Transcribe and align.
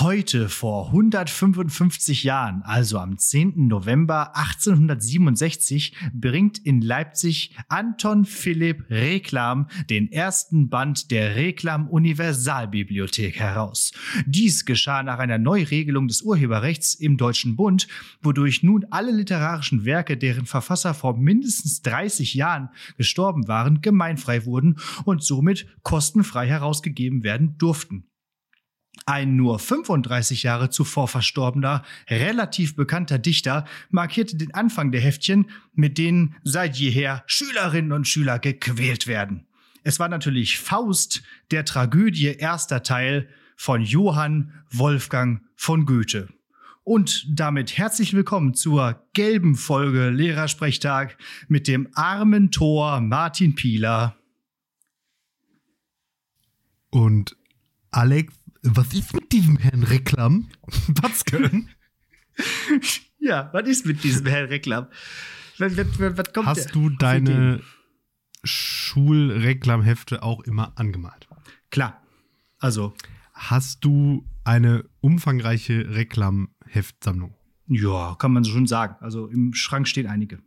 Heute 0.00 0.48
vor 0.48 0.88
155 0.88 2.22
Jahren, 2.22 2.62
also 2.62 2.98
am 3.00 3.18
10. 3.18 3.66
November 3.66 4.36
1867, 4.36 5.92
bringt 6.14 6.58
in 6.58 6.80
Leipzig 6.80 7.56
Anton 7.68 8.24
Philipp 8.24 8.84
Reklam 8.90 9.66
den 9.90 10.12
ersten 10.12 10.68
Band 10.68 11.10
der 11.10 11.34
Reklam 11.34 11.88
Universalbibliothek 11.88 13.40
heraus. 13.40 13.90
Dies 14.24 14.64
geschah 14.64 15.02
nach 15.02 15.18
einer 15.18 15.38
Neuregelung 15.38 16.06
des 16.06 16.22
Urheberrechts 16.22 16.94
im 16.94 17.16
Deutschen 17.16 17.56
Bund, 17.56 17.88
wodurch 18.22 18.62
nun 18.62 18.86
alle 18.90 19.10
literarischen 19.10 19.84
Werke, 19.84 20.16
deren 20.16 20.46
Verfasser 20.46 20.94
vor 20.94 21.18
mindestens 21.18 21.82
30 21.82 22.34
Jahren 22.34 22.68
gestorben 22.98 23.48
waren, 23.48 23.80
gemeinfrei 23.80 24.44
wurden 24.44 24.76
und 25.06 25.24
somit 25.24 25.66
kostenfrei 25.82 26.46
herausgegeben 26.46 27.24
werden 27.24 27.58
durften. 27.58 28.04
Ein 29.06 29.36
nur 29.36 29.58
35 29.58 30.42
Jahre 30.42 30.70
zuvor 30.70 31.08
verstorbener, 31.08 31.82
relativ 32.08 32.76
bekannter 32.76 33.18
Dichter 33.18 33.64
markierte 33.90 34.36
den 34.36 34.54
Anfang 34.54 34.92
der 34.92 35.00
Heftchen, 35.00 35.50
mit 35.74 35.98
denen 35.98 36.36
seit 36.44 36.76
jeher 36.76 37.24
Schülerinnen 37.26 37.92
und 37.92 38.06
Schüler 38.06 38.38
gequält 38.38 39.06
werden. 39.06 39.46
Es 39.84 39.98
war 39.98 40.08
natürlich 40.08 40.58
Faust, 40.58 41.22
der 41.50 41.64
Tragödie 41.64 42.26
erster 42.26 42.82
Teil 42.82 43.28
von 43.56 43.82
Johann 43.82 44.52
Wolfgang 44.70 45.42
von 45.56 45.86
Goethe. 45.86 46.28
Und 46.84 47.26
damit 47.28 47.76
herzlich 47.76 48.14
willkommen 48.14 48.54
zur 48.54 49.06
gelben 49.12 49.56
Folge 49.56 50.08
Lehrersprechtag 50.08 51.18
mit 51.46 51.68
dem 51.68 51.88
armen 51.94 52.50
Tor 52.50 53.00
Martin 53.00 53.54
Pieler. 53.54 54.16
Und 56.90 57.36
Alex 57.90 58.32
was 58.76 58.92
ist 58.94 59.14
mit 59.14 59.32
diesem 59.32 59.56
Herrn 59.56 59.82
Reklam? 59.82 60.48
Was 61.02 61.24
können? 61.24 61.70
ja, 63.18 63.50
was 63.52 63.66
ist 63.68 63.84
mit 63.84 64.04
diesem 64.04 64.26
Herrn 64.26 64.46
Reklam? 64.46 64.86
Was, 65.58 65.76
was, 65.76 65.86
was 65.98 66.32
kommt 66.32 66.46
Hast 66.46 66.74
du 66.74 66.88
deine 66.88 67.60
Schulreklamhefte 68.44 70.22
auch 70.22 70.42
immer 70.42 70.72
angemalt? 70.78 71.28
Klar. 71.70 72.00
Also. 72.58 72.94
Hast 73.32 73.84
du 73.84 74.24
eine 74.44 74.84
umfangreiche 75.00 75.94
Reklamheftsammlung? 75.94 77.34
Ja, 77.66 78.16
kann 78.18 78.32
man 78.32 78.44
so 78.44 78.52
schon 78.52 78.66
sagen. 78.66 78.96
Also 79.00 79.26
im 79.26 79.52
Schrank 79.54 79.88
stehen 79.88 80.06
einige. 80.06 80.40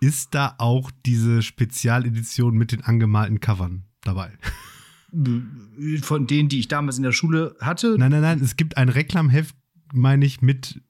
Ist 0.00 0.34
da 0.34 0.54
auch 0.58 0.90
diese 1.06 1.42
Spezialedition 1.42 2.56
mit 2.56 2.72
den 2.72 2.82
angemalten 2.82 3.40
Covern 3.40 3.84
dabei? 4.02 4.36
von 6.02 6.26
denen, 6.26 6.48
die 6.48 6.58
ich 6.58 6.68
damals 6.68 6.96
in 6.96 7.02
der 7.02 7.12
Schule 7.12 7.54
hatte. 7.60 7.96
Nein, 7.98 8.10
nein, 8.10 8.22
nein, 8.22 8.40
es 8.40 8.56
gibt 8.56 8.76
ein 8.76 8.88
Reklamheft, 8.88 9.54
meine 9.92 10.24
ich, 10.24 10.40
mit 10.40 10.80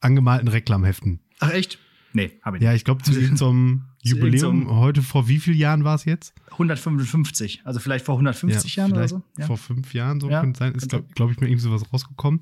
angemalten 0.00 0.48
Reklamheften. 0.48 1.20
Ach 1.40 1.50
echt? 1.50 1.78
Nee, 2.16 2.40
habe 2.40 2.56
ich 2.56 2.60
nicht. 2.62 2.66
Ja, 2.66 2.74
ich 2.74 2.84
glaube, 2.84 3.02
zu 3.02 3.12
irgendeinem 3.20 3.82
Jubiläum, 4.02 4.70
heute 4.70 5.02
vor 5.02 5.28
wie 5.28 5.38
vielen 5.38 5.58
Jahren 5.58 5.84
war 5.84 5.96
es 5.96 6.06
jetzt? 6.06 6.32
155, 6.52 7.60
also 7.64 7.78
vielleicht 7.78 8.06
vor 8.06 8.14
150 8.14 8.74
ja, 8.74 8.82
Jahren 8.82 8.92
oder 8.96 9.06
so. 9.06 9.22
Ja. 9.36 9.44
Vor 9.44 9.58
fünf 9.58 9.92
Jahren 9.92 10.18
so 10.18 10.30
ja, 10.30 10.40
könnte 10.40 10.58
sein. 10.58 10.74
Ist, 10.74 10.88
glaube 10.88 11.04
glaub 11.14 11.30
ich, 11.30 11.38
mir 11.40 11.48
irgendwie 11.48 11.60
sowas 11.60 11.82
rausgekommen, 11.92 12.40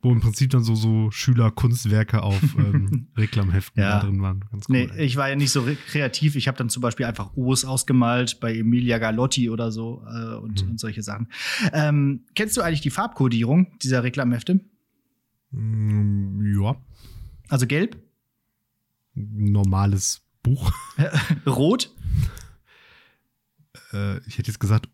wo 0.00 0.12
im 0.12 0.20
Prinzip 0.20 0.50
dann 0.50 0.62
so, 0.62 0.76
so 0.76 1.10
Schülerkunstwerke 1.10 2.22
auf 2.22 2.40
ähm, 2.58 3.08
Reklamheften 3.16 3.82
ja. 3.82 3.98
drin 3.98 4.22
waren. 4.22 4.44
Ganz 4.52 4.68
cool, 4.68 4.76
nee, 4.94 5.02
ich 5.02 5.16
war 5.16 5.28
ja 5.28 5.34
nicht 5.34 5.50
so 5.50 5.66
kreativ. 5.88 6.36
Ich 6.36 6.46
habe 6.46 6.56
dann 6.56 6.68
zum 6.68 6.82
Beispiel 6.82 7.06
einfach 7.06 7.32
O's 7.34 7.64
ausgemalt 7.64 8.38
bei 8.38 8.54
Emilia 8.54 8.98
Galotti 8.98 9.50
oder 9.50 9.72
so 9.72 10.04
äh, 10.06 10.36
und, 10.36 10.60
hm. 10.60 10.70
und, 10.70 10.78
solche 10.78 11.02
Sachen. 11.02 11.26
Ähm, 11.72 12.20
kennst 12.36 12.56
du 12.56 12.60
eigentlich 12.60 12.82
die 12.82 12.90
Farbkodierung 12.90 13.76
dieser 13.82 14.04
Reklamhefte? 14.04 14.60
Mm, 15.50 16.60
ja. 16.60 16.76
Also 17.48 17.66
gelb? 17.66 18.05
Normales 19.16 20.22
Buch. 20.42 20.72
Rot? 21.46 21.90
Äh, 23.92 24.18
ich 24.26 24.38
hätte 24.38 24.48
jetzt 24.48 24.60
gesagt, 24.60 24.88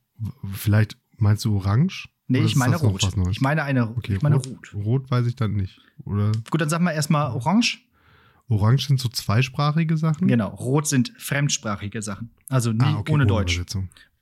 vielleicht 0.53 0.97
meinst 1.19 1.45
du 1.45 1.57
orange? 1.57 2.09
Nee, 2.29 2.41
ich 2.41 2.57
meine 2.57 2.77
rot. 2.77 3.03
Ich 3.31 3.41
meine 3.43 3.63
eine 3.65 3.91
okay, 3.91 4.15
ich 4.15 4.23
meine 4.23 4.37
rot, 4.37 4.75
rot. 4.75 4.85
Rot 4.85 5.11
weiß 5.11 5.27
ich 5.27 5.37
dann 5.37 5.53
nicht. 5.53 5.81
Oder? 6.05 6.33
Gut, 6.51 6.61
dann 6.61 6.71
sagen 6.71 6.85
wir 6.85 6.93
erstmal 6.93 7.33
orange. 7.33 7.81
Orange 8.49 8.87
sind 8.87 9.01
so 9.01 9.09
zweisprachige 9.09 9.97
Sachen? 9.97 10.29
Genau, 10.29 10.49
rot 10.49 10.87
sind 10.87 11.13
fremdsprachige 11.19 12.01
Sachen. 12.01 12.31
Also 12.49 12.73
nie 12.73 12.85
ah, 12.85 12.99
okay, 12.99 13.13
ohne, 13.13 13.25
ohne 13.25 13.27
Deutsch. 13.27 13.61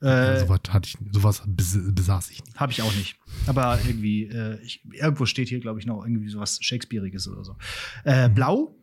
Äh, 0.01 0.41
sowas, 0.41 0.61
hatte 0.71 0.89
ich, 0.89 0.99
sowas 1.13 1.43
besaß 1.47 2.31
ich 2.31 2.45
nicht. 2.45 2.59
Habe 2.59 2.73
ich 2.73 2.81
auch 2.83 2.95
nicht. 2.95 3.17
Aber 3.47 3.79
irgendwie, 3.87 4.25
äh, 4.25 4.59
ich, 4.63 4.83
irgendwo 4.93 5.27
steht 5.27 5.49
hier, 5.49 5.61
glaube 5.61 5.79
ich, 5.79 5.87
noch 5.87 6.05
irgendwie 6.05 6.29
sowas 6.29 6.59
Shakespeareiges 6.63 7.29
oder 7.29 7.45
so. 7.45 7.57
Äh, 8.05 8.29
mhm. 8.29 8.35
Blau 8.35 8.80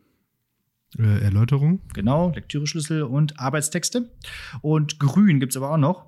äh, 0.96 1.20
Erläuterung. 1.20 1.80
Genau, 1.92 2.32
Lektüreschlüssel 2.34 3.02
und 3.02 3.38
Arbeitstexte. 3.38 4.10
Und 4.62 4.98
grün 4.98 5.40
gibt 5.40 5.52
es 5.52 5.56
aber 5.56 5.70
auch 5.70 5.78
noch. 5.78 6.06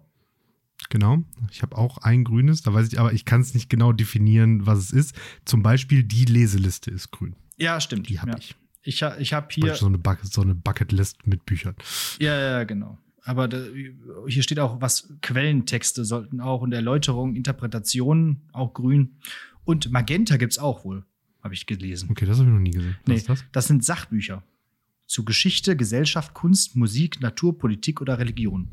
Genau, 0.89 1.19
ich 1.51 1.63
habe 1.63 1.77
auch 1.77 1.99
ein 1.99 2.25
grünes, 2.25 2.63
da 2.63 2.73
weiß 2.73 2.89
ich, 2.89 2.99
aber 2.99 3.13
ich 3.13 3.25
kann 3.25 3.43
es 3.43 3.55
nicht 3.55 3.69
genau 3.69 3.93
definieren, 3.93 4.67
was 4.67 4.79
es 4.79 4.93
ist. 4.93 5.15
Zum 5.45 5.63
Beispiel 5.63 6.03
die 6.03 6.25
Leseliste 6.25 6.91
ist 6.91 7.11
grün. 7.11 7.37
Ja, 7.59 7.81
stimmt. 7.81 8.09
Die 8.09 8.21
habe 8.21 8.33
ja. 8.33 8.39
ich. 8.39 8.57
Ich, 8.83 9.03
ich 9.19 9.33
habe 9.35 9.49
hier. 9.51 9.75
So 9.75 9.87
eine, 9.87 9.99
Bucket, 9.99 10.33
so 10.33 10.41
eine 10.41 10.55
Bucketlist 10.55 11.27
mit 11.27 11.45
Büchern. 11.45 11.75
Ja, 12.19 12.39
ja, 12.39 12.65
genau. 12.65 12.99
Aber 13.23 13.47
da, 13.47 13.63
hier 14.27 14.43
steht 14.43 14.59
auch, 14.59 14.81
was 14.81 15.13
Quellentexte 15.21 16.07
sollten 16.07 16.41
auch 16.41 16.63
und 16.63 16.73
Erläuterungen, 16.73 17.37
Interpretationen, 17.37 18.41
auch 18.53 18.73
grün. 18.73 19.17
Und 19.65 19.93
Magenta 19.93 20.39
gibt 20.39 20.53
es 20.53 20.59
auch 20.59 20.87
wohl, 20.87 21.05
habe 21.43 21.53
ich 21.53 21.67
gelesen. 21.67 22.09
Okay, 22.11 22.25
das 22.25 22.39
habe 22.39 22.49
ich 22.49 22.55
noch 22.55 22.61
nie 22.61 22.71
gesehen. 22.71 22.97
Was 23.01 23.09
nee, 23.09 23.15
ist 23.17 23.29
das? 23.29 23.45
das 23.53 23.67
sind 23.67 23.85
Sachbücher 23.85 24.43
zu 25.11 25.25
Geschichte, 25.25 25.77
Gesellschaft, 25.77 26.35
Kunst, 26.35 26.77
Musik, 26.77 27.21
Natur, 27.21 27.59
Politik 27.59 28.01
oder 28.01 28.21
Religion. 28.21 28.69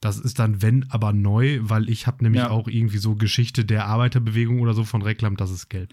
Das 0.00 0.18
ist 0.18 0.38
dann, 0.38 0.62
wenn, 0.62 0.90
aber 0.90 1.12
neu, 1.12 1.58
weil 1.62 1.90
ich 1.90 2.06
habe 2.06 2.24
nämlich 2.24 2.42
ja. 2.42 2.50
auch 2.50 2.66
irgendwie 2.66 2.96
so 2.96 3.14
Geschichte 3.14 3.64
der 3.64 3.86
Arbeiterbewegung 3.86 4.60
oder 4.60 4.72
so 4.72 4.84
von 4.84 5.02
Reklam, 5.02 5.36
das 5.36 5.50
ist 5.50 5.68
gelb. 5.68 5.92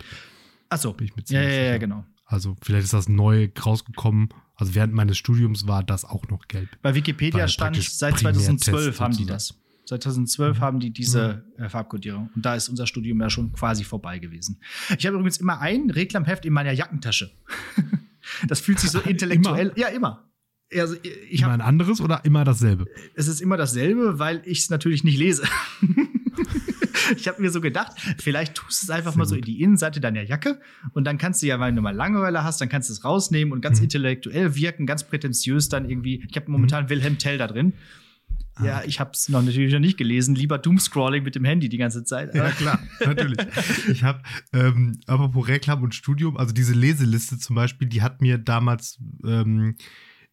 Achso. 0.69 0.93
Bin 0.93 1.07
ich 1.07 1.15
mit 1.17 1.29
ja, 1.29 1.41
ja, 1.41 1.49
ja, 1.49 1.77
genau. 1.77 2.05
Also 2.25 2.55
vielleicht 2.61 2.85
ist 2.85 2.93
das 2.93 3.09
neu 3.09 3.49
rausgekommen. 3.65 4.29
Also 4.55 4.73
während 4.73 4.93
meines 4.93 5.17
Studiums 5.17 5.67
war 5.67 5.83
das 5.83 6.05
auch 6.05 6.29
noch 6.29 6.47
gelb. 6.47 6.69
Bei 6.81 6.95
Wikipedia 6.95 7.49
stand 7.49 7.75
seit 7.75 8.19
2012 8.19 8.99
haben 9.01 9.17
die 9.17 9.25
das. 9.25 9.55
Seit 9.83 10.03
2012 10.03 10.57
mhm. 10.57 10.61
haben 10.61 10.79
die 10.79 10.91
diese 10.93 11.43
mhm. 11.57 11.65
äh, 11.65 11.69
Farbkodierung. 11.69 12.29
Und 12.33 12.45
da 12.45 12.55
ist 12.55 12.69
unser 12.69 12.87
Studium 12.87 13.19
ja 13.19 13.29
schon 13.29 13.51
quasi 13.51 13.83
vorbei 13.83 14.19
gewesen. 14.19 14.61
Ich 14.97 15.05
habe 15.05 15.17
übrigens 15.17 15.37
immer 15.37 15.59
ein 15.59 15.89
Reklamheft 15.89 16.45
in 16.45 16.53
meiner 16.53 16.71
Jackentasche. 16.71 17.31
Das 18.47 18.59
fühlt 18.59 18.79
sich 18.79 18.91
so 18.91 18.99
intellektuell. 19.05 19.67
immer? 19.67 19.77
Ja, 19.77 19.87
immer. 19.87 20.27
Also, 20.73 20.95
ich 21.29 21.41
immer 21.41 21.51
ein 21.51 21.61
anderes 21.61 21.99
oder 21.99 22.23
immer 22.23 22.45
dasselbe? 22.45 22.85
Es 23.13 23.27
ist 23.27 23.41
immer 23.41 23.57
dasselbe, 23.57 24.19
weil 24.19 24.41
ich 24.45 24.59
es 24.59 24.69
natürlich 24.69 25.03
nicht 25.03 25.17
lese. 25.17 25.43
ich 27.17 27.27
habe 27.27 27.41
mir 27.41 27.51
so 27.51 27.59
gedacht, 27.61 27.91
vielleicht 28.19 28.55
tust 28.55 28.83
du 28.83 28.85
es 28.85 28.89
einfach 28.89 29.11
Sehr 29.11 29.19
mal 29.19 29.25
so 29.25 29.35
in 29.35 29.41
die 29.41 29.61
Innenseite 29.61 29.99
deiner 29.99 30.23
Jacke 30.23 30.61
und 30.93 31.05
dann 31.05 31.17
kannst 31.17 31.41
du 31.41 31.47
ja, 31.47 31.59
wenn 31.59 31.75
du 31.75 31.81
mal 31.81 31.95
Langeweile 31.95 32.43
hast, 32.43 32.61
dann 32.61 32.69
kannst 32.69 32.89
du 32.89 32.93
es 32.93 33.03
rausnehmen 33.03 33.51
und 33.51 33.61
ganz 33.61 33.79
mhm. 33.79 33.85
intellektuell 33.85 34.55
wirken, 34.55 34.85
ganz 34.85 35.03
prätentiös 35.03 35.69
dann 35.69 35.89
irgendwie. 35.89 36.25
Ich 36.29 36.35
habe 36.35 36.49
momentan 36.49 36.85
mhm. 36.85 36.89
Wilhelm 36.89 37.17
Tell 37.17 37.37
da 37.37 37.47
drin. 37.47 37.73
Ah. 38.55 38.65
Ja, 38.65 38.83
ich 38.85 38.99
habe 38.99 39.11
es 39.13 39.29
noch 39.29 39.41
natürlich 39.41 39.71
noch 39.73 39.79
nicht 39.79 39.97
gelesen. 39.97 40.35
Lieber 40.35 40.57
Doomscrolling 40.57 41.23
mit 41.23 41.35
dem 41.35 41.45
Handy 41.45 41.69
die 41.69 41.77
ganze 41.77 42.03
Zeit. 42.03 42.35
Ja, 42.35 42.49
klar, 42.51 42.79
natürlich. 42.99 43.37
Ich 43.89 44.03
habe, 44.03 44.21
ähm, 44.53 44.99
apropos 45.07 45.47
Reklam 45.47 45.83
und 45.83 45.95
Studium, 45.95 46.35
also 46.37 46.53
diese 46.53 46.73
Leseliste 46.73 47.37
zum 47.37 47.55
Beispiel, 47.55 47.87
die 47.87 48.01
hat 48.01 48.21
mir 48.21 48.37
damals 48.37 48.99
ähm, 49.25 49.75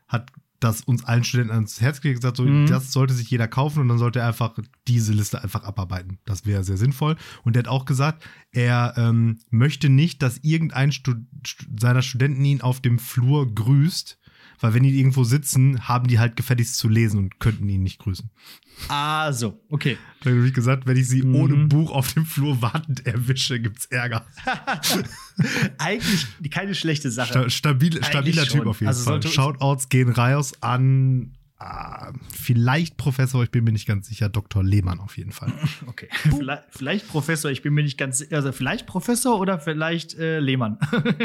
hat 0.08 0.30
das 0.64 0.80
uns 0.80 1.04
allen 1.04 1.24
Studenten 1.24 1.52
ans 1.52 1.80
Herz 1.80 2.00
gelegt 2.00 2.20
gesagt, 2.20 2.38
so, 2.38 2.44
mhm. 2.44 2.66
das 2.66 2.92
sollte 2.92 3.14
sich 3.14 3.30
jeder 3.30 3.46
kaufen 3.46 3.80
und 3.80 3.88
dann 3.88 3.98
sollte 3.98 4.20
er 4.20 4.28
einfach 4.28 4.58
diese 4.88 5.12
Liste 5.12 5.42
einfach 5.42 5.64
abarbeiten. 5.64 6.18
Das 6.24 6.46
wäre 6.46 6.64
sehr 6.64 6.76
sinnvoll. 6.76 7.16
Und 7.44 7.56
er 7.56 7.60
hat 7.60 7.68
auch 7.68 7.84
gesagt, 7.84 8.26
er 8.52 8.94
ähm, 8.96 9.38
möchte 9.50 9.88
nicht, 9.88 10.22
dass 10.22 10.38
irgendein 10.38 10.92
Stud 10.92 11.18
seiner 11.78 12.02
Studenten 12.02 12.44
ihn 12.44 12.62
auf 12.62 12.80
dem 12.80 12.98
Flur 12.98 13.54
grüßt, 13.54 14.18
weil 14.60 14.74
wenn 14.74 14.82
die 14.82 14.98
irgendwo 14.98 15.24
sitzen, 15.24 15.88
haben 15.88 16.06
die 16.06 16.18
halt 16.18 16.36
gefälligst 16.36 16.78
zu 16.78 16.88
lesen 16.88 17.18
und 17.18 17.40
könnten 17.40 17.68
ihn 17.68 17.82
nicht 17.82 17.98
grüßen. 17.98 18.30
Ah, 18.88 19.32
so, 19.32 19.60
okay. 19.70 19.98
Da 20.22 20.30
habe 20.30 20.46
ich 20.46 20.54
gesagt, 20.54 20.86
wenn 20.86 20.96
ich 20.96 21.08
sie 21.08 21.22
mhm. 21.22 21.34
ohne 21.36 21.56
Buch 21.66 21.92
auf 21.92 22.12
dem 22.12 22.26
Flur 22.26 22.60
wartend 22.60 23.06
erwische, 23.06 23.60
gibt 23.60 23.78
es 23.78 23.86
Ärger. 23.86 24.26
Eigentlich 25.78 26.26
keine 26.50 26.74
schlechte 26.74 27.10
Sache. 27.10 27.28
Sta 27.28 27.50
stabil, 27.50 28.02
stabiler 28.04 28.46
Typ 28.46 28.66
auf 28.66 28.80
jeden 28.80 28.88
also 28.88 29.04
Fall. 29.04 29.22
Shoutouts 29.22 29.88
gehen 29.88 30.10
raus 30.10 30.54
an 30.60 31.32
Ah, 31.56 32.12
vielleicht 32.32 32.96
Professor, 32.96 33.42
ich 33.44 33.50
bin 33.50 33.62
mir 33.64 33.72
nicht 33.72 33.86
ganz 33.86 34.08
sicher, 34.08 34.28
Dr. 34.28 34.64
Lehmann 34.64 34.98
auf 35.00 35.16
jeden 35.16 35.32
Fall. 35.32 35.52
Okay. 35.86 36.08
Vielleicht, 36.12 36.64
vielleicht, 36.70 37.08
Professor, 37.08 37.50
ich 37.50 37.62
bin 37.62 37.74
mir 37.74 37.82
nicht 37.82 37.98
ganz 37.98 38.18
sicher. 38.18 38.36
Also 38.36 38.52
vielleicht 38.52 38.86
Professor 38.86 39.38
oder 39.38 39.60
vielleicht 39.60 40.18
äh, 40.18 40.40
Lehmann. 40.40 40.78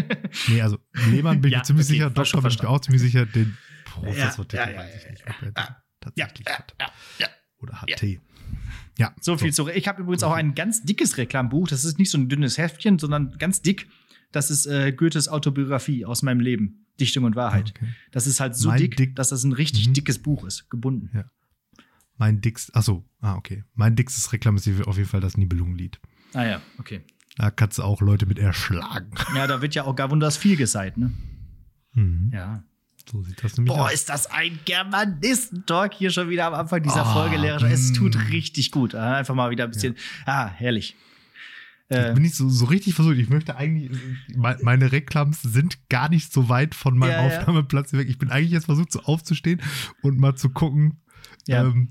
nee, 0.48 0.62
also 0.62 0.78
Lehmann 1.10 1.42
bin 1.42 1.50
ich 1.50 1.58
ja, 1.58 1.64
ziemlich 1.64 1.88
okay, 1.88 1.94
sicher, 1.94 2.10
Doktor 2.10 2.42
bin 2.42 2.52
ich 2.52 2.66
auch 2.66 2.80
ziemlich 2.82 3.02
sicher, 3.02 3.26
den 3.26 3.58
Professor 3.86 4.46
ja, 4.52 4.60
ja, 4.60 4.72
ja, 4.72 4.82
ja, 4.82 5.82
offensichtlich 6.06 6.48
ja, 6.48 6.58
hat. 6.58 6.76
ja, 6.80 6.88
ja. 7.20 7.28
Oder 7.62 7.82
HT. 7.82 8.20
Ja. 8.98 9.14
So 9.22 9.38
viel 9.38 9.54
zu. 9.54 9.68
Ich 9.70 9.88
habe 9.88 10.02
übrigens 10.02 10.24
auch 10.24 10.34
ein 10.34 10.56
ganz 10.56 10.84
dickes 10.84 11.18
Reklambuch. 11.18 11.68
Das 11.68 11.86
ist 11.86 11.98
nicht 11.98 12.12
so 12.12 12.18
ein 12.18 12.30
dünnes 12.30 12.58
Heftchen, 12.58 13.00
sondern 13.00 13.38
ganz 13.38 13.62
dick. 13.62 13.88
Das 14.32 14.52
ist 14.52 14.68
äh, 14.68 14.92
Goethes 14.92 15.28
Autobiografie 15.28 16.06
aus 16.06 16.22
meinem 16.22 16.42
Leben. 16.42 16.86
Dichtung 17.00 17.24
und 17.24 17.36
Wahrheit. 17.36 17.74
Okay. 17.76 17.88
Das 18.12 18.28
ist 18.28 18.40
halt 18.40 18.56
so 18.56 18.72
dick, 18.72 18.96
dick- 18.98 19.16
dass 19.16 19.30
das 19.30 19.44
ein 19.44 19.54
richtig 19.54 19.88
Mhm. 19.90 19.94
dickes 19.94 20.20
Buch 20.20 20.44
ist, 20.46 20.70
gebunden. 20.70 21.10
Ja. 21.14 21.26
Mein 22.18 22.42
dickst, 22.42 22.76
achso, 22.76 23.06
ah, 23.22 23.36
okay. 23.36 23.64
Mein 23.76 23.96
dickstes 23.96 24.32
Reklam 24.34 24.58
ist 24.58 24.68
auf 24.86 24.98
jeden 24.98 25.08
Fall 25.10 25.22
das 25.22 25.38
Nibelungenlied. 25.38 26.00
Ah 26.34 26.44
ja, 26.46 26.62
okay. 26.78 27.02
Da 27.38 27.50
kannst 27.52 27.78
du 27.78 27.84
auch 27.84 28.02
Leute 28.02 28.26
mit 28.26 28.38
erschlagen. 28.40 29.12
Ja, 29.36 29.48
da 29.48 29.62
wird 29.62 29.74
ja 29.76 29.84
auch 29.86 29.96
gar 29.96 30.12
wunders 30.12 30.36
viel 30.38 30.58
gesagt, 30.58 30.98
ne? 30.98 31.12
Mhm. 31.94 32.32
Ja. 32.34 32.64
So 33.10 33.24
sieht 33.24 33.44
das 33.44 33.58
nämlich 33.58 33.74
Boah, 33.74 33.86
aus. 33.86 33.94
ist 33.94 34.10
das 34.10 34.28
ein 34.28 34.60
Germanistentalk 34.66 35.94
hier 35.94 36.12
schon 36.12 36.30
wieder 36.30 36.46
am 36.46 36.54
Anfang 36.54 36.84
dieser 36.84 37.06
Ah, 37.06 37.14
Folge, 37.14 37.38
Lehrer. 37.38 37.64
Es 37.64 37.92
mm. 37.92 37.94
tut 37.96 38.30
richtig 38.30 38.72
gut. 38.72 38.94
Ah, 38.94 39.16
Einfach 39.16 39.34
mal 39.34 39.50
wieder 39.50 39.64
ein 39.64 39.72
bisschen. 39.72 39.96
Ah, 40.26 40.48
herrlich. 40.48 40.96
Äh, 41.90 42.14
bin 42.14 42.24
ich 42.24 42.36
so, 42.36 42.48
so 42.50 42.66
richtig 42.66 42.94
versucht. 42.94 43.18
Ich 43.18 43.30
möchte 43.30 43.56
eigentlich, 43.56 43.90
me- 44.36 44.58
meine 44.62 44.92
Reklams 44.92 45.42
sind 45.42 45.90
gar 45.90 46.08
nicht 46.10 46.32
so 46.32 46.48
weit 46.48 46.76
von 46.76 46.98
meinem 46.98 47.12
Ja. 47.12 47.20
Aufnahmeplatz 47.26 47.94
weg. 47.94 48.08
Ich 48.10 48.18
bin 48.20 48.30
eigentlich 48.30 48.52
jetzt 48.52 48.66
versucht, 48.66 48.92
so 48.92 49.02
aufzustehen 49.02 49.60
und 50.04 50.20
mal 50.20 50.36
zu 50.36 50.50
gucken, 50.50 51.02
Ja. 51.48 51.64
ähm, 51.64 51.90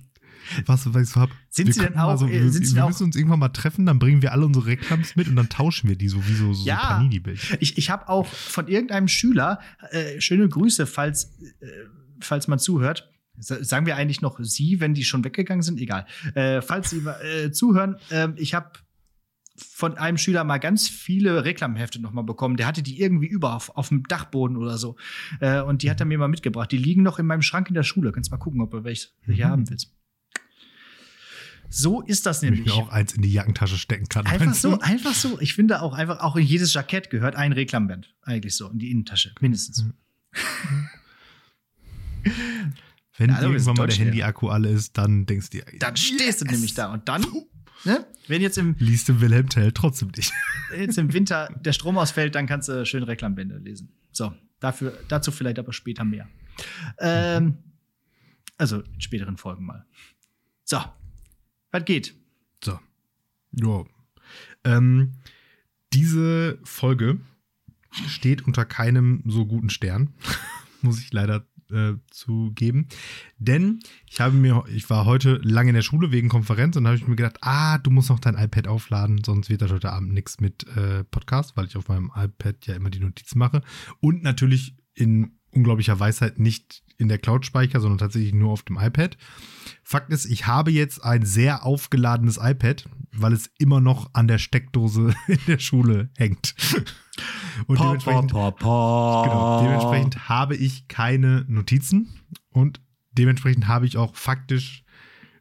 was, 0.67 0.93
was 0.95 1.03
ich 1.03 1.09
so 1.11 1.21
hab. 1.21 1.31
Sind 1.51 1.67
Wir 1.67 1.75
sie 1.75 1.81
denn 1.81 1.97
auch- 1.99 2.17
So, 2.17 2.29
wir 2.29 2.51
sind 2.53 2.65
sie 2.65 2.77
wir 2.77 2.85
auch- 2.85 2.89
müssen 2.89 3.03
uns 3.05 3.17
irgendwann 3.17 3.41
mal 3.41 3.49
treffen, 3.49 3.87
dann 3.87 3.99
bringen 3.99 4.23
wir 4.23 4.33
alle 4.33 4.47
unsere 4.47 4.67
Reklams 4.67 5.17
mit 5.17 5.27
und 5.29 5.35
dann 5.37 5.49
tauschen 5.49 5.89
wir 5.89 5.97
die 5.97 6.09
so 6.09 6.27
wie 6.29 6.35
so, 6.35 6.55
so 6.55 6.65
Ja. 6.65 6.77
Panini-Bild. 6.77 7.59
Ich, 7.61 7.77
ich 7.77 7.91
habe 7.91 8.09
auch 8.09 8.27
von 8.27 8.69
irgendeinem 8.69 9.09
Schüler 9.09 9.59
äh, 9.91 10.21
schöne 10.21 10.49
Grüße, 10.49 10.87
falls, 10.87 11.37
äh, 11.61 11.67
falls 12.21 12.47
man 12.49 12.59
zuhört. 12.61 13.11
Sa- 13.37 13.63
Sagen 13.65 13.85
wir 13.87 13.97
eigentlich 13.97 14.21
noch 14.23 14.39
Sie, 14.41 14.81
wenn 14.81 14.95
die 14.95 15.05
schon 15.05 15.25
weggegangen 15.25 15.63
sind? 15.63 15.81
Egal. 15.81 16.07
Äh, 16.35 16.63
falls 16.63 16.91
Sie 16.91 16.99
äh, 17.05 17.51
zuhören, 17.51 17.97
äh, 18.11 18.29
ich 18.37 18.55
habe 18.55 18.71
von 19.59 19.97
einem 19.99 20.17
Schüler 20.19 20.45
mal 20.45 20.59
ganz 20.59 20.89
viele 20.89 21.45
Reklamhefte 21.45 22.01
noch 22.01 22.13
mal 22.13 22.23
bekommen. 22.23 22.57
Der 22.57 22.67
hatte 22.67 22.83
die 22.83 23.01
irgendwie 23.01 23.27
über 23.27 23.55
auf, 23.55 23.71
auf 23.77 23.89
dem 23.89 24.05
Dachboden 24.05 24.57
oder 24.57 24.79
so. 24.79 24.97
Äh, 25.41 25.61
und 25.61 25.83
die 25.83 25.91
hat 25.91 26.01
er 26.01 26.07
mir 26.07 26.19
mal 26.19 26.29
mitgebracht. 26.29 26.71
Die 26.73 26.79
liegen 26.79 27.03
noch 27.03 27.19
in 27.19 27.27
meinem 27.27 27.43
Schrank 27.43 27.69
in 27.69 27.75
der 27.75 27.83
Schule. 27.83 28.13
Kannst 28.13 28.31
mal 28.31 28.37
gucken, 28.39 28.61
ob 28.61 28.71
du 28.71 28.85
welche, 28.85 29.09
welche 29.27 29.45
Mhm. 29.47 29.51
haben 29.51 29.71
willst. 29.71 29.93
So 31.71 32.01
ist 32.01 32.25
das 32.25 32.41
Damit 32.41 32.61
ich 32.61 32.65
nämlich. 32.67 32.77
mir 32.77 32.83
auch 32.83 32.89
eins 32.91 33.13
in 33.13 33.21
die 33.21 33.31
Jackentasche 33.33 33.77
stecken 33.77 34.09
kann. 34.09 34.25
Einfach 34.27 34.47
Meinst 34.47 34.65
du? 34.65 34.71
so, 34.71 34.81
einfach 34.81 35.13
so. 35.15 35.39
Ich 35.41 35.53
finde 35.55 35.83
auch 35.83 35.93
einfach, 35.93 36.21
auch 36.21 36.37
in 36.37 36.45
jedes 36.47 36.73
Jackett 36.73 37.11
gehört 37.11 37.37
ein 37.37 37.53
Reklamband. 37.53 38.15
Eigentlich 38.23 38.57
so, 38.57 38.69
in 38.71 38.79
die 38.79 38.91
Innentasche. 38.91 39.35
Mindestens. 39.41 39.85
Wenn 43.17 43.31
Ja, 43.31 43.37
also, 43.37 43.51
irgendwann 43.51 43.75
mal 43.75 43.87
der. 43.89 43.97
Handy-Akku 43.97 44.49
alle 44.49 44.69
ist, 44.71 44.97
dann 44.97 45.27
denkst 45.27 45.51
du 45.51 45.59
dir, 45.59 45.65
Dann 45.79 45.97
stehst 45.97 46.41
du 46.41 46.45
yes! 46.47 46.53
nämlich 46.53 46.75
da. 46.75 46.93
Und 46.93 47.09
dann, 47.09 47.27
ne, 47.85 48.07
wenn 48.27 48.43
jetzt 48.43 48.59
im, 48.59 48.77
Liest 48.79 49.09
du 49.09 49.21
Wilhelm 49.21 49.49
Tell 49.49 49.73
trotzdem 49.73 50.11
nicht. 50.17 50.33
jetzt 50.77 50.99
im 50.99 51.13
Winter 51.13 51.49
der 51.61 51.73
Strom 51.73 51.99
ausfällt, 51.99 52.35
dann 52.35 52.47
kannst 52.47 52.69
du 52.69 52.85
schön 52.85 53.03
Reklambände 53.03 53.59
lesen. 53.59 53.93
So, 54.13 54.33
dafür, 54.61 54.99
dazu 55.09 55.31
vielleicht 55.31 55.59
aber 55.59 55.73
später 55.73 56.05
mehr. 56.05 56.29
Ähm, 56.99 57.59
also 58.57 58.81
in 58.81 59.01
späteren 59.01 59.37
Folgen 59.37 59.65
mal. 59.65 59.87
So, 60.65 60.79
was 61.71 61.85
geht? 61.85 62.15
So. 62.63 62.79
Ja. 63.53 63.85
Ähm, 64.65 65.13
diese 65.93 66.59
Folge 66.65 67.21
steht 68.09 68.47
unter 68.47 68.65
keinem 68.65 69.23
so 69.27 69.47
guten 69.47 69.71
Stern, 69.71 70.13
muss 70.83 71.01
ich 71.01 71.13
leider 71.13 71.47
äh, 71.73 71.95
zugeben. 72.11 72.89
Denn 73.39 73.81
ich 74.09 74.21
habe 74.21 74.35
mir, 74.35 74.65
ich 74.73 74.89
war 74.91 75.05
heute 75.05 75.41
lange 75.43 75.71
in 75.71 75.75
der 75.75 75.83
Schule 75.83 76.13
wegen 76.13 76.29
Konferenz 76.29 76.77
und 76.77 76.85
da 76.85 76.91
habe 76.91 76.99
ich 76.99 77.07
mir 77.07 77.17
gedacht, 77.17 77.39
ah, 77.41 77.79
du 77.79 77.91
musst 77.91 78.11
noch 78.11 78.21
dein 78.21 78.37
iPad 78.37 78.69
aufladen, 78.69 79.23
sonst 79.25 79.49
wird 79.51 79.63
das 79.63 79.73
heute 79.73 79.93
Abend 79.93 80.13
nichts 80.13 80.41
mit 80.41 80.67
äh, 80.77 81.05
Podcast, 81.05 81.57
weil 81.57 81.67
ich 81.67 81.77
auf 81.77 81.89
meinem 81.89 82.11
iPad 82.15 82.67
ja 82.67 82.75
immer 82.75 82.91
die 82.91 83.01
Notizen 83.01 83.39
mache. 83.39 83.63
Und 84.01 84.23
natürlich 84.23 84.77
in 84.95 85.39
unglaublicher 85.53 85.99
Weisheit 85.99 86.39
nicht 86.39 86.83
in 86.99 87.09
der 87.09 87.19
Cloud 87.19 87.47
speicher, 87.47 87.81
sondern 87.81 87.99
tatsächlich 87.99 88.35
nur 88.35 88.51
auf 88.51 88.63
dem 88.63 88.77
iPad. 88.77 89.17
Fakt 89.83 90.13
ist, 90.13 90.27
ich 90.27 90.47
habe 90.47 90.71
jetzt 90.71 91.03
ein 91.03 91.25
sehr 91.25 91.65
aufgeladenes 91.65 92.39
iPad, 92.43 92.89
weil 93.13 93.33
es 93.33 93.51
immer 93.59 93.81
noch 93.81 94.11
an 94.15 94.29
der 94.29 94.39
Steckdose 94.39 95.15
in 95.29 95.39
der 95.47 95.59
Schule 95.59 96.11
hängt. 96.17 96.55
Und 97.67 97.81
dementsprechend, 97.81 98.33
genau, 98.33 99.63
dementsprechend 99.63 100.29
habe 100.29 100.57
ich 100.57 100.89
keine 100.89 101.45
Notizen 101.49 102.21
und 102.51 102.81
dementsprechend 103.13 103.67
habe 103.69 103.87
ich 103.87 103.97
auch 103.97 104.15
faktisch 104.15 104.85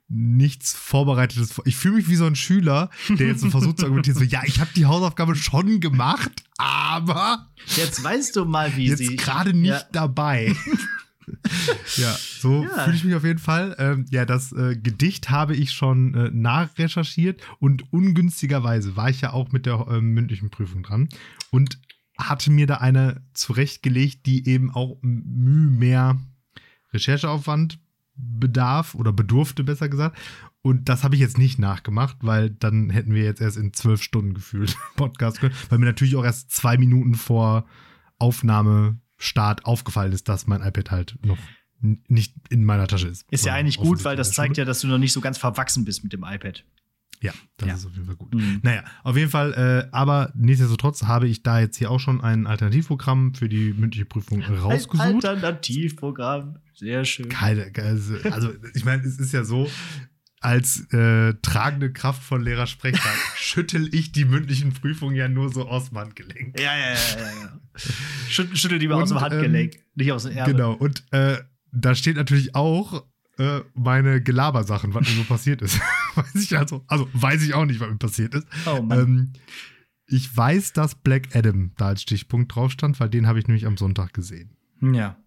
nichts 0.10 0.74
Vorbereitetes. 0.74 1.52
vor- 1.52 1.68
Ich 1.68 1.76
fühle 1.76 1.96
mich 1.98 2.08
wie 2.10 2.16
so 2.16 2.26
ein 2.26 2.36
Schüler, 2.36 2.90
der 3.10 3.28
jetzt 3.28 3.42
so 3.42 3.50
versucht 3.50 3.80
zu 3.80 3.86
argumentieren, 3.86 4.18
so, 4.18 4.24
ja, 4.24 4.42
ich 4.46 4.60
habe 4.62 4.70
die 4.76 4.86
Hausaufgabe 4.86 5.36
schon 5.36 5.80
gemacht, 5.82 6.32
aber 6.58 7.50
Jetzt 7.76 8.04
weißt 8.04 8.36
du 8.38 8.46
mal, 8.46 8.76
wie 8.78 8.90
sie. 8.96 9.06
jetzt 9.16 9.18
gerade 9.24 9.54
nicht 9.54 9.70
Ja. 9.72 9.84
dabei. 9.92 10.56
ja, 11.98 12.16
so 12.40 12.64
Ja. 12.64 12.84
fühle 12.86 12.96
ich 12.96 13.04
mich 13.04 13.16
auf 13.16 13.24
jeden 13.26 13.40
Fall. 13.40 13.76
Ähm, 13.80 14.06
ja, 14.10 14.24
das 14.26 14.54
äh, 14.54 14.78
Gedicht 14.78 15.30
habe 15.30 15.56
ich 15.56 15.72
schon 15.74 16.14
äh, 16.16 16.30
nachrecherchiert 16.34 17.42
und 17.60 17.92
ungünstigerweise 17.92 18.96
war 18.96 19.10
ich 19.10 19.20
ja 19.22 19.34
auch 19.34 19.52
mit 19.52 19.66
der 19.66 19.88
ähm, 19.90 20.14
mündlichen 20.14 20.50
Prüfung 20.50 20.84
dran 20.84 21.10
und 21.52 21.80
hatte 22.18 22.50
mir 22.50 22.66
da 22.66 22.76
eine 22.76 23.22
zurechtgelegt, 23.34 24.26
die 24.26 24.48
eben 24.48 24.72
auch 24.72 24.98
Mühe 25.02 25.70
mehr 25.70 26.18
Rechercheaufwand 26.94 27.80
bedarf 28.18 28.96
oder 28.96 29.14
bedurfte, 29.14 29.64
besser 29.64 29.90
gesagt. 29.90 30.18
Und 30.62 30.90
das 30.90 31.04
habe 31.04 31.16
ich 31.16 31.22
jetzt 31.22 31.38
nicht 31.38 31.60
nachgemacht, 31.60 32.18
weil 32.22 32.50
dann 32.50 32.90
hätten 32.90 33.14
wir 33.14 33.24
jetzt 33.24 33.42
erst 33.42 33.58
in 33.58 33.74
zwölf 33.74 34.02
Stunden 34.02 34.34
gefühlt 34.34 34.76
Podcast 34.96 35.40
können, 35.40 35.56
weil 35.70 35.80
mir 35.80 35.86
natürlich 35.86 36.16
auch 36.16 36.26
erst 36.26 36.52
zwei 36.52 36.78
Minuten 36.78 37.16
vor 37.16 37.66
Aufnahmestart 38.20 39.66
aufgefallen 39.66 40.12
ist, 40.12 40.28
dass 40.28 40.48
mein 40.48 40.62
iPad 40.62 40.92
halt 40.92 41.18
noch 41.24 41.38
nicht 41.80 42.34
in 42.50 42.66
meiner 42.66 42.88
Tasche 42.88 43.08
ist. 43.08 43.26
Ist 43.30 43.46
ja 43.46 43.54
eigentlich 43.54 43.78
gut, 43.78 44.04
weil 44.04 44.16
das 44.16 44.32
zeigt 44.32 44.58
ja, 44.58 44.66
dass 44.66 44.82
du 44.82 44.88
noch 44.88 44.98
nicht 44.98 45.14
so 45.14 45.22
ganz 45.22 45.38
verwachsen 45.38 45.86
bist 45.86 46.04
mit 46.04 46.12
dem 46.12 46.24
iPad. 46.24 46.64
Ja, 47.22 47.34
das 47.58 47.68
Ja. 47.68 47.76
ist 47.76 47.86
auf 47.86 47.94
jeden 47.94 48.06
Fall 48.06 48.16
gut. 48.16 48.34
Mhm. 48.34 48.60
Naja, 48.64 48.84
auf 49.04 49.18
jeden 49.18 49.30
Fall, 49.30 49.54
äh, 49.54 49.96
aber 49.96 50.32
nichtsdestotrotz 50.36 51.04
habe 51.04 51.28
ich 51.28 51.44
da 51.44 51.60
jetzt 51.60 51.78
hier 51.78 51.92
auch 51.92 52.00
schon 52.00 52.22
ein 52.22 52.48
Alternativprogramm 52.48 53.34
für 53.34 53.50
die 53.50 53.74
mündliche 53.74 54.06
Prüfung 54.06 54.44
rausgesucht. 54.44 55.02
Ein 55.02 55.16
Alternativprogramm. 55.16 56.58
Sehr 56.76 57.06
schön. 57.06 57.30
Keine, 57.30 57.72
also, 57.78 58.16
also 58.30 58.54
ich 58.76 58.86
meine, 58.86 59.04
es 59.04 59.18
ist 59.20 59.34
ja 59.34 59.44
so, 59.44 59.70
als 60.40 60.92
äh, 60.94 61.34
tragende 61.42 61.92
Kraft 61.92 62.22
von 62.22 62.42
Lehrer 62.44 62.68
Sprechtag 62.68 63.16
schüttel 63.36 63.94
ich 63.94 64.12
die 64.12 64.26
mündlichen 64.26 64.74
Prüfungen 64.74 65.16
ja 65.16 65.28
nur 65.28 65.52
so 65.52 65.68
aus 65.68 65.90
dem 65.90 65.98
Handgelenk. 65.98 66.60
Ja, 66.60 66.78
ja, 66.78 66.94
ja, 66.94 66.94
ja. 66.94 67.32
ja. 67.44 67.60
Schüttel, 68.30 68.56
schüttel 68.56 68.80
die 68.80 68.88
mal 68.88 68.96
Und, 68.96 69.04
aus 69.04 69.10
dem 69.10 69.22
Handgelenk, 69.22 69.78
nicht 69.96 70.12
aus 70.12 70.24
dem 70.24 70.38
Ärmel. 70.38 70.54
Genau, 70.54 70.74
und 70.74 71.04
äh, 71.12 71.38
da 71.72 71.96
steht 71.96 72.18
natürlich 72.18 72.54
auch 72.56 73.04
äh, 73.38 73.62
meine 73.76 74.22
Gelabersachen, 74.22 74.94
was 74.94 75.08
mir 75.08 75.16
so 75.16 75.24
passiert 75.24 75.62
ist. 75.62 75.80
weiß 76.16 76.36
ich 76.36 76.58
also, 76.58 76.84
also 76.88 77.08
weiß 77.14 77.44
ich 77.44 77.54
auch 77.54 77.66
nicht, 77.66 77.80
was 77.80 77.90
mir 77.90 77.98
passiert 77.98 78.34
ist. 78.36 78.48
Oh 78.66 78.82
Mann. 78.82 79.00
Ähm, 79.00 79.34
ich 80.08 80.36
weiß, 80.36 80.74
dass 80.74 80.96
Black 80.96 81.36
Adam 81.36 81.72
da 81.78 81.88
als 81.88 82.02
Stichpunkt 82.02 82.56
drauf 82.56 82.72
stand, 82.72 83.00
weil 83.00 83.10
den 83.10 83.28
habe 83.28 83.40
ich 83.40 83.48
nämlich 83.48 83.66
am 83.66 83.78
Sonntag 83.78 84.14
gesehen. 84.14 84.52
ja. 84.82 85.18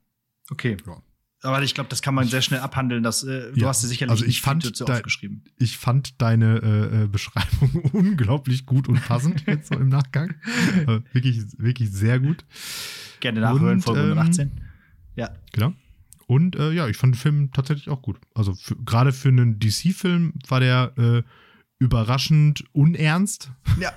Okay. 0.53 0.77
Ja. 0.87 1.01
Aber 1.43 1.63
ich 1.63 1.75
glaube, 1.75 1.89
das 1.89 2.03
kann 2.03 2.15
man 2.15 2.27
sehr 2.27 2.43
schnell 2.43 2.59
abhandeln. 2.61 3.03
Dass, 3.05 3.23
äh, 3.23 3.53
du 3.53 3.61
Ja. 3.61 3.69
hast 3.69 3.83
dir 3.83 3.87
sicherlich 3.87 4.11
Also 4.11 4.25
ich 4.25 4.29
nicht 4.29 4.41
fand 4.43 4.65
dazu 4.67 4.85
da- 4.85 4.95
aufgeschrieben. 4.95 5.45
Ich 5.59 5.79
fand 5.79 6.21
deine 6.21 6.59
äh, 6.59 7.05
äh, 7.05 7.07
Beschreibung 7.07 7.71
unglaublich 7.93 8.67
gut 8.67 8.89
und 8.89 9.01
passend 9.03 9.45
jetzt 9.47 9.69
so 9.73 9.79
im 9.79 9.89
Nachgang. 9.89 10.35
Äh, 10.87 11.01
wirklich, 11.13 11.45
wirklich 11.57 11.91
sehr 11.93 12.19
gut. 12.21 12.45
Gerne 13.21 13.41
nachhören, 13.41 13.75
Und, 13.77 13.83
Folge 13.83 14.01
ähm, 14.01 14.19
118. 14.19 14.51
Ja. 15.15 15.31
Genau. 15.53 15.73
Und 16.31 16.55
äh, 16.55 16.71
ja, 16.71 16.87
ich 16.87 16.97
fand 16.97 17.17
den 17.17 17.19
Film 17.19 17.51
tatsächlich 17.53 17.89
auch 17.89 18.03
gut. 18.03 18.17
Also 18.37 18.55
gerade 18.85 19.13
für 19.13 19.31
einen 19.31 19.59
DC-Film 19.59 20.35
war 20.47 20.61
der 20.61 20.93
äh, 20.97 21.23
überraschend 21.81 22.65
unernst. 22.73 23.51
Ja, 23.81 23.93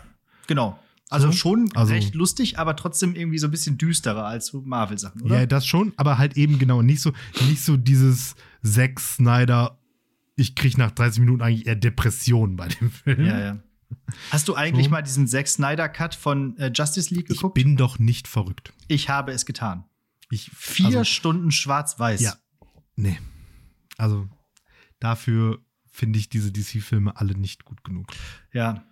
genau. 0.48 0.80
Also 1.12 1.28
So? 1.28 1.34
schon 1.34 1.70
Also- 1.76 1.94
recht 1.94 2.16
lustig, 2.16 2.58
aber 2.58 2.76
trotzdem 2.76 3.14
irgendwie 3.16 3.38
so 3.38 3.48
ein 3.48 3.52
bisschen 3.52 3.78
düsterer 3.78 4.26
als 4.26 4.48
so 4.48 4.62
Marvel-Sachen, 4.62 5.22
oder? 5.22 5.42
Ja, 5.42 5.46
das 5.46 5.68
schon, 5.68 5.94
aber 5.98 6.18
halt 6.18 6.36
eben 6.36 6.58
genau 6.58 6.82
nicht 6.82 7.02
so, 7.02 7.12
nicht 7.50 7.62
so 7.64 7.78
dieses 7.78 8.36
Zack 8.64 9.00
Snyder, 9.00 9.78
ich 10.36 10.56
krieg 10.56 10.78
nach 10.80 10.90
30 10.90 11.20
Minuten 11.20 11.44
eigentlich 11.44 11.68
eher 11.68 11.76
Depressionen 11.76 12.56
bei 12.56 12.68
dem 12.70 12.90
Film. 12.90 13.26
ja, 13.28 13.40
ja. 13.40 13.60
Hast 14.32 14.48
du 14.48 14.56
eigentlich 14.56 14.86
So. 14.86 14.92
mal 14.92 15.04
diesen 15.04 15.28
Zack 15.28 15.48
Snyder-Cut 15.48 16.16
von 16.16 16.58
äh, 16.58 16.72
Justice 16.74 17.14
League 17.14 17.30
Ich 17.30 17.38
geguckt? 17.38 17.54
bin 17.54 17.78
doch 17.78 18.00
nicht 18.00 18.28
verrückt. 18.28 18.74
Ich 18.88 19.08
habe 19.10 19.32
es 19.34 19.46
getan. 19.46 19.84
Ich, 20.34 20.50
Vier 20.54 20.88
also, 20.88 21.04
Stunden 21.04 21.52
schwarz-weiß. 21.52 22.22
Ja. 22.22 22.34
Nee. 22.96 23.20
Also 23.98 24.28
dafür 25.00 25.64
finde 25.92 26.18
ich 26.18 26.28
diese 26.28 26.52
DC-Filme 26.52 27.16
alle 27.18 27.38
nicht 27.38 27.66
gut 27.66 27.84
genug. 27.84 28.08
Ja. 28.52 28.84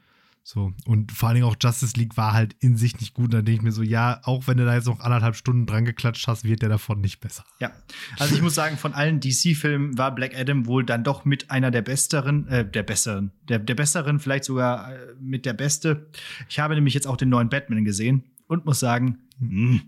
So, 0.44 0.74
und 0.86 1.12
vor 1.12 1.30
allen 1.30 1.36
Dingen 1.36 1.48
auch 1.48 1.56
Justice 1.60 1.98
League 1.98 2.18
war 2.18 2.34
halt 2.34 2.56
in 2.60 2.76
sich 2.76 3.00
nicht 3.00 3.14
gut. 3.14 3.34
Da 3.34 3.42
denke 3.42 3.52
ich 3.54 3.62
mir 3.62 3.72
so, 3.72 3.84
ja, 3.84 4.22
auch 4.24 4.48
wenn 4.48 4.58
du 4.58 4.66
da 4.66 4.74
jetzt 4.74 4.88
noch 4.88 5.00
anderthalb 5.00 5.36
Stunden 5.36 5.66
dran 5.66 5.86
geklatscht 5.86 6.28
hast, 6.28 6.44
wird 6.44 6.62
der 6.62 6.70
davon 6.70 7.00
nicht 7.00 7.22
besser. 7.22 7.46
Ja, 7.60 7.72
also 8.18 8.36
ich 8.36 8.42
muss 8.42 8.56
sagen, 8.56 8.78
von 8.78 8.94
allen 8.94 9.20
DC-Filmen 9.20 9.98
war 9.98 10.14
Black 10.14 10.36
Adam 10.36 10.66
wohl 10.66 10.84
dann 10.84 11.04
doch 11.04 11.26
mit 11.26 11.52
einer 11.52 11.70
der 11.70 11.84
besseren, 11.84 12.48
äh, 12.48 12.70
der 12.70 12.84
besseren, 12.84 13.32
der, 13.50 13.60
der 13.60 13.76
besseren, 13.76 14.20
vielleicht 14.20 14.46
sogar 14.46 14.94
äh, 14.94 15.16
mit 15.20 15.46
der 15.46 15.54
beste. 15.54 16.10
Ich 16.50 16.60
habe 16.60 16.76
nämlich 16.76 16.96
jetzt 16.96 17.08
auch 17.08 17.18
den 17.18 17.30
neuen 17.30 17.50
Batman 17.50 17.86
gesehen 17.86 18.24
und 18.48 18.66
muss 18.66 18.80
sagen, 18.80 19.20
mh. 19.40 19.82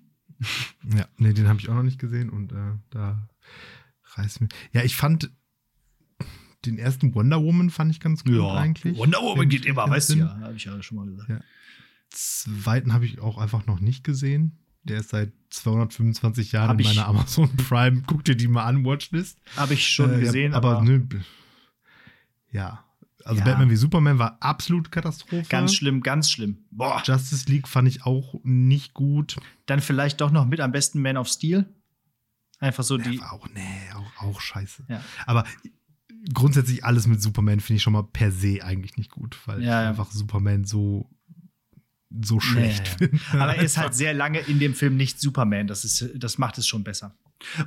Ja, 0.95 1.07
nee, 1.17 1.33
den 1.33 1.47
habe 1.47 1.59
ich 1.59 1.69
auch 1.69 1.75
noch 1.75 1.83
nicht 1.83 2.00
gesehen 2.00 2.29
und 2.29 2.51
äh, 2.51 2.77
da 2.89 3.27
reißt 4.15 4.41
mir. 4.41 4.50
Ja, 4.71 4.83
ich 4.83 4.95
fand 4.95 5.31
den 6.65 6.77
ersten 6.77 7.13
Wonder 7.13 7.41
Woman 7.43 7.69
fand 7.69 7.91
ich 7.91 8.00
ganz 8.00 8.23
gut 8.23 8.35
ja, 8.35 8.53
eigentlich. 8.53 8.97
Wonder 8.97 9.21
Woman 9.21 9.50
geht 9.50 9.65
immer, 9.65 9.89
weißt 9.89 10.12
du 10.12 10.15
ja, 10.19 10.39
habe 10.39 10.55
ich 10.55 10.65
ja 10.65 10.81
schon 10.81 10.97
mal 10.97 11.05
gesagt. 11.05 11.29
Ja. 11.29 11.41
Zweiten 12.09 12.93
habe 12.93 13.05
ich 13.05 13.19
auch 13.19 13.38
einfach 13.38 13.65
noch 13.65 13.79
nicht 13.79 14.03
gesehen. 14.03 14.59
Der 14.83 15.00
ist 15.00 15.09
seit 15.09 15.31
225 15.50 16.51
Jahren 16.51 16.69
Hab 16.69 16.79
in 16.79 16.85
meiner 16.85 17.07
Amazon 17.07 17.50
Prime. 17.57 18.03
Guck 18.05 18.23
dir 18.25 18.35
die 18.35 18.47
mal 18.47 18.65
an, 18.65 18.85
Watchlist. 18.85 19.39
Habe 19.55 19.73
ich 19.73 19.88
schon 19.88 20.13
Äh, 20.13 20.19
gesehen, 20.19 20.53
aber, 20.53 20.77
aber, 20.77 20.83
nö, 20.83 21.05
ja. 22.51 22.85
Also 23.25 23.39
Ja. 23.39 23.45
Batman 23.45 23.69
wie 23.69 23.75
Superman 23.75 24.19
war 24.19 24.37
absolut 24.41 24.91
Katastrophe. 24.91 25.45
ganz 25.49 25.73
schlimm, 25.73 26.01
ganz 26.01 26.29
schlimm. 26.31 26.57
Boah. 26.71 27.01
Justice 27.05 27.49
League 27.49 27.67
fand 27.67 27.87
ich 27.87 28.05
auch 28.05 28.35
nicht 28.43 28.93
gut. 28.93 29.37
Dann 29.65 29.79
vielleicht 29.81 30.21
doch 30.21 30.31
noch 30.31 30.45
mit 30.45 30.59
am 30.59 30.71
besten 30.71 31.01
Man 31.01 31.17
of 31.17 31.27
Steel. 31.27 31.65
Einfach 32.59 32.83
so 32.83 32.97
Der 32.97 33.09
die. 33.11 33.21
auch, 33.21 33.47
nee, 33.53 33.61
auch, 33.95 34.23
auch 34.23 34.39
scheiße. 34.41 34.85
Ja. 34.87 35.01
Aber 35.25 35.43
grundsätzlich 36.33 36.85
alles 36.85 37.07
mit 37.07 37.21
Superman 37.21 37.59
finde 37.59 37.77
ich 37.77 37.83
schon 37.83 37.93
mal 37.93 38.03
per 38.03 38.31
se 38.31 38.59
eigentlich 38.63 38.97
nicht 38.97 39.11
gut, 39.11 39.37
weil 39.45 39.61
Ja, 39.61 39.79
ich 39.79 39.83
ja. 39.83 39.89
einfach 39.89 40.11
Superman 40.11 40.63
so, 40.65 41.09
so 42.23 42.39
schlecht 42.39 42.87
ja. 42.87 42.93
finde. 43.09 43.19
Aber 43.33 43.55
er 43.55 43.63
ist 43.63 43.77
halt 43.77 43.93
sehr 43.95 44.13
lange 44.13 44.39
in 44.39 44.59
dem 44.59 44.73
Film 44.75 44.95
nicht 44.95 45.19
Superman. 45.19 45.67
Das, 45.67 45.83
ist, 45.83 46.09
das 46.15 46.37
macht 46.37 46.57
es 46.57 46.67
schon 46.67 46.83
besser. 46.83 47.17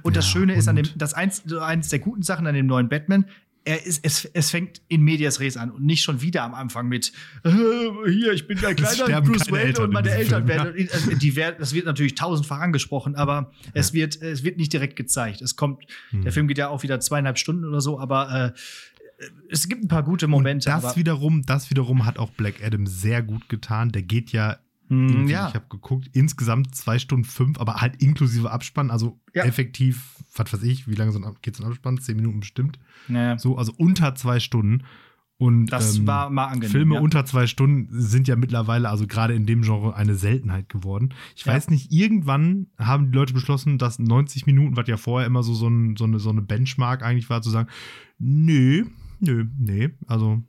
Und 0.02 0.16
das 0.16 0.24
Ja, 0.26 0.32
Schöne 0.32 0.54
ist 0.54 0.68
an 0.68 0.76
dem, 0.76 0.86
das 0.96 1.12
eins, 1.12 1.42
eins 1.52 1.90
der 1.90 1.98
guten 1.98 2.22
Sachen 2.22 2.46
an 2.46 2.54
dem 2.54 2.66
neuen 2.66 2.88
Batman, 2.88 3.26
er 3.66 3.84
ist, 3.84 4.04
es, 4.04 4.24
es 4.26 4.50
fängt 4.50 4.80
in 4.88 5.02
Medias 5.02 5.40
Res 5.40 5.56
an 5.56 5.72
und 5.72 5.84
nicht 5.84 6.02
schon 6.02 6.22
wieder 6.22 6.44
am 6.44 6.54
Anfang 6.54 6.86
mit 6.88 7.12
äh, 7.44 7.50
hier, 8.08 8.32
ich 8.32 8.46
bin 8.46 8.58
der 8.60 8.74
kleine 8.76 8.94
sterben 8.94 9.32
Bruce 9.32 9.50
Wayne 9.50 9.78
und 9.80 9.92
meine 9.92 10.10
Eltern 10.10 10.46
werden. 10.46 10.72
Also 10.92 11.10
die 11.16 11.34
werden. 11.36 11.56
Das 11.58 11.74
wird 11.74 11.84
natürlich 11.84 12.14
tausendfach 12.14 12.60
angesprochen, 12.60 13.16
aber 13.16 13.50
es, 13.74 13.92
wird, 13.92 14.22
es 14.22 14.44
wird 14.44 14.56
nicht 14.56 14.72
direkt 14.72 14.96
gezeigt. 14.96 15.42
Es 15.42 15.56
kommt, 15.56 15.84
Hm. 16.10 16.22
der 16.22 16.32
Film 16.32 16.46
geht 16.48 16.58
ja 16.58 16.68
auch 16.68 16.82
wieder 16.84 17.00
zweieinhalb 17.00 17.38
Stunden 17.38 17.64
oder 17.64 17.80
so, 17.80 17.98
aber 17.98 18.52
äh, 18.54 19.26
es 19.50 19.68
gibt 19.68 19.82
ein 19.84 19.88
paar 19.88 20.02
gute 20.02 20.26
Momente. 20.28 20.68
das 20.68 20.84
aber, 20.84 20.96
wiederum, 20.96 21.42
das 21.44 21.70
wiederum 21.70 22.04
hat 22.06 22.18
auch 22.18 22.30
Black 22.30 22.62
Adam 22.62 22.86
sehr 22.86 23.22
gut 23.22 23.48
getan. 23.48 23.90
Der 23.90 24.02
geht 24.02 24.30
ja, 24.32 24.58
Irgendwie, 24.88 25.32
ja. 25.32 25.48
ich 25.48 25.54
habe 25.54 25.66
geguckt, 25.68 26.08
insgesamt 26.12 26.74
zwei 26.74 26.98
Stunden 26.98 27.24
fünf, 27.24 27.58
aber 27.58 27.76
halt 27.80 28.02
inklusive 28.02 28.50
Abspann, 28.50 28.90
also 28.90 29.20
Ja. 29.34 29.44
effektiv, 29.44 30.14
was 30.34 30.52
weiß 30.52 30.62
ich, 30.62 30.86
wie 30.88 30.94
lange 30.94 31.12
so 31.12 31.20
ein, 31.20 31.34
geht 31.42 31.56
so 31.56 31.64
ein 31.64 31.68
Abspann? 31.68 31.98
Zehn 31.98 32.16
Minuten 32.16 32.40
bestimmt. 32.40 32.78
Naja, 33.08 33.38
So, 33.38 33.56
also 33.58 33.72
unter 33.76 34.14
zwei 34.14 34.38
Stunden. 34.40 34.84
Und 35.38 35.66
das 35.66 35.98
ähm, 35.98 36.06
war 36.06 36.30
mal 36.30 36.46
angenehm. 36.46 36.70
Filme 36.70 36.94
ja. 36.94 37.00
unter 37.02 37.26
zwei 37.26 37.46
Stunden 37.46 37.88
sind 37.90 38.26
ja 38.26 38.36
mittlerweile, 38.36 38.88
also 38.88 39.06
gerade 39.06 39.34
in 39.34 39.44
dem 39.44 39.60
Genre, 39.62 39.94
eine 39.94 40.14
Seltenheit 40.14 40.70
geworden. 40.70 41.12
Ich 41.34 41.44
Ja. 41.44 41.52
weiß 41.52 41.68
nicht, 41.68 41.92
irgendwann 41.92 42.68
haben 42.78 43.10
die 43.10 43.16
Leute 43.18 43.34
beschlossen, 43.34 43.76
dass 43.76 43.98
90 43.98 44.46
Minuten, 44.46 44.76
was 44.78 44.88
ja 44.88 44.96
vorher 44.96 45.26
immer 45.26 45.42
so, 45.42 45.52
so, 45.52 45.68
ein, 45.68 45.96
so, 45.96 46.04
eine, 46.04 46.20
so 46.20 46.30
eine 46.30 46.40
Benchmark 46.40 47.02
eigentlich 47.02 47.28
war, 47.28 47.42
zu 47.42 47.50
sagen, 47.50 47.68
nö, 48.18 48.84
nö, 49.20 49.44
nee, 49.58 49.90
also 50.06 50.42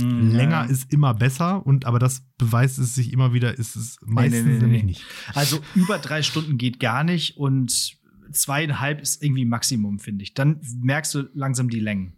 Hm, 0.00 0.30
länger 0.30 0.68
ist 0.70 0.92
immer 0.92 1.12
besser 1.12 1.66
und 1.66 1.84
aber 1.84 1.98
das 1.98 2.22
beweist 2.38 2.78
es 2.78 2.94
sich 2.94 3.12
immer 3.12 3.34
wieder, 3.34 3.58
ist 3.58 3.76
es 3.76 3.98
meistens 4.02 4.44
nee, 4.44 4.52
nee, 4.52 4.58
nämlich 4.58 4.82
nee. 4.82 4.86
nicht. 4.86 5.04
Also 5.34 5.60
über 5.74 5.98
drei 5.98 6.22
Stunden 6.22 6.56
geht 6.56 6.80
gar 6.80 7.04
nicht 7.04 7.36
und 7.36 7.98
zweieinhalb 8.32 9.00
ist 9.02 9.22
irgendwie 9.22 9.44
Maximum, 9.44 9.98
finde 9.98 10.22
ich. 10.22 10.34
Dann 10.34 10.60
merkst 10.80 11.14
du 11.14 11.28
langsam 11.34 11.68
die 11.68 11.80
Längen. 11.80 12.14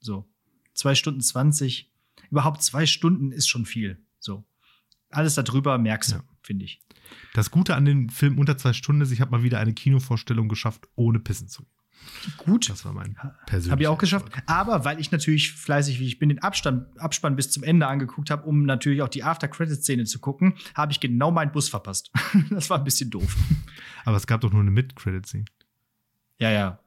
So. 0.00 0.26
Zwei 0.74 0.94
Stunden 0.94 1.20
zwanzig. 1.20 1.92
Überhaupt 2.30 2.62
zwei 2.62 2.86
Stunden 2.86 3.32
ist 3.32 3.48
schon 3.48 3.66
viel. 3.66 4.02
So. 4.18 4.44
Alles 5.10 5.34
darüber 5.34 5.76
merkst 5.78 6.12
du, 6.12 6.16
Ja. 6.16 6.24
finde 6.42 6.64
ich. 6.64 6.82
Das 7.34 7.50
Gute 7.50 7.74
an 7.74 7.84
den 7.84 8.10
Film 8.10 8.38
unter 8.38 8.56
zwei 8.58 8.72
Stunden 8.72 9.02
ist, 9.02 9.10
ich 9.10 9.20
habe 9.20 9.30
mal 9.30 9.42
wieder 9.42 9.58
eine 9.60 9.74
Kinovorstellung 9.74 10.48
geschafft, 10.48 10.88
ohne 10.94 11.20
pissen 11.20 11.48
zu 11.48 11.62
gehen. 11.62 11.72
Gut. 12.36 12.68
Das 12.68 12.84
war 12.84 12.92
mein 12.92 13.16
persönlicher 13.46 13.72
Habe 13.72 13.82
ich 13.82 13.88
auch 13.88 13.98
geschafft. 13.98 14.26
Erfolg. 14.26 14.44
Aber 14.46 14.84
weil 14.84 15.00
ich 15.00 15.10
natürlich 15.10 15.52
fleißig, 15.52 16.00
wie 16.00 16.06
ich 16.06 16.18
bin, 16.18 16.28
den 16.28 16.40
Abstand, 16.40 16.86
Abspann 17.00 17.36
bis 17.36 17.50
zum 17.50 17.62
Ende 17.62 17.86
angeguckt 17.86 18.30
habe, 18.30 18.44
um 18.44 18.64
natürlich 18.64 19.02
auch 19.02 19.08
die 19.08 19.22
After-Credit-Szene 19.22 20.04
zu 20.04 20.18
gucken, 20.18 20.54
habe 20.74 20.92
ich 20.92 21.00
genau 21.00 21.30
meinen 21.30 21.52
Bus 21.52 21.68
verpasst. 21.68 22.10
das 22.50 22.70
war 22.70 22.78
ein 22.78 22.84
bisschen 22.84 23.10
doof. 23.10 23.36
Aber 24.04 24.16
es 24.16 24.26
gab 24.26 24.40
doch 24.40 24.52
nur 24.52 24.60
eine 24.60 24.70
Mid-Credit-Scene. 24.70 25.44
Ja, 26.38 26.50
ja. 26.50 26.78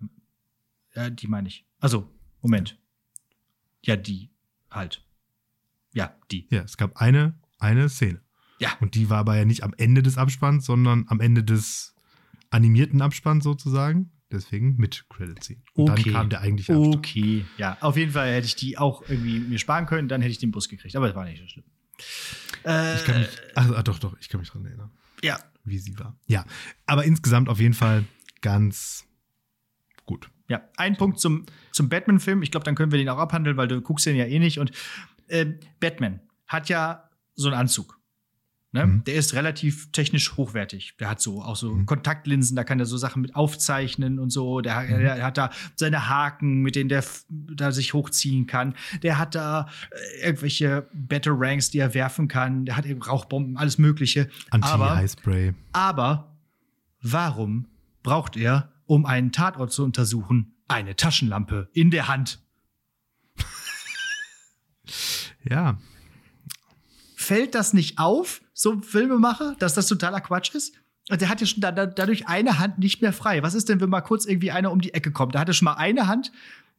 Ja, 0.95 1.09
die 1.09 1.27
meine 1.27 1.47
ich. 1.47 1.65
Also, 1.79 2.09
Moment. 2.41 2.77
Ja, 3.83 3.95
die 3.95 4.29
halt. 4.69 5.03
Ja, 5.93 6.15
die. 6.31 6.47
Ja, 6.49 6.61
es 6.61 6.77
gab 6.77 6.97
eine, 6.97 7.35
eine 7.59 7.89
Szene. 7.89 8.21
Ja. 8.59 8.69
Und 8.79 8.95
die 8.95 9.09
war 9.09 9.19
aber 9.19 9.35
ja 9.35 9.45
nicht 9.45 9.63
am 9.63 9.73
Ende 9.77 10.03
des 10.03 10.17
Abspanns, 10.17 10.65
sondern 10.65 11.05
am 11.07 11.19
Ende 11.19 11.43
des 11.43 11.95
animierten 12.51 13.01
Abspanns 13.01 13.43
sozusagen. 13.43 14.11
Deswegen 14.31 14.75
mit 14.77 15.05
Credit 15.09 15.43
Scene. 15.43 15.61
Und 15.73 15.89
Okay. 15.89 16.03
dann 16.03 16.13
kam 16.13 16.29
der 16.29 16.41
eigentliche 16.41 16.73
Abspann. 16.73 16.93
Okay. 16.97 17.45
Ja, 17.57 17.77
auf 17.81 17.97
jeden 17.97 18.11
Fall 18.11 18.31
hätte 18.33 18.47
ich 18.47 18.55
die 18.55 18.77
auch 18.77 19.01
irgendwie 19.07 19.39
mir 19.39 19.59
sparen 19.59 19.85
können, 19.85 20.07
dann 20.07 20.21
hätte 20.21 20.31
ich 20.31 20.37
den 20.39 20.51
Bus 20.51 20.69
gekriegt. 20.69 20.95
Aber 20.95 21.07
das 21.07 21.15
war 21.15 21.25
nicht 21.25 21.39
so 21.41 21.47
schlimm. 21.47 21.65
Äh, 22.63 22.95
Ich 22.95 23.05
kann 23.05 23.19
mich, 23.19 23.29
also, 23.55 23.75
ah, 23.75 23.83
doch, 23.83 23.99
doch, 23.99 24.15
ich 24.19 24.29
kann 24.29 24.39
mich 24.39 24.49
dran 24.49 24.65
erinnern, 24.65 24.91
ja. 25.23 25.39
wie 25.63 25.77
sie 25.77 25.97
war. 25.99 26.17
Ja, 26.27 26.45
aber 26.85 27.03
insgesamt 27.03 27.49
auf 27.49 27.59
jeden 27.59 27.73
Fall 27.73 28.05
ganz 28.41 29.05
gut. 30.05 30.29
Ja, 30.47 30.61
ein 30.77 30.97
Punkt 30.97 31.19
zum, 31.19 31.45
zum 31.71 31.89
Batman-Film. 31.89 32.41
Ich 32.43 32.51
glaube, 32.51 32.63
dann 32.65 32.75
können 32.75 32.91
wir 32.91 32.99
den 32.99 33.07
auch 33.09 33.17
abhandeln, 33.19 33.55
weil 33.57 33.67
du 33.67 33.81
guckst 33.81 34.05
den 34.05 34.15
ja 34.15 34.25
eh 34.25 34.39
nicht. 34.39 34.59
Und 34.59 34.71
ähm, 35.29 35.59
Batman 35.79 36.19
hat 36.47 36.67
ja 36.69 37.09
so 37.35 37.47
einen 37.47 37.57
Anzug. 37.57 37.99
Ne? 38.73 38.85
Mhm. 38.85 39.03
Der 39.03 39.15
ist 39.15 39.33
relativ 39.33 39.91
technisch 39.91 40.37
hochwertig. 40.37 40.95
Der 40.97 41.09
hat 41.09 41.19
so 41.19 41.41
auch 41.43 41.57
so 41.57 41.73
Mhm. 41.73 41.85
Kontaktlinsen, 41.85 42.55
da 42.55 42.63
kann 42.63 42.79
er 42.79 42.85
so 42.85 42.95
Sachen 42.95 43.21
mit 43.21 43.35
aufzeichnen 43.35 44.17
und 44.17 44.29
so. 44.29 44.61
Der, 44.61 44.75
hat- 44.77 44.89
Mhm. 44.89 44.99
der 44.99 45.23
hat 45.25 45.37
da 45.37 45.49
seine 45.75 46.07
Haken, 46.07 46.61
mit 46.61 46.75
denen 46.77 46.87
der 46.87 47.03
da 47.29 47.73
sich 47.73 47.93
hochziehen 47.93 48.47
kann. 48.47 48.75
Der 49.03 49.17
hat 49.17 49.35
da 49.35 49.67
äh, 50.21 50.25
irgendwelche 50.27 50.87
Batarangs, 50.93 51.69
die 51.69 51.79
er 51.79 51.93
werfen 51.93 52.29
kann. 52.29 52.63
Der 52.65 52.77
hat 52.77 52.85
eben 52.85 53.01
Rauchbomben, 53.01 53.57
alles 53.57 53.77
Mögliche. 53.77 54.29
Aber 54.51 54.63
Anti-High-Spray. 54.91 55.53
aber 55.73 56.37
warum 57.01 57.67
braucht 58.03 58.37
er, 58.37 58.71
um 58.85 59.05
einen 59.05 59.33
Tatort 59.33 59.73
zu 59.73 59.83
untersuchen, 59.83 60.53
eine 60.69 60.95
Taschenlampe 60.95 61.67
in 61.73 61.91
der 61.91 62.07
Hand? 62.07 62.39
Ja, 65.43 65.77
Fällt 67.21 67.53
das 67.53 67.73
nicht 67.73 67.99
auf, 67.99 68.41
so 68.51 68.81
Filmemacher, 68.81 69.55
dass 69.59 69.75
das 69.75 69.85
totaler 69.85 70.21
Quatsch 70.21 70.55
ist? 70.55 70.73
Und 71.09 71.21
Der 71.21 71.29
hat 71.29 71.39
ja 71.39 71.45
schon 71.45 71.61
da, 71.61 71.71
da, 71.71 71.85
dadurch 71.85 72.27
eine 72.27 72.57
Hand 72.57 72.79
nicht 72.79 73.01
mehr 73.03 73.13
frei. 73.13 73.43
Was 73.43 73.53
ist 73.53 73.69
denn, 73.69 73.79
wenn 73.79 73.89
mal 73.89 74.01
kurz 74.01 74.25
irgendwie 74.25 74.49
einer 74.49 74.71
um 74.71 74.81
die 74.81 74.95
Ecke 74.95 75.11
kommt? 75.11 75.35
Da 75.35 75.39
hat 75.39 75.47
er 75.47 75.53
schon 75.53 75.65
mal 75.65 75.75
eine 75.75 76.07
Hand 76.07 76.31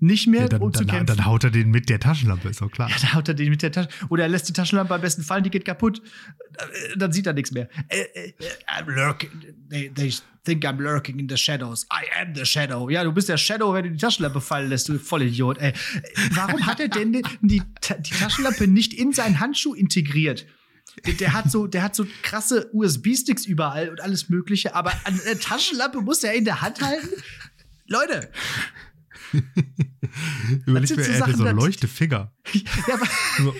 nicht 0.02 0.26
mehr, 0.26 0.42
ja 0.42 0.49
dann, 0.49 0.61
um 0.62 0.73
zu 0.73 0.85
dann, 0.85 0.99
kämpfen. 0.99 1.16
dann 1.16 1.26
haut 1.26 1.44
er 1.44 1.50
den 1.50 1.71
mit 1.71 1.88
der 1.88 2.00
Taschenlampe, 2.00 2.49
ist 2.49 2.61
auch 2.61 2.71
klar. 2.71 2.90
Ja, 2.90 2.97
da 3.00 3.14
haut 3.14 3.28
er 3.28 3.35
den 3.35 3.50
mit 3.50 3.62
der 3.62 3.71
Tasche. 3.71 3.88
Oder 4.09 4.25
er 4.25 4.28
lässt 4.28 4.49
die 4.49 4.52
Taschenlampe 4.52 4.94
am 4.94 5.00
besten 5.00 5.23
fallen, 5.23 5.44
die 5.44 5.50
geht 5.50 5.64
kaputt. 5.64 6.02
Äh, 6.59 6.97
Dann 6.97 7.12
sieht 7.12 7.26
er 7.26 7.32
nichts 7.32 7.52
mehr. 7.52 7.68
Äh, 7.88 8.00
äh, 8.14 8.32
I'm 8.66 8.90
lurking. 8.90 9.30
They, 9.71 9.90
they 9.94 10.12
think 10.44 10.64
I'm 10.64 10.80
lurking 10.80 11.18
in 11.21 11.28
the 11.28 11.37
shadows. 11.37 11.87
I 11.92 12.04
am 12.21 12.35
the 12.35 12.44
shadow. 12.44 12.90
Ja, 12.90 13.04
du 13.04 13.12
bist 13.12 13.28
der 13.28 13.37
Shadow, 13.37 13.73
wenn 13.75 13.85
du 13.85 13.90
die 13.92 13.97
Taschenlampe 13.97 14.40
fallen 14.40 14.68
lässt, 14.68 14.88
du 14.88 14.99
Vollidiot. 14.99 15.59
Ey. 15.59 15.73
Warum 16.32 16.66
hat 16.66 16.80
er 16.80 16.88
denn 16.88 17.12
die, 17.12 17.23
die, 17.40 17.62
die 18.00 18.11
Taschenlampe 18.11 18.66
nicht 18.66 18.92
in 18.92 19.12
seinen 19.12 19.38
Handschuh 19.38 19.75
integriert? 19.75 20.47
Der 21.21 21.32
hat 21.32 21.50
so, 21.50 21.66
der 21.68 21.82
hat 21.82 21.94
so 21.94 22.06
krasse 22.23 22.68
USB-Sticks 22.73 23.47
überall 23.47 23.88
und 23.88 24.00
alles 24.00 24.28
Mögliche, 24.28 24.75
aber 24.75 24.92
eine 25.04 25.38
Taschenlampe 25.38 26.02
muss 26.02 26.23
er 26.23 26.35
in 26.35 26.44
der 26.44 26.61
Hand 26.61 26.82
halten? 26.82 27.09
Leute, 27.87 28.30
Überleg 30.66 30.90
mir, 30.97 31.04
so 31.04 31.11
er 31.11 31.26
hätte 31.26 31.37
so 31.37 31.49
leuchte 31.50 31.88
Finger. 31.88 32.32
ja, 32.52 32.94
aber 32.94 33.06
So. 33.38 33.52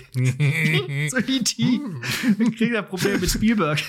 so 1.09 1.17
E.T. 1.17 1.79
Kriegt 2.57 2.73
er 2.73 2.83
Probleme 2.83 3.19
mit 3.19 3.29
Spielberg. 3.29 3.81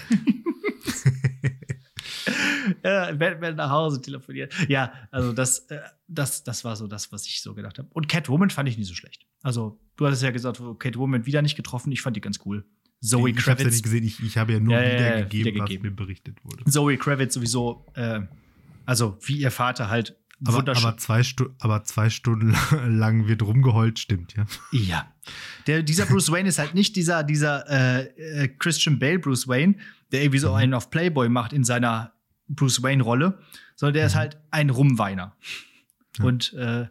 ja, 2.85 3.13
Batman 3.13 3.57
nach 3.57 3.71
Hause 3.71 4.01
telefoniert. 4.01 4.55
Ja, 4.69 4.93
also 5.11 5.33
das, 5.33 5.61
äh, 5.71 5.81
das, 6.09 6.45
das 6.45 6.65
war 6.65 6.77
so 6.77 6.87
das, 6.87 7.13
was 7.13 7.27
ich 7.27 7.43
so 7.43 7.55
gedacht 7.55 7.79
habe. 7.79 7.89
Und 7.93 8.09
Catwoman 8.09 8.51
fand 8.51 8.69
ich 8.69 8.79
nie 8.79 8.85
so 8.85 8.95
schlecht. 8.95 9.27
Also, 9.43 9.81
du 9.97 10.07
hattest 10.07 10.23
ja 10.23 10.31
gesagt, 10.31 10.61
Catwoman 10.79 11.27
wieder 11.27 11.43
nicht 11.43 11.57
getroffen. 11.57 11.93
Ich 11.93 12.03
fand 12.03 12.17
die 12.17 12.21
ganz 12.21 12.41
cool. 12.45 12.65
Zoe 13.01 13.31
ich 13.31 13.37
hab's 13.37 13.47
ja 13.47 13.55
Kravitz. 13.57 13.73
nicht 13.73 13.83
gesehen, 13.83 14.05
ich, 14.05 14.23
ich 14.23 14.39
habe 14.39 14.55
ja 14.55 14.61
nur 14.61 14.75
ja, 14.75 14.81
wiedergegeben, 14.81 15.55
wiedergegeben. 15.55 15.63
was 15.63 15.81
mir 15.83 15.91
berichtet 15.91 16.45
wurde. 16.45 16.65
Zoe 16.65 16.97
Kravitz 16.97 17.35
sowieso, 17.35 17.85
äh, 17.95 18.21
also 18.87 19.19
wie 19.23 19.37
ihr 19.39 19.51
Vater 19.51 19.91
halt 19.91 20.17
Aber, 20.45 20.59
aber, 20.59 20.97
zwei 20.97 21.23
aber 21.61 21.85
zwei 21.85 22.11
Stunden 22.11 22.57
lang 22.87 23.29
wird 23.29 23.43
rumgeheult, 23.43 23.99
stimmt, 23.99 24.35
ja. 24.35 24.47
Ja. 24.73 25.13
Der, 25.67 25.83
dieser 25.83 26.07
Bruce 26.07 26.31
Wayne 26.31 26.49
ist 26.49 26.59
halt 26.59 26.75
nicht 26.75 26.97
dieser, 26.97 27.23
dieser 27.23 27.69
äh, 27.71 28.43
äh, 28.43 28.49
Christian 28.49 28.99
Bale 28.99 29.19
Bruce 29.19 29.47
Wayne, 29.47 29.77
der 30.13 30.23
irgendwie 30.23 30.41
so 30.41 30.53
einen 30.53 30.75
auf 30.75 30.91
Playboy 30.91 31.29
macht 31.29 31.53
in 31.53 31.65
seiner 31.65 32.13
Bruce 32.49 32.83
Wayne-Rolle, 32.83 33.39
sondern 33.77 33.95
der 33.95 34.07
ist 34.07 34.15
halt 34.15 34.39
ein 34.51 34.71
Rumweiner. 34.71 35.37
Ja. 36.19 36.25
Und 36.25 36.53
äh, 36.55 36.87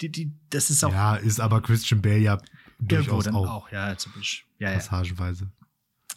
die, 0.00 0.10
die, 0.10 0.32
das 0.50 0.70
ist 0.70 0.84
auch 0.84 0.92
Ja, 0.92 1.16
ist 1.16 1.40
aber 1.40 1.60
Christian 1.60 2.02
Bale 2.02 2.18
ja 2.18 2.38
durchaus 2.78 3.28
auch, 3.28 3.48
auch. 3.48 3.72
Ja, 3.72 3.96
zum 3.96 4.12
Beispiel. 4.12 4.46
Ja, 4.58 4.70
ja. 4.70 4.76
passagenweise. 4.76 5.50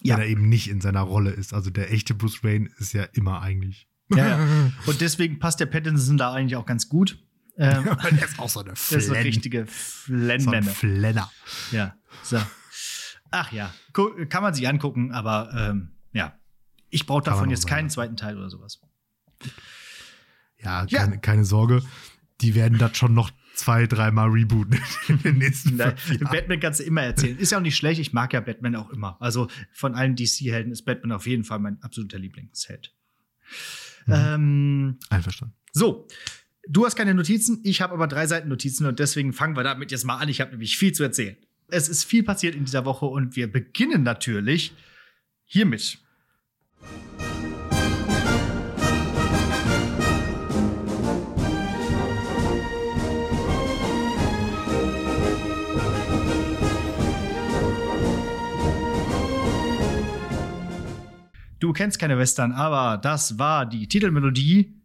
Ja. 0.01 0.15
Wenn 0.15 0.23
er 0.23 0.29
eben 0.29 0.49
nicht 0.49 0.69
in 0.69 0.81
seiner 0.81 1.01
Rolle 1.01 1.31
ist. 1.31 1.53
Also 1.53 1.69
der 1.69 1.91
echte 1.91 2.13
Bruce 2.13 2.43
Wayne 2.43 2.69
ist 2.77 2.93
ja 2.93 3.03
immer 3.03 3.41
eigentlich. 3.41 3.88
Ja, 4.09 4.27
ja. 4.39 4.71
Und 4.85 5.01
deswegen 5.01 5.39
passt 5.39 5.59
der 5.59 5.65
Pattinson 5.67 6.17
da 6.17 6.33
eigentlich 6.33 6.55
auch 6.55 6.65
ganz 6.65 6.89
gut. 6.89 7.19
Ähm, 7.57 7.83
der 8.11 8.23
ist 8.25 8.39
auch 8.39 8.49
so 8.49 8.61
eine 8.61 8.69
das 8.71 8.91
ist 8.91 9.05
eine 9.05 9.15
Flenn. 9.19 9.23
richtige 9.23 9.65
so 9.65 9.71
Flennmemme. 9.71 10.71
Flenner. 10.71 11.31
Ja. 11.71 11.95
So. 12.23 12.37
Ach 13.31 13.51
ja, 13.51 13.73
kann 14.29 14.41
man 14.41 14.53
sich 14.53 14.67
angucken, 14.67 15.11
aber 15.11 15.51
ähm, 15.55 15.91
ja. 16.13 16.35
Ich 16.89 17.05
brauche 17.05 17.21
davon 17.21 17.51
jetzt 17.51 17.67
keinen 17.67 17.89
zweiten 17.91 18.17
Teil 18.17 18.37
oder 18.37 18.49
sowas. 18.49 18.81
Ja, 20.57 20.85
Ja. 20.87 21.01
Keine, 21.01 21.19
keine 21.19 21.45
Sorge. 21.45 21.83
Die 22.41 22.55
werden 22.55 22.77
das 22.79 22.97
schon 22.97 23.13
noch 23.13 23.29
zwei, 23.53 23.85
dreimal 23.85 24.29
rebooten 24.29 24.79
in 25.09 25.21
den 25.21 25.37
nächsten 25.39 25.75
Nein. 25.75 25.93
Batman 26.21 26.59
kannst 26.59 26.79
du 26.79 26.85
immer 26.85 27.01
erzählen. 27.01 27.37
Ist 27.37 27.51
ja 27.51 27.57
auch 27.57 27.61
nicht 27.61 27.75
schlecht. 27.75 27.99
Ich 27.99 28.13
mag 28.13 28.33
ja 28.33 28.39
Batman 28.39 28.75
auch 28.75 28.89
immer. 28.89 29.17
Also 29.19 29.49
von 29.73 29.93
allen 29.95 30.15
DC-Helden 30.15 30.71
ist 30.71 30.83
Batman 30.85 31.11
auf 31.11 31.27
jeden 31.27 31.43
Fall 31.43 31.59
mein 31.59 31.81
absoluter 31.83 32.17
Lieblingsheld. 32.17 32.95
Mhm. 34.05 34.13
Ähm, 34.13 34.99
Einverstanden. 35.09 35.55
so, 35.73 36.07
du 36.67 36.85
hast 36.85 36.95
keine 36.95 37.13
Notizen, 37.13 37.59
ich 37.63 37.81
habe 37.81 37.93
aber 37.93 38.07
drei 38.07 38.27
Seiten 38.27 38.49
Notizen 38.49 38.85
und 38.85 38.99
deswegen 38.99 39.33
fangen 39.33 39.55
wir 39.55 39.63
damit 39.63 39.91
jetzt 39.91 40.05
mal 40.05 40.17
an. 40.17 40.29
Ich 40.29 40.41
habe 40.41 40.51
nämlich 40.51 40.77
viel 40.77 40.93
zu 40.93 41.03
erzählen. 41.03 41.37
Es 41.67 41.89
ist 41.89 42.03
viel 42.03 42.23
passiert 42.23 42.55
in 42.55 42.65
dieser 42.65 42.85
Woche 42.85 43.05
und 43.05 43.35
wir 43.35 43.51
beginnen 43.51 44.03
natürlich 44.03 44.73
hiermit. 45.45 45.99
Du 61.59 61.73
kennst 61.73 61.99
keine 61.99 62.17
Western, 62.17 62.51
aber 62.51 62.97
das 62.97 63.37
war 63.37 63.65
die 63.65 63.87
Titelmelodie 63.87 64.79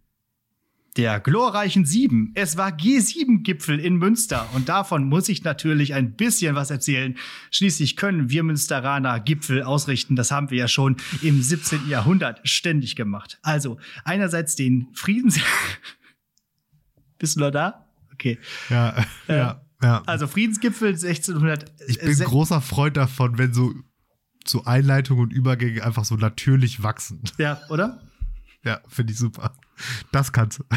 der 0.97 1.19
glorreichen 1.21 1.85
Sieben. 1.85 2.33
Es 2.35 2.57
war 2.57 2.71
G7-Gipfel 2.71 3.81
in 3.81 3.97
Münster 3.97 4.49
und 4.55 4.69
davon 4.69 5.05
muss 5.05 5.29
ich 5.29 5.43
natürlich 5.43 5.95
ein 5.95 6.15
bisschen 6.15 6.55
was 6.55 6.71
erzählen. 6.71 7.17
Schließlich 7.51 7.97
können 7.97 8.31
wir 8.31 8.43
Münsteraner 8.43 9.19
Gipfel 9.21 9.63
ausrichten. 9.63 10.15
Das 10.15 10.31
haben 10.31 10.51
wir 10.51 10.59
ja 10.59 10.69
schon 10.69 10.97
im 11.23 11.43
17. 11.43 11.89
Jahrhundert 11.89 12.41
ständig 12.45 12.97
gemacht. 12.97 13.39
Also 13.43 13.79
einerseits 14.05 14.57
den 14.57 14.89
Friedens... 14.95 15.41
Bist 17.19 17.37
du 17.37 17.41
noch 17.41 17.51
da? 17.51 17.89
Okay. 18.13 18.39
Ja, 18.69 19.05
ja, 19.29 19.63
ja. 19.83 20.03
Also 20.07 20.27
Friedensgipfel 20.27 20.89
1600. 20.89 21.73
ich 21.89 21.99
bin 21.99 22.21
äh, 22.21 22.25
großer 22.25 22.61
Freund 22.61 22.97
davon, 22.97 23.39
wenn 23.39 23.53
so, 23.53 23.73
so 24.47 24.65
Einleitungen 24.65 25.25
und 25.25 25.33
Übergänge 25.33 25.83
einfach 25.85 26.05
so 26.05 26.17
natürlich 26.17 26.83
wachsen. 26.83 27.23
Ja, 27.39 27.61
oder? 27.69 28.01
Ja, 28.65 28.81
finde 28.89 29.13
ich 29.13 29.19
super. 29.19 29.53
Das 30.13 30.33
kannst 30.33 30.61
du. 30.61 30.65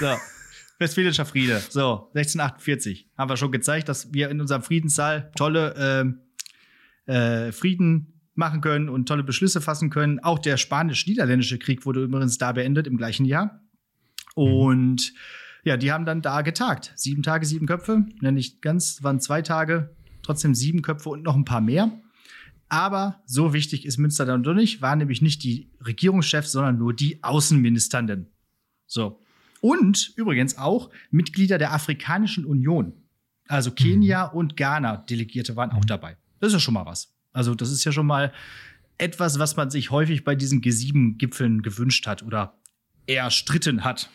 So. 0.00 0.14
Westfälischer 0.78 1.24
Friede. 1.24 1.60
So, 1.68 2.10
1648. 2.14 3.08
Haben 3.16 3.30
wir 3.30 3.36
schon 3.36 3.50
gezeigt, 3.50 3.88
dass 3.88 4.12
wir 4.12 4.28
in 4.28 4.40
unserem 4.40 4.62
Friedenssaal 4.62 5.32
tolle 5.34 5.74
ähm, 5.76 6.20
äh, 7.06 7.50
Frieden 7.52 8.20
machen 8.34 8.60
können 8.60 8.88
und 8.90 9.06
tolle 9.06 9.24
Beschlüsse 9.24 9.62
fassen 9.62 9.88
können. 9.88 10.20
Auch 10.20 10.38
der 10.38 10.58
spanisch-niederländische 10.58 11.58
Krieg 11.58 11.86
wurde 11.86 12.04
übrigens 12.04 12.36
da 12.36 12.52
beendet 12.52 12.86
im 12.86 12.98
gleichen 12.98 13.24
Jahr. 13.24 13.62
Und 14.34 15.14
ja, 15.64 15.78
die 15.78 15.90
haben 15.90 16.04
dann 16.04 16.20
da 16.20 16.42
getagt. 16.42 16.92
Sieben 16.94 17.22
Tage, 17.22 17.46
sieben 17.46 17.66
Köpfe. 17.66 18.04
Ja, 18.20 18.30
nicht 18.30 18.60
ganz, 18.60 19.02
waren 19.02 19.18
zwei 19.20 19.40
Tage, 19.40 19.95
trotzdem 20.26 20.54
sieben 20.54 20.82
Köpfe 20.82 21.08
und 21.08 21.22
noch 21.22 21.36
ein 21.36 21.44
paar 21.44 21.60
mehr. 21.60 21.90
Aber 22.68 23.22
so 23.26 23.52
wichtig 23.52 23.86
ist 23.86 23.98
Münster 23.98 24.26
dann 24.26 24.42
doch 24.42 24.54
nicht, 24.54 24.82
waren 24.82 24.98
nämlich 24.98 25.22
nicht 25.22 25.44
die 25.44 25.70
Regierungschefs, 25.84 26.52
sondern 26.52 26.78
nur 26.78 26.92
die 26.92 27.22
Außenministernden. 27.22 28.26
So. 28.86 29.22
Und 29.60 30.12
übrigens 30.16 30.58
auch 30.58 30.90
Mitglieder 31.10 31.58
der 31.58 31.72
Afrikanischen 31.72 32.44
Union. 32.44 32.92
Also 33.48 33.70
Kenia 33.70 34.24
und 34.24 34.56
Ghana 34.56 34.96
Delegierte 34.96 35.54
waren 35.56 35.70
auch 35.70 35.84
dabei. 35.84 36.16
Das 36.40 36.48
ist 36.48 36.54
ja 36.54 36.60
schon 36.60 36.74
mal 36.74 36.86
was. 36.86 37.14
Also 37.32 37.54
das 37.54 37.70
ist 37.70 37.84
ja 37.84 37.92
schon 37.92 38.06
mal 38.06 38.32
etwas, 38.98 39.38
was 39.38 39.56
man 39.56 39.70
sich 39.70 39.90
häufig 39.90 40.24
bei 40.24 40.34
diesen 40.34 40.60
G7-Gipfeln 40.60 41.62
gewünscht 41.62 42.06
hat 42.06 42.22
oder 42.22 42.58
erstritten 43.06 43.84
hat. 43.84 44.10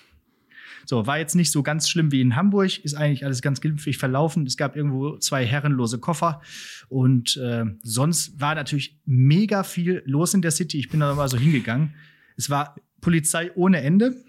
So, 0.85 1.07
war 1.07 1.19
jetzt 1.19 1.35
nicht 1.35 1.51
so 1.51 1.63
ganz 1.63 1.89
schlimm 1.89 2.11
wie 2.11 2.21
in 2.21 2.35
Hamburg, 2.35 2.79
ist 2.83 2.95
eigentlich 2.95 3.25
alles 3.25 3.41
ganz 3.41 3.61
glimpflich 3.61 3.97
verlaufen. 3.97 4.45
Es 4.45 4.57
gab 4.57 4.75
irgendwo 4.75 5.17
zwei 5.17 5.45
herrenlose 5.45 5.99
Koffer 5.99 6.41
und 6.89 7.37
äh, 7.37 7.65
sonst 7.83 8.39
war 8.39 8.55
natürlich 8.55 8.99
mega 9.05 9.63
viel 9.63 10.03
los 10.05 10.33
in 10.33 10.41
der 10.41 10.51
City. 10.51 10.77
Ich 10.77 10.89
bin 10.89 10.99
da 10.99 11.13
mal 11.15 11.29
so 11.29 11.37
hingegangen. 11.37 11.93
Es 12.37 12.49
war 12.49 12.75
Polizei 13.01 13.51
ohne 13.55 13.81
Ende, 13.81 14.23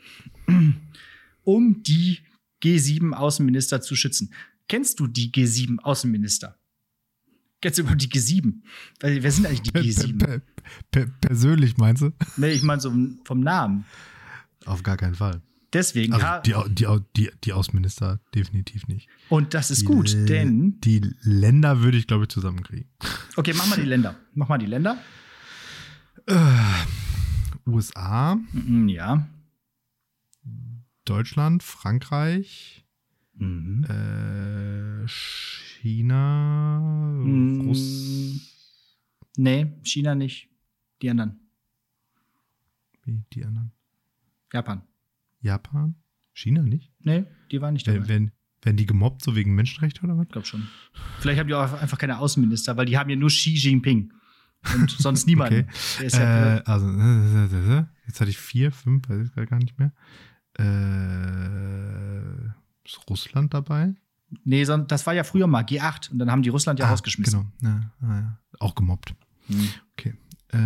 um 1.44 1.82
die 1.82 2.18
G7-Außenminister 2.62 3.80
zu 3.80 3.96
schützen. 3.96 4.32
Kennst 4.68 5.00
du 5.00 5.06
die 5.06 5.30
G7-Außenminister? 5.32 6.58
Kennst 7.60 7.78
du 7.78 7.82
überhaupt 7.82 8.02
die 8.02 8.08
G7? 8.08 8.54
Weil, 9.00 9.22
Wer 9.22 9.30
sind 9.30 9.46
eigentlich 9.46 9.62
die 9.62 9.70
G7? 9.70 10.18
Per, 10.18 10.42
per, 10.90 11.06
persönlich 11.20 11.76
meinst 11.76 12.02
du? 12.02 12.12
Nee, 12.36 12.50
ich 12.52 12.62
meine 12.62 12.80
so 12.80 12.92
vom 13.24 13.40
Namen. 13.40 13.84
Auf 14.64 14.82
gar 14.82 14.96
keinen 14.96 15.14
Fall. 15.14 15.40
Deswegen, 15.72 16.12
Also 16.12 16.26
die, 16.42 16.74
die, 16.74 16.86
die, 17.16 17.30
die 17.44 17.52
Außenminister 17.54 18.20
definitiv 18.34 18.88
nicht. 18.88 19.08
und 19.30 19.54
das 19.54 19.70
ist 19.70 19.82
Die 19.82 19.86
gut, 19.86 20.12
denn 20.28 20.78
Die 20.82 21.00
Länder 21.22 21.80
würde 21.80 21.96
ich, 21.96 22.06
glaube 22.06 22.24
ich, 22.24 22.28
zusammenkriegen. 22.28 22.90
Okay, 23.36 23.54
mach 23.56 23.66
mal 23.68 23.76
die 23.76 23.86
Länder. 23.88 24.14
Mach 24.34 24.48
mal 24.48 24.58
die 24.58 24.66
Länder. 24.66 24.98
USA, 27.66 28.36
Mhm, 28.52 28.88
Ja. 28.88 29.28
Deutschland, 31.04 31.62
Frankreich, 31.64 32.84
Mhm. 33.34 33.84
äh, 33.88 35.08
China, 35.08 36.78
Mm, 37.24 37.60
Russ. 37.62 38.40
Nee, 39.36 39.72
China 39.82 40.14
nicht. 40.14 40.48
Die 41.00 41.10
anderen. 41.10 41.40
Wie 43.04 43.24
die 43.32 43.44
anderen? 43.44 43.72
Japan. 44.52 44.82
Japan? 45.42 45.96
China 46.32 46.62
nicht? 46.62 46.90
Nee, 47.00 47.24
die 47.50 47.60
waren 47.60 47.74
nicht 47.74 47.86
dabei. 47.86 48.00
Wenn, 48.00 48.08
wenn, 48.08 48.32
werden 48.62 48.76
die 48.76 48.86
gemobbt, 48.86 49.22
so 49.22 49.34
wegen 49.36 49.54
Menschenrechte 49.54 50.02
oder 50.02 50.16
was? 50.16 50.24
Ich 50.24 50.30
glaube 50.32 50.46
schon. 50.46 50.68
Vielleicht 51.18 51.38
haben 51.40 51.48
die 51.48 51.54
auch 51.54 51.72
einfach 51.80 51.98
keine 51.98 52.18
Außenminister, 52.18 52.76
weil 52.76 52.86
die 52.86 52.96
haben 52.96 53.10
ja 53.10 53.16
nur 53.16 53.28
Xi 53.28 53.50
Jinping. 53.54 54.12
Und 54.74 54.90
sonst 54.90 55.26
niemanden. 55.26 55.66
Okay. 55.98 56.08
Ja, 56.12 56.56
Äh, 56.58 56.62
also, 56.64 56.86
äh, 56.88 57.84
jetzt 58.06 58.20
hatte 58.20 58.30
ich 58.30 58.38
vier, 58.38 58.70
fünf, 58.72 59.08
weiß 59.08 59.28
ich 59.36 59.48
gar 59.50 59.58
nicht 59.58 59.78
mehr. 59.78 59.92
Äh, 60.58 62.46
ist 62.84 63.00
Russland 63.08 63.52
dabei? 63.54 63.94
nee, 64.44 64.64
das 64.64 65.06
war 65.06 65.12
ja 65.12 65.24
früher 65.24 65.46
mal 65.46 65.62
G8 65.62 66.10
und 66.10 66.18
dann 66.18 66.30
haben 66.30 66.42
die 66.42 66.48
Russland 66.48 66.78
ja 66.78 66.86
Ah, 66.86 66.90
rausgeschmissen. 66.90 67.52
Genau. 67.60 67.80
Ja, 68.00 68.08
ja. 68.08 68.38
Auch 68.60 68.74
gemobbt. 68.74 69.14
Hm. 69.48 69.68
Okay. 69.92 70.14
Äh, 70.48 70.58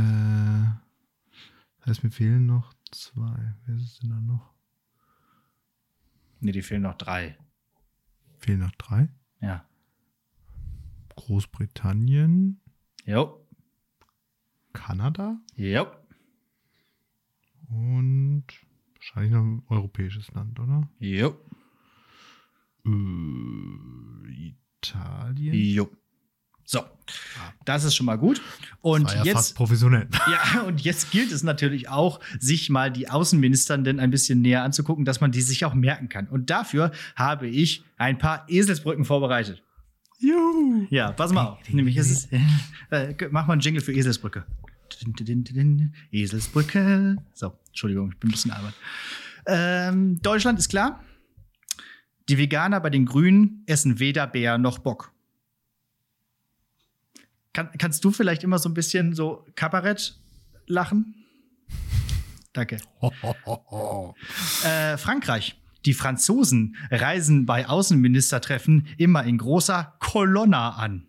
das 1.80 1.88
heißt, 1.88 2.04
mir 2.04 2.10
fehlen 2.10 2.46
noch 2.46 2.72
zwei. 2.92 3.54
Wer 3.64 3.76
ist 3.76 4.02
denn 4.02 4.10
da 4.10 4.20
noch? 4.20 4.52
Nee, 6.40 6.52
die 6.52 6.62
fehlen 6.62 6.82
noch 6.82 6.96
drei. 6.96 7.36
Fehlen 8.38 8.60
noch 8.60 8.72
drei. 8.72 9.08
Ja. 9.40 9.64
Großbritannien, 11.16 12.60
Jo. 13.04 13.40
Kanada 14.72 15.40
Jo. 15.54 15.86
und 17.68 18.44
wahrscheinlich 18.94 19.32
noch 19.32 19.42
ein 19.42 19.62
europäisches 19.68 20.30
Land, 20.32 20.60
oder? 20.60 20.88
Jo. 20.98 21.38
Äh, 22.84 24.52
Italien. 24.82 25.54
Jo. 25.54 25.90
So. 26.66 26.84
Das 27.64 27.84
ist 27.84 27.94
schon 27.94 28.06
mal 28.06 28.18
gut. 28.18 28.42
Und 28.80 29.06
War 29.06 29.16
ja 29.16 29.24
jetzt 29.24 29.34
fast 29.34 29.54
professionell. 29.54 30.08
Ja, 30.54 30.62
und 30.62 30.80
jetzt 30.82 31.10
gilt 31.12 31.32
es 31.32 31.42
natürlich 31.42 31.88
auch, 31.88 32.20
sich 32.38 32.68
mal 32.68 32.90
die 32.90 33.08
Außenministern 33.08 33.84
denn 33.84 34.00
ein 34.00 34.10
bisschen 34.10 34.42
näher 34.42 34.62
anzugucken, 34.62 35.04
dass 35.04 35.20
man 35.20 35.30
die 35.30 35.40
sich 35.40 35.64
auch 35.64 35.74
merken 35.74 36.08
kann. 36.08 36.26
Und 36.28 36.50
dafür 36.50 36.90
habe 37.14 37.46
ich 37.46 37.84
ein 37.96 38.18
paar 38.18 38.44
Eselsbrücken 38.48 39.04
vorbereitet. 39.04 39.62
Juhu. 40.18 40.86
Ja, 40.90 41.12
pass 41.12 41.32
mal 41.32 41.44
auf. 41.44 41.58
Nämlich 41.70 41.96
ist 41.96 42.10
es, 42.10 42.28
äh, 42.90 43.14
mach 43.30 43.46
mal 43.46 43.54
einen 43.54 43.62
Jingle 43.62 43.82
für 43.82 43.92
Eselsbrücke. 43.92 44.44
Eselsbrücke. 46.10 47.16
So, 47.32 47.52
Entschuldigung, 47.68 48.10
ich 48.12 48.18
bin 48.18 48.30
ein 48.30 48.32
bisschen 48.32 48.50
albern. 48.50 48.74
Ähm, 49.46 50.20
Deutschland 50.22 50.58
ist 50.58 50.68
klar. 50.68 51.02
Die 52.28 52.38
Veganer 52.38 52.80
bei 52.80 52.90
den 52.90 53.06
Grünen 53.06 53.62
essen 53.66 54.00
weder 54.00 54.26
Bär 54.26 54.58
noch 54.58 54.78
Bock. 54.78 55.12
Kann, 57.56 57.70
kannst 57.78 58.04
du 58.04 58.10
vielleicht 58.10 58.44
immer 58.44 58.58
so 58.58 58.68
ein 58.68 58.74
bisschen 58.74 59.14
so 59.14 59.46
Kabarett 59.54 60.20
lachen? 60.66 61.14
Danke. 62.52 62.76
Äh, 64.62 64.98
Frankreich. 64.98 65.58
Die 65.86 65.94
Franzosen 65.94 66.76
reisen 66.90 67.46
bei 67.46 67.66
Außenministertreffen 67.66 68.88
immer 68.98 69.24
in 69.24 69.38
großer 69.38 69.94
Kolonna 70.00 70.70
an. 70.70 71.06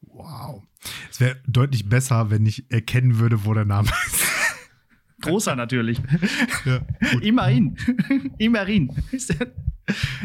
Wow. 0.00 0.62
Es 1.10 1.20
wäre 1.20 1.36
deutlich 1.46 1.90
besser, 1.90 2.30
wenn 2.30 2.46
ich 2.46 2.70
erkennen 2.70 3.18
würde, 3.18 3.44
wo 3.44 3.52
der 3.52 3.66
Name 3.66 3.90
ist. 4.06 4.24
Großer 5.20 5.56
natürlich. 5.56 6.00
Ja. 6.64 6.80
Immerhin. 7.20 7.76
Immerhin. 8.38 8.96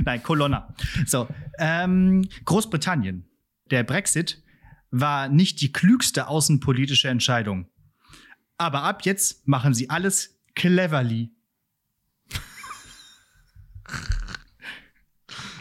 Nein, 0.06 0.24
Kolonna. 0.24 0.74
So, 1.06 1.28
ähm, 1.60 2.26
Großbritannien. 2.46 3.26
Der 3.72 3.84
Brexit 3.84 4.44
war 4.92 5.28
nicht 5.30 5.62
die 5.62 5.72
klügste 5.72 6.28
außenpolitische 6.28 7.10
Entscheidung. 7.10 7.68
Aber 8.58 8.84
ab 8.84 9.04
jetzt 9.06 9.48
machen 9.48 9.74
sie 9.74 9.90
alles 9.90 10.38
cleverly. 10.56 11.32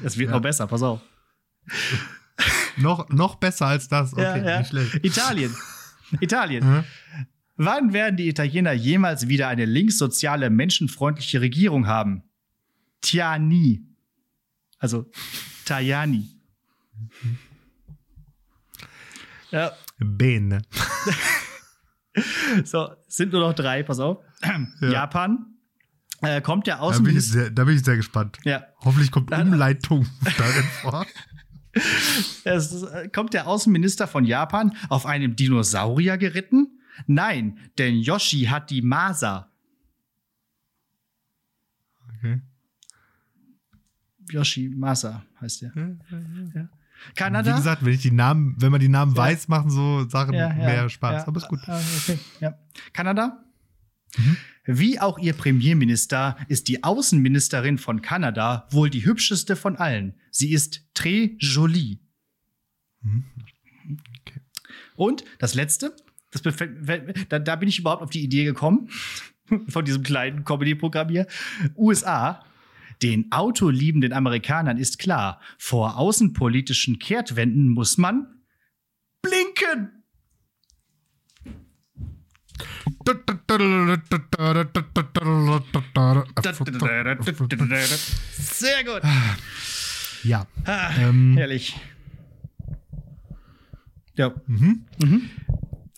Es 0.03 0.19
wird 0.19 0.31
Ja. 0.31 0.37
noch 0.37 0.43
besser, 0.43 0.67
pass 0.67 0.83
auf. 0.83 1.01
noch, 2.77 3.09
noch 3.09 3.37
besser 3.37 3.67
als 3.67 3.89
das. 3.89 4.13
Okay, 4.13 4.23
Ja, 4.23 4.37
ja. 4.37 4.59
nicht 4.59 4.69
schlecht. 4.69 5.05
Italien. 5.05 5.55
Italien. 6.21 6.65
Mhm. 6.65 6.85
Wann 7.57 7.93
werden 7.93 8.17
die 8.17 8.29
Italiener 8.29 8.73
jemals 8.73 9.29
wieder 9.29 9.49
eine 9.49 9.65
linkssoziale, 9.65 10.51
menschenfreundliche 10.51 11.41
Regierung 11.41 11.87
haben? 11.87 12.25
Tja, 13.01 13.39
nie. 13.39 13.87
Also, 14.79 15.11
Tajani. 15.65 16.29
Ja, 19.55 19.71
Bene. 19.99 20.63
so, 22.65 22.89
sind 23.07 23.33
nur 23.33 23.41
noch 23.41 23.55
drei, 23.55 23.85
pass 23.85 24.01
auf. 24.01 24.19
Ja. 24.43 24.91
Japan. 24.91 25.47
Äh, 26.23 26.41
kommt 26.41 26.67
der 26.67 26.79
Da 26.79 26.81
bin, 26.81 26.89
ich 26.89 26.95
Außenminister. 26.97 27.33
sehr, 27.33 27.51
da 27.51 27.65
bin 27.65 27.77
ich 27.77 27.85
sehr 27.85 27.95
gespannt. 27.97 28.39
Ja, 28.43 28.67
Hoffentlich 28.81 29.13
kommt 29.13 29.31
Umleitung 29.31 30.09
darin 30.39 30.65
vor. 30.83 31.07
es 32.45 32.83
äh, 32.83 33.09
kommt 33.11 33.33
der 33.33 33.47
Außenminister 33.47 34.09
von 34.09 34.25
Japan 34.25 34.77
auf 34.89 35.07
einem 35.07 35.37
Dinosaurier 35.37 36.19
geritten? 36.19 36.81
Nein, 37.07 37.61
denn 37.79 37.95
Yoshi 37.95 38.47
hat 38.47 38.71
die 38.71 38.83
Masa. 38.83 39.53
Okay. 42.09 42.41
Yoshi 44.31 44.69
Masa 44.69 45.25
heißt 45.41 45.63
der. 45.63 45.73
Wie 45.77 46.69
Kanada? 47.15 47.57
gesagt, 47.57 47.85
wenn 47.85 47.93
ich 47.93 48.03
die 48.03 48.11
Namen, 48.11 48.55
wenn 48.59 48.71
man 48.71 48.81
die 48.81 48.89
Namen 48.89 49.13
Ja. 49.13 49.19
weiß, 49.19 49.49
machen 49.49 49.71
so 49.71 50.09
Sachen 50.09 50.35
Ja, 50.35 50.49
ja, 50.49 50.55
mehr 50.55 50.89
Spaß. 50.89 51.27
Aber 51.27 51.39
ist 51.39 51.49
gut. 51.49 51.61
ah, 51.67 51.81
okay. 51.99 52.19
Kanada? 52.93 53.45
Mhm. 54.17 54.37
Wie 54.67 54.99
auch 55.01 55.19
ihr 55.19 55.35
Premierminister 55.35 56.37
ist 56.49 56.69
die 56.69 56.83
Außenministerin 56.85 57.77
von 57.79 58.01
Kanada 58.01 58.67
wohl 58.71 58.89
die 58.89 59.05
hübscheste 59.05 59.57
von 59.57 59.77
allen. 59.77 60.15
Sie 60.31 60.53
ist 60.53 60.81
très 60.95 61.35
jolie. 61.39 61.99
Mhm. 63.03 63.25
Okay. 64.21 64.41
Und 64.97 65.25
das 65.39 65.55
letzte, 65.55 65.95
das 66.31 66.43
da, 67.29 67.39
da 67.39 67.57
bin 67.57 67.69
ich 67.69 67.79
überhaupt 67.79 68.03
auf 68.03 68.11
die 68.11 68.23
Idee 68.23 68.45
gekommen, 68.45 68.89
von 69.69 69.85
diesem 69.85 70.03
kleinen 70.03 70.45
Comedy-Programm 70.45 71.09
hier. 71.11 71.27
USA. 71.77 72.45
Den 73.03 73.31
autoliebenden 73.33 74.13
Amerikanern 74.13 74.77
ist 74.79 74.99
klar, 74.99 75.41
vor 75.59 75.97
außenpolitischen 75.99 76.99
Kehrtwenden 76.99 77.69
muss 77.69 77.99
man 77.99 78.27
blinken. 79.23 80.03
Sehr 88.33 88.85
gut. 88.85 89.03
Ja. 90.23 90.47
Ah, 90.65 90.91
Ähm, 90.99 91.37
herrlich. 91.37 91.77
Ja. 94.15 94.33
Mhm. 94.47 94.85
Mhm. 95.03 95.31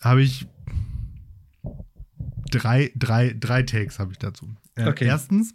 Habe 0.01 0.23
ich 0.23 0.47
drei, 2.51 2.91
drei, 2.95 3.35
drei 3.39 3.63
Takes 3.63 3.99
habe 3.99 4.11
ich 4.11 4.17
dazu. 4.17 4.47
Äh, 4.75 4.87
Okay. 4.89 5.05
Erstens, 5.05 5.53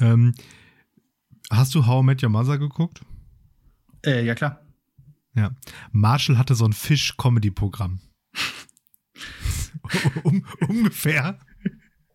ähm, 0.00 0.34
hast 1.50 1.74
du 1.74 1.86
How 1.86 2.02
I 2.02 2.06
Met 2.06 2.22
Your 2.22 2.30
Mother 2.30 2.58
geguckt? 2.58 3.00
Äh, 4.04 4.24
ja, 4.24 4.34
klar. 4.34 4.60
Ja. 5.34 5.54
Marshall 5.92 6.38
hatte 6.38 6.54
so 6.54 6.64
ein 6.64 6.72
Fisch-Comedy-Programm. 6.72 8.00
um, 10.24 10.44
ungefähr 10.68 11.38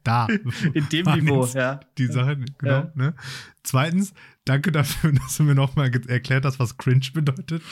da. 0.04 0.28
In 0.74 0.90
dem 0.90 1.06
Niveau, 1.06 1.46
ja. 1.54 1.80
Die 1.98 2.08
Sachen, 2.08 2.46
genau. 2.58 2.72
Ja. 2.72 2.92
Ne? 2.96 3.16
Zweitens, 3.64 4.14
danke 4.46 4.72
dafür, 4.72 5.12
dass 5.14 5.38
du 5.38 5.44
mir 5.44 5.56
nochmal 5.56 5.92
erklärt 6.08 6.46
hast, 6.46 6.60
was 6.60 6.78
cringe 6.78 7.08
bedeutet. 7.14 7.64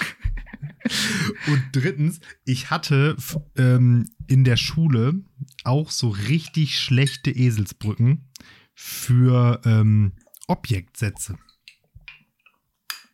Und 1.48 1.64
drittens, 1.74 2.20
ich 2.46 2.72
hatte 2.72 3.16
ähm, 3.58 4.10
in 4.28 4.44
der 4.44 4.58
Schule 4.58 5.22
auch 5.64 5.92
so 5.92 6.10
richtig 6.10 6.80
schlechte 6.80 7.32
Eselsbrücken 7.32 8.30
für 8.74 9.62
ähm, 9.66 10.14
Objektsätze, 10.48 11.38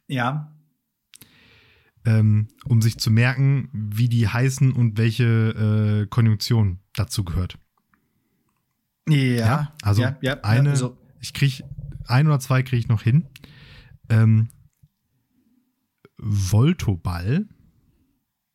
Ja. 0.07 0.53
ähm, 2.05 2.47
um 2.65 2.81
sich 2.81 2.97
zu 2.97 3.11
merken, 3.11 3.69
wie 3.73 4.09
die 4.09 4.27
heißen 4.27 4.71
und 4.71 4.97
welche 4.97 6.03
äh, 6.03 6.07
Konjunktion 6.07 6.79
dazu 6.93 7.23
gehört. 7.23 7.57
Ja. 9.09 9.73
also 9.81 10.01
ja, 10.01 10.17
ja, 10.21 10.41
eine, 10.43 10.69
Ja, 10.69 10.71
also, 10.71 10.97
ich 11.19 11.33
krieg 11.33 11.63
ein 12.05 12.27
oder 12.27 12.39
zwei 12.39 12.63
kriege 12.63 12.77
ich 12.79 12.87
noch 12.87 13.01
hin. 13.03 13.25
Ähm, 14.09 14.49
Voltoball 16.17 17.47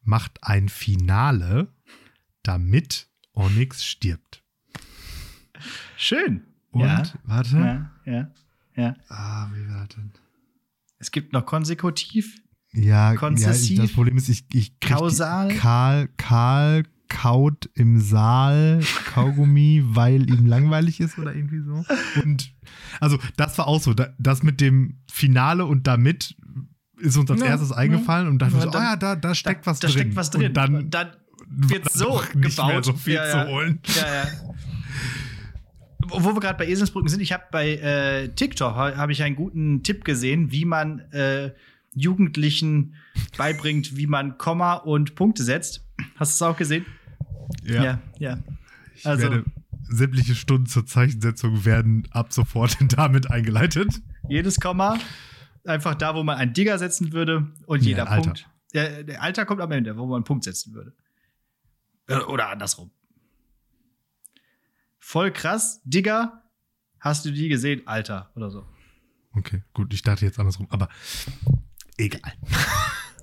macht 0.03 0.43
ein 0.43 0.69
Finale, 0.69 1.73
damit 2.43 3.09
Onyx 3.35 3.85
stirbt. 3.85 4.43
schön. 5.97 6.47
Und 6.73 6.81
ja. 6.83 7.03
warte. 7.25 7.57
Ja, 7.57 7.91
ja, 8.13 8.31
ja. 8.77 8.97
Ah, 9.09 9.49
wie 9.55 9.69
war 9.69 9.87
das 9.87 9.97
denn? 9.97 10.11
Es 10.99 11.11
gibt 11.11 11.33
noch 11.33 11.47
konsekutiv. 11.47 12.37
Ja, 12.73 13.13
ja 13.13 13.17
Konzessiv? 13.17 13.73
ich, 13.73 13.79
das 13.79 13.93
Problem 13.93 14.17
ist, 14.17 14.29
ich, 14.29 14.45
ich 14.53 14.81
krieg 14.81 14.97
Kausal? 14.97 15.49
Karl, 15.57 16.09
Karl 16.17 16.85
kaut 17.09 17.69
im 17.75 18.01
Saal 18.01 18.81
Kaugummi, 19.13 19.83
weil 19.85 20.31
ihm 20.31 20.47
langweilig 20.47 20.99
ist 21.01 21.19
oder 21.19 21.35
irgendwie 21.35 21.61
so. 21.61 21.85
Und 22.23 22.55
also 23.01 23.19
das 23.37 23.59
war 23.59 23.67
auch 23.69 23.81
so, 23.83 23.93
da, 23.93 24.15
das 24.19 24.43
mit 24.43 24.61
dem 24.63 24.97
Finale 25.13 25.67
und 25.67 25.87
damit 25.87 26.35
ist 26.99 27.17
uns 27.19 27.31
als 27.31 27.41
Ja, 27.41 27.49
erstes 27.49 27.71
ja. 27.71 27.77
eingefallen 27.77 28.29
und 28.29 28.39
dachten 28.39 28.55
Ja, 28.55 28.61
wir 28.61 28.65
so, 28.65 28.71
dann- 28.71 28.83
oh 28.83 28.85
ja, 28.85 28.97
da, 28.97 29.17
da 29.17 29.35
steckt 29.35 29.67
was 29.67 29.81
da 29.81 29.89
drin. 29.89 29.99
steckt 29.99 30.17
was 30.17 30.31
drin. 30.31 30.47
Und 30.47 30.57
dann, 30.57 30.75
Und 30.77 30.91
dann 30.95 31.09
wird 31.49 31.91
so 31.93 32.23
gebaut. 32.33 32.85
so 32.87 32.95
viel 32.95 33.15
Ja, 33.15 33.31
zu 33.31 33.37
ja. 33.37 33.47
holen. 33.49 33.81
Ja, 33.95 34.15
ja. 34.15 34.25
Wo 36.09 36.35
wir 36.35 36.41
gerade 36.41 36.59
bei 36.59 36.67
Eselsbrücken 36.69 37.09
sind, 37.09 37.21
ich 37.21 37.33
habe 37.33 37.45
bei 37.51 37.77
äh, 37.77 38.29
TikTok 38.29 38.75
ha- 38.75 38.97
habe 38.97 39.13
ich 39.13 39.23
einen 39.23 39.37
guten 39.37 39.83
Tipp 39.83 40.05
gesehen, 40.05 40.51
wie 40.53 40.65
man 40.65 41.01
äh, 41.13 41.53
Jugendlichen 41.95 42.95
beibringt, 43.37 43.97
wie 43.97 44.07
man 44.07 44.39
Komma 44.39 44.75
und 44.75 45.15
Punkte 45.15 45.43
setzt. 45.45 45.85
Hast 46.17 46.33
du 46.41 46.45
es 46.45 46.51
auch 46.51 46.57
gesehen? 46.57 46.87
Ja, 47.63 48.01
ja. 48.19 48.39
ich 48.95 49.07
Also- 49.07 49.23
werde 49.25 49.45
sämtliche 49.89 50.35
Stunden 50.35 50.67
zur 50.67 50.87
Zeichensetzung 50.87 51.65
werden 51.67 52.09
ab 52.13 52.33
sofort 52.33 52.77
damit 52.97 53.31
eingeleitet. 53.31 54.01
Jedes 54.29 54.59
Komma 54.61 54.99
einfach 55.65 55.95
da, 55.95 56.15
wo 56.15 56.23
man 56.23 56.39
einen 56.39 56.55
Digger 56.55 56.79
setzen 56.79 57.13
würde 57.13 57.53
und 57.67 57.83
Nee, 57.83 57.89
jeder. 57.89 58.07
Punkt. 58.07 58.49
Ja, 58.73 59.03
der 59.03 59.23
Alter 59.23 59.45
kommt 59.45 59.61
am 59.61 59.71
Ende, 59.71 59.97
wo 59.99 60.07
man 60.07 60.17
einen 60.17 60.25
Punkt 60.25 60.45
setzen 60.45 60.73
würde. 60.73 60.95
Äh, 62.09 62.17
Oder 62.25 62.49
andersrum. 62.49 62.91
Voll 65.05 65.33
krass. 65.33 65.81
Digger, 65.85 66.45
hast 67.01 67.25
du 67.25 67.33
die 67.33 67.49
gesehen? 67.49 67.83
Alter 67.87 68.31
oder 68.37 68.51
so. 68.51 68.65
Okay, 69.35 69.65
gut, 69.75 69.93
ich 69.93 70.03
dachte 70.03 70.25
jetzt 70.25 70.39
andersrum, 70.39 70.69
aber 70.71 70.89
egal. 71.99 72.33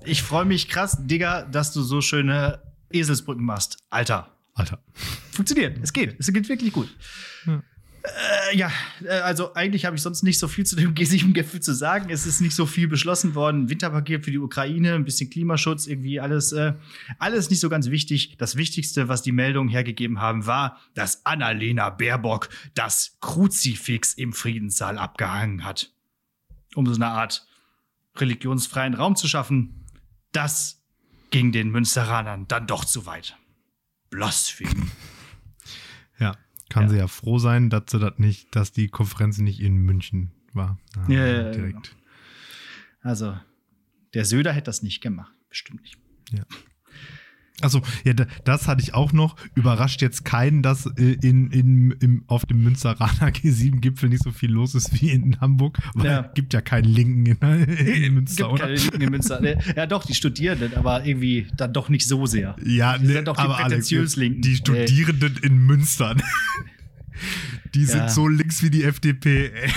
Ich 0.06 0.22
freue 0.22 0.46
mich 0.46 0.66
krass, 0.70 0.96
Digga, 0.98 1.42
dass 1.42 1.74
du 1.74 1.82
so 1.82 2.00
schöne 2.00 2.62
Eselsbrücken 2.90 3.44
machst. 3.44 3.76
Alter. 3.90 4.34
Alter. 4.54 4.82
Funktioniert. 5.30 5.78
Es 5.82 5.92
geht. 5.92 6.16
Es 6.18 6.32
geht 6.32 6.48
wirklich 6.48 6.72
gut. 6.72 6.88
Ja. 7.44 7.62
Äh, 8.02 8.56
ja, 8.56 8.70
äh, 9.04 9.08
also 9.08 9.54
eigentlich 9.54 9.84
habe 9.84 9.96
ich 9.96 10.02
sonst 10.02 10.22
nicht 10.22 10.38
so 10.38 10.48
viel 10.48 10.64
zu 10.64 10.76
dem 10.76 10.94
G7-Gipfel 10.94 11.60
zu 11.60 11.74
sagen. 11.74 12.10
Es 12.10 12.26
ist 12.26 12.40
nicht 12.40 12.54
so 12.54 12.66
viel 12.66 12.88
beschlossen 12.88 13.34
worden. 13.34 13.68
Winterpaket 13.68 14.24
für 14.24 14.30
die 14.30 14.38
Ukraine, 14.38 14.94
ein 14.94 15.04
bisschen 15.04 15.30
Klimaschutz, 15.30 15.86
irgendwie 15.86 16.20
alles, 16.20 16.52
äh, 16.52 16.74
alles 17.18 17.50
nicht 17.50 17.60
so 17.60 17.68
ganz 17.68 17.90
wichtig. 17.90 18.36
Das 18.38 18.56
Wichtigste, 18.56 19.08
was 19.08 19.22
die 19.22 19.32
Meldungen 19.32 19.68
hergegeben 19.68 20.20
haben, 20.20 20.46
war, 20.46 20.78
dass 20.94 21.24
Annalena 21.26 21.90
Baerbock 21.90 22.48
das 22.74 23.18
Kruzifix 23.20 24.14
im 24.14 24.32
Friedenssaal 24.32 24.98
abgehangen 24.98 25.64
hat. 25.64 25.92
Um 26.74 26.86
so 26.86 26.94
eine 26.94 27.08
Art 27.08 27.46
religionsfreien 28.16 28.94
Raum 28.94 29.16
zu 29.16 29.28
schaffen. 29.28 29.86
Das 30.32 30.82
ging 31.30 31.52
den 31.52 31.70
Münsteranern 31.70 32.46
dann 32.48 32.66
doch 32.66 32.84
zu 32.84 33.06
weit. 33.06 33.36
Blasphemie. 34.10 34.90
Ja, 36.70 36.74
kann 36.74 36.82
Ja. 36.84 36.88
sie 36.90 36.96
ja 36.98 37.06
froh 37.08 37.38
sein, 37.38 37.68
dass 37.70 37.84
sie 37.90 37.98
das 37.98 38.18
nicht, 38.18 38.54
dass 38.54 38.72
die 38.72 38.88
Konferenz 38.88 39.38
nicht 39.38 39.60
in 39.60 39.76
München 39.76 40.30
war. 40.52 40.78
Ah, 40.96 41.04
Ja, 41.10 41.26
ja, 41.26 41.42
ja, 41.42 41.50
direkt. 41.52 41.96
Also, 43.02 43.36
der 44.14 44.24
Söder 44.24 44.52
hätte 44.52 44.66
das 44.66 44.82
nicht 44.82 45.00
gemacht. 45.00 45.32
Bestimmt 45.48 45.82
nicht. 45.82 45.98
Also, 47.62 47.82
ja, 48.04 48.12
da- 48.12 48.26
das 48.44 48.66
hatte 48.68 48.82
ich 48.82 48.94
auch 48.94 49.12
noch. 49.12 49.36
Überrascht 49.54 50.02
jetzt 50.02 50.24
keinen, 50.24 50.62
dass 50.62 50.86
äh, 50.86 51.16
in, 51.22 51.50
in, 51.50 51.90
im, 52.00 52.24
auf 52.26 52.46
dem 52.46 52.62
Münsteraner 52.62 53.30
G7-Gipfel 53.32 54.08
nicht 54.08 54.22
so 54.22 54.30
viel 54.32 54.50
los 54.50 54.74
ist 54.74 55.00
wie 55.00 55.10
in 55.10 55.40
Hamburg. 55.40 55.78
Weil 55.94 56.06
Ja. 56.06 56.20
es 56.26 56.34
gibt 56.34 56.52
ja 56.54 56.60
keinen 56.60 56.84
Linken 56.84 57.26
in, 57.26 57.36
in 57.86 58.14
Münster, 58.14 58.44
Gibt 58.44 58.52
oder? 58.54 58.62
keine 58.64 58.74
Linken 58.76 59.00
in 59.02 59.10
Münster. 59.10 59.76
Ja, 59.76 59.86
doch, 59.86 60.04
die 60.04 60.14
Studierenden, 60.14 60.74
aber 60.74 61.04
irgendwie 61.04 61.46
dann 61.56 61.72
doch 61.72 61.88
nicht 61.88 62.06
so 62.06 62.26
sehr. 62.26 62.56
Ja, 62.64 62.98
Die 62.98 63.06
ne, 63.06 63.12
sind 63.14 63.28
doch 63.28 63.36
die 63.36 63.42
aber 63.42 63.58
Alex, 63.58 63.90
Linken. 64.16 64.42
die 64.42 64.56
Studierenden 64.56 65.36
in 65.42 65.58
Münster, 65.58 66.16
die 67.74 67.80
Ja. 67.82 67.86
sind 67.86 68.10
so 68.10 68.26
links 68.28 68.62
wie 68.62 68.70
die 68.70 68.84
FDP. 68.84 69.50
Ey. 69.52 69.70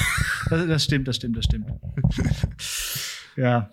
Das, 0.49 0.67
das 0.67 0.83
stimmt, 0.83 1.07
das 1.07 1.15
stimmt, 1.17 1.37
das 1.37 1.45
stimmt. 1.45 1.65
ja. 3.35 3.69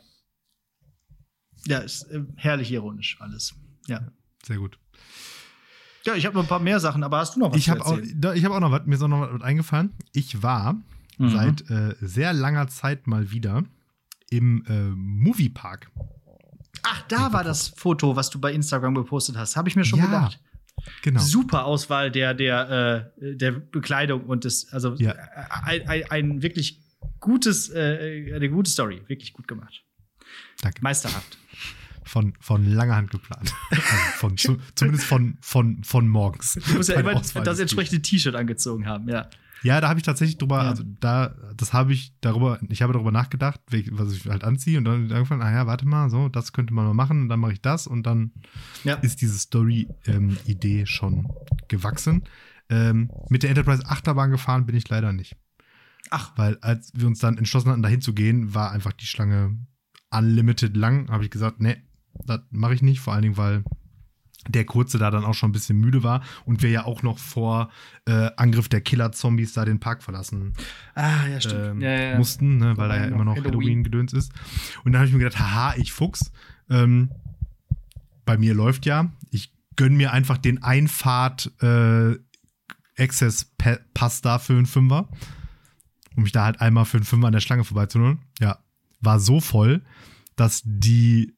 Ja, 1.66 1.78
ist 1.78 2.04
äh, 2.10 2.20
herrlich 2.36 2.72
ironisch 2.72 3.16
alles. 3.20 3.54
Ja. 3.86 4.08
Sehr 4.44 4.56
gut. 4.58 4.78
Ja, 6.04 6.14
ich 6.14 6.24
habe 6.24 6.34
noch 6.34 6.42
ein 6.44 6.48
paar 6.48 6.60
mehr 6.60 6.80
Sachen, 6.80 7.02
aber 7.04 7.18
hast 7.18 7.36
du 7.36 7.40
noch 7.40 7.50
was 7.52 7.58
Ich 7.58 7.68
habe 7.68 7.84
auch, 7.84 7.98
ich 7.98 8.44
hab 8.44 8.52
auch 8.52 8.60
noch 8.60 8.70
was, 8.70 8.86
mir 8.86 8.94
ist 8.94 9.02
auch 9.02 9.08
noch 9.08 9.20
was 9.34 9.42
eingefallen. 9.42 9.92
Ich 10.12 10.42
war 10.42 10.76
Mhm. 11.18 11.28
seit 11.30 11.70
äh, 11.70 11.94
sehr 12.00 12.32
langer 12.32 12.68
Zeit 12.68 13.06
mal 13.06 13.30
wieder 13.30 13.64
im 14.30 14.64
äh, 14.66 14.88
Moviepark. 14.96 15.90
Ach, 16.82 17.02
da 17.08 17.30
war 17.34 17.44
das 17.44 17.68
Foto, 17.68 18.16
was 18.16 18.30
du 18.30 18.40
bei 18.40 18.54
Instagram 18.54 18.94
gepostet 18.94 19.36
hast. 19.36 19.54
Habe 19.56 19.68
ich 19.68 19.76
mir 19.76 19.84
schon 19.84 19.98
Ja, 19.98 20.06
gedacht. 20.06 20.40
Genau. 21.02 21.20
Super 21.20 21.66
Auswahl 21.66 22.10
der, 22.10 22.32
der, 22.32 23.12
äh, 23.20 23.36
der 23.36 23.52
Bekleidung 23.52 24.24
und 24.24 24.44
des, 24.44 24.72
also 24.72 24.94
Ja. 24.94 25.10
äh, 25.10 25.16
ein, 25.64 25.88
ein, 25.88 26.10
ein 26.10 26.42
wirklich 26.42 26.80
gutes, 27.18 27.68
äh, 27.68 28.32
eine 28.34 28.48
gute 28.48 28.70
Story. 28.70 29.02
Wirklich 29.08 29.34
gut 29.34 29.46
gemacht. 29.46 29.84
Danke. 30.62 30.80
Meisterhaft. 30.82 31.36
Von, 32.04 32.32
von 32.40 32.64
langer 32.64 32.96
Hand 32.96 33.10
geplant. 33.10 33.52
Also 33.70 33.84
von, 34.16 34.36
zu, 34.36 34.56
zumindest 34.74 35.04
von, 35.06 35.36
von, 35.40 35.84
von 35.84 36.08
morgens. 36.08 36.54
Du 36.54 36.74
musst 36.76 36.88
ja 36.88 36.98
immer 37.00 37.14
Auswahl 37.16 37.42
das 37.44 37.58
entsprechende 37.58 38.02
T-Shirt 38.02 38.34
angezogen 38.34 38.86
haben, 38.86 39.08
ja. 39.08 39.28
Ja, 39.62 39.78
da 39.82 39.90
habe 39.90 39.98
ich 40.00 40.04
tatsächlich 40.06 40.38
drüber, 40.38 40.62
Ja. 40.62 40.70
also 40.70 40.82
da, 41.00 41.34
das 41.54 41.74
habe 41.74 41.92
ich 41.92 42.14
darüber, 42.22 42.58
ich 42.70 42.80
habe 42.80 42.94
darüber 42.94 43.12
nachgedacht, 43.12 43.60
was 43.90 44.12
ich 44.14 44.24
halt 44.26 44.42
anziehe 44.42 44.78
und 44.78 44.84
dann 44.86 45.10
irgendwann, 45.10 45.42
ah 45.42 45.52
ja, 45.52 45.66
warte 45.66 45.86
mal, 45.86 46.08
so, 46.08 46.30
das 46.30 46.54
könnte 46.54 46.72
man 46.72 46.86
mal 46.86 46.94
machen 46.94 47.22
und 47.22 47.28
dann 47.28 47.40
mache 47.40 47.52
ich 47.52 47.60
das 47.60 47.86
und 47.86 48.04
dann 48.04 48.32
Ja. 48.84 48.94
ist 48.94 49.20
diese 49.20 49.38
Story-Idee 49.38 50.86
schon 50.86 51.28
gewachsen. 51.68 52.22
Ähm, 52.70 53.10
mit 53.28 53.42
der 53.42 53.50
Enterprise 53.50 53.84
Achterbahn 53.86 54.30
gefahren 54.30 54.64
bin 54.64 54.76
ich 54.76 54.88
leider 54.88 55.12
nicht. 55.12 55.36
Ach, 56.10 56.32
Weil 56.36 56.56
als 56.62 56.92
wir 56.94 57.06
uns 57.06 57.18
dann 57.18 57.36
entschlossen 57.36 57.70
hatten, 57.70 57.82
dahin 57.82 58.00
zu 58.00 58.14
gehen, 58.14 58.54
war 58.54 58.72
einfach 58.72 58.92
die 58.92 59.06
Schlange 59.06 59.58
unlimited 60.10 60.76
lang. 60.76 61.10
Habe 61.10 61.24
ich 61.24 61.30
gesagt, 61.30 61.60
nee, 61.60 61.76
das 62.26 62.40
mache 62.50 62.74
ich 62.74 62.82
nicht. 62.82 63.00
Vor 63.00 63.12
allen 63.12 63.22
Dingen, 63.22 63.36
weil 63.36 63.64
der 64.48 64.64
Kurze 64.64 64.98
da 64.98 65.10
dann 65.10 65.24
auch 65.24 65.34
schon 65.34 65.50
ein 65.50 65.52
bisschen 65.52 65.78
müde 65.78 66.02
war 66.02 66.22
und 66.46 66.62
wir 66.62 66.70
ja 66.70 66.86
auch 66.86 67.02
noch 67.02 67.18
vor 67.18 67.70
äh, 68.06 68.30
Angriff 68.38 68.70
der 68.70 68.80
Killer-Zombies 68.80 69.52
da 69.52 69.66
den 69.66 69.80
Park 69.80 70.02
verlassen 70.02 70.54
ah, 70.94 71.26
ja, 71.26 71.40
stimmt. 71.42 71.66
ähm, 71.66 71.80
ja, 71.82 71.90
ja, 71.90 72.00
ja. 72.12 72.16
mussten, 72.18 72.56
ne, 72.56 72.74
weil 72.78 72.88
Da 72.88 72.96
ja 72.96 73.04
immer 73.04 73.18
noch 73.18 73.24
noch 73.24 73.36
Halloween. 73.36 73.52
Halloween-Gedöns 73.52 74.14
ist. 74.14 74.32
Und 74.82 74.92
dann 74.92 75.00
habe 75.00 75.08
ich 75.08 75.12
mir 75.12 75.18
gedacht, 75.18 75.38
haha, 75.38 75.74
ich 75.76 75.92
Fuchs. 75.92 76.32
Ähm, 76.70 77.10
bei 78.24 78.38
mir 78.38 78.54
läuft 78.54 78.86
ja. 78.86 79.12
Ich 79.30 79.52
gönn 79.76 79.94
mir 79.96 80.12
einfach 80.12 80.38
den 80.38 80.62
Einfahrt 80.62 81.52
äh, 81.62 82.16
Access 82.96 83.44
Pa- 83.58 83.78
Pass 83.92 84.22
da 84.22 84.38
für 84.38 84.54
einen 84.54 84.66
Fünfer. 84.66 85.10
Um 86.16 86.22
mich 86.22 86.32
da 86.32 86.44
halt 86.44 86.62
einmal 86.62 86.86
für 86.86 86.96
einen 86.96 87.04
Fünfer 87.04 87.26
an 87.26 87.34
der 87.34 87.40
Schlange 87.40 87.64
vorbeizuholen. 87.64 88.20
Ja. 88.40 88.58
War 89.00 89.20
so 89.20 89.40
voll, 89.40 89.82
dass 90.36 90.62
die 90.64 91.36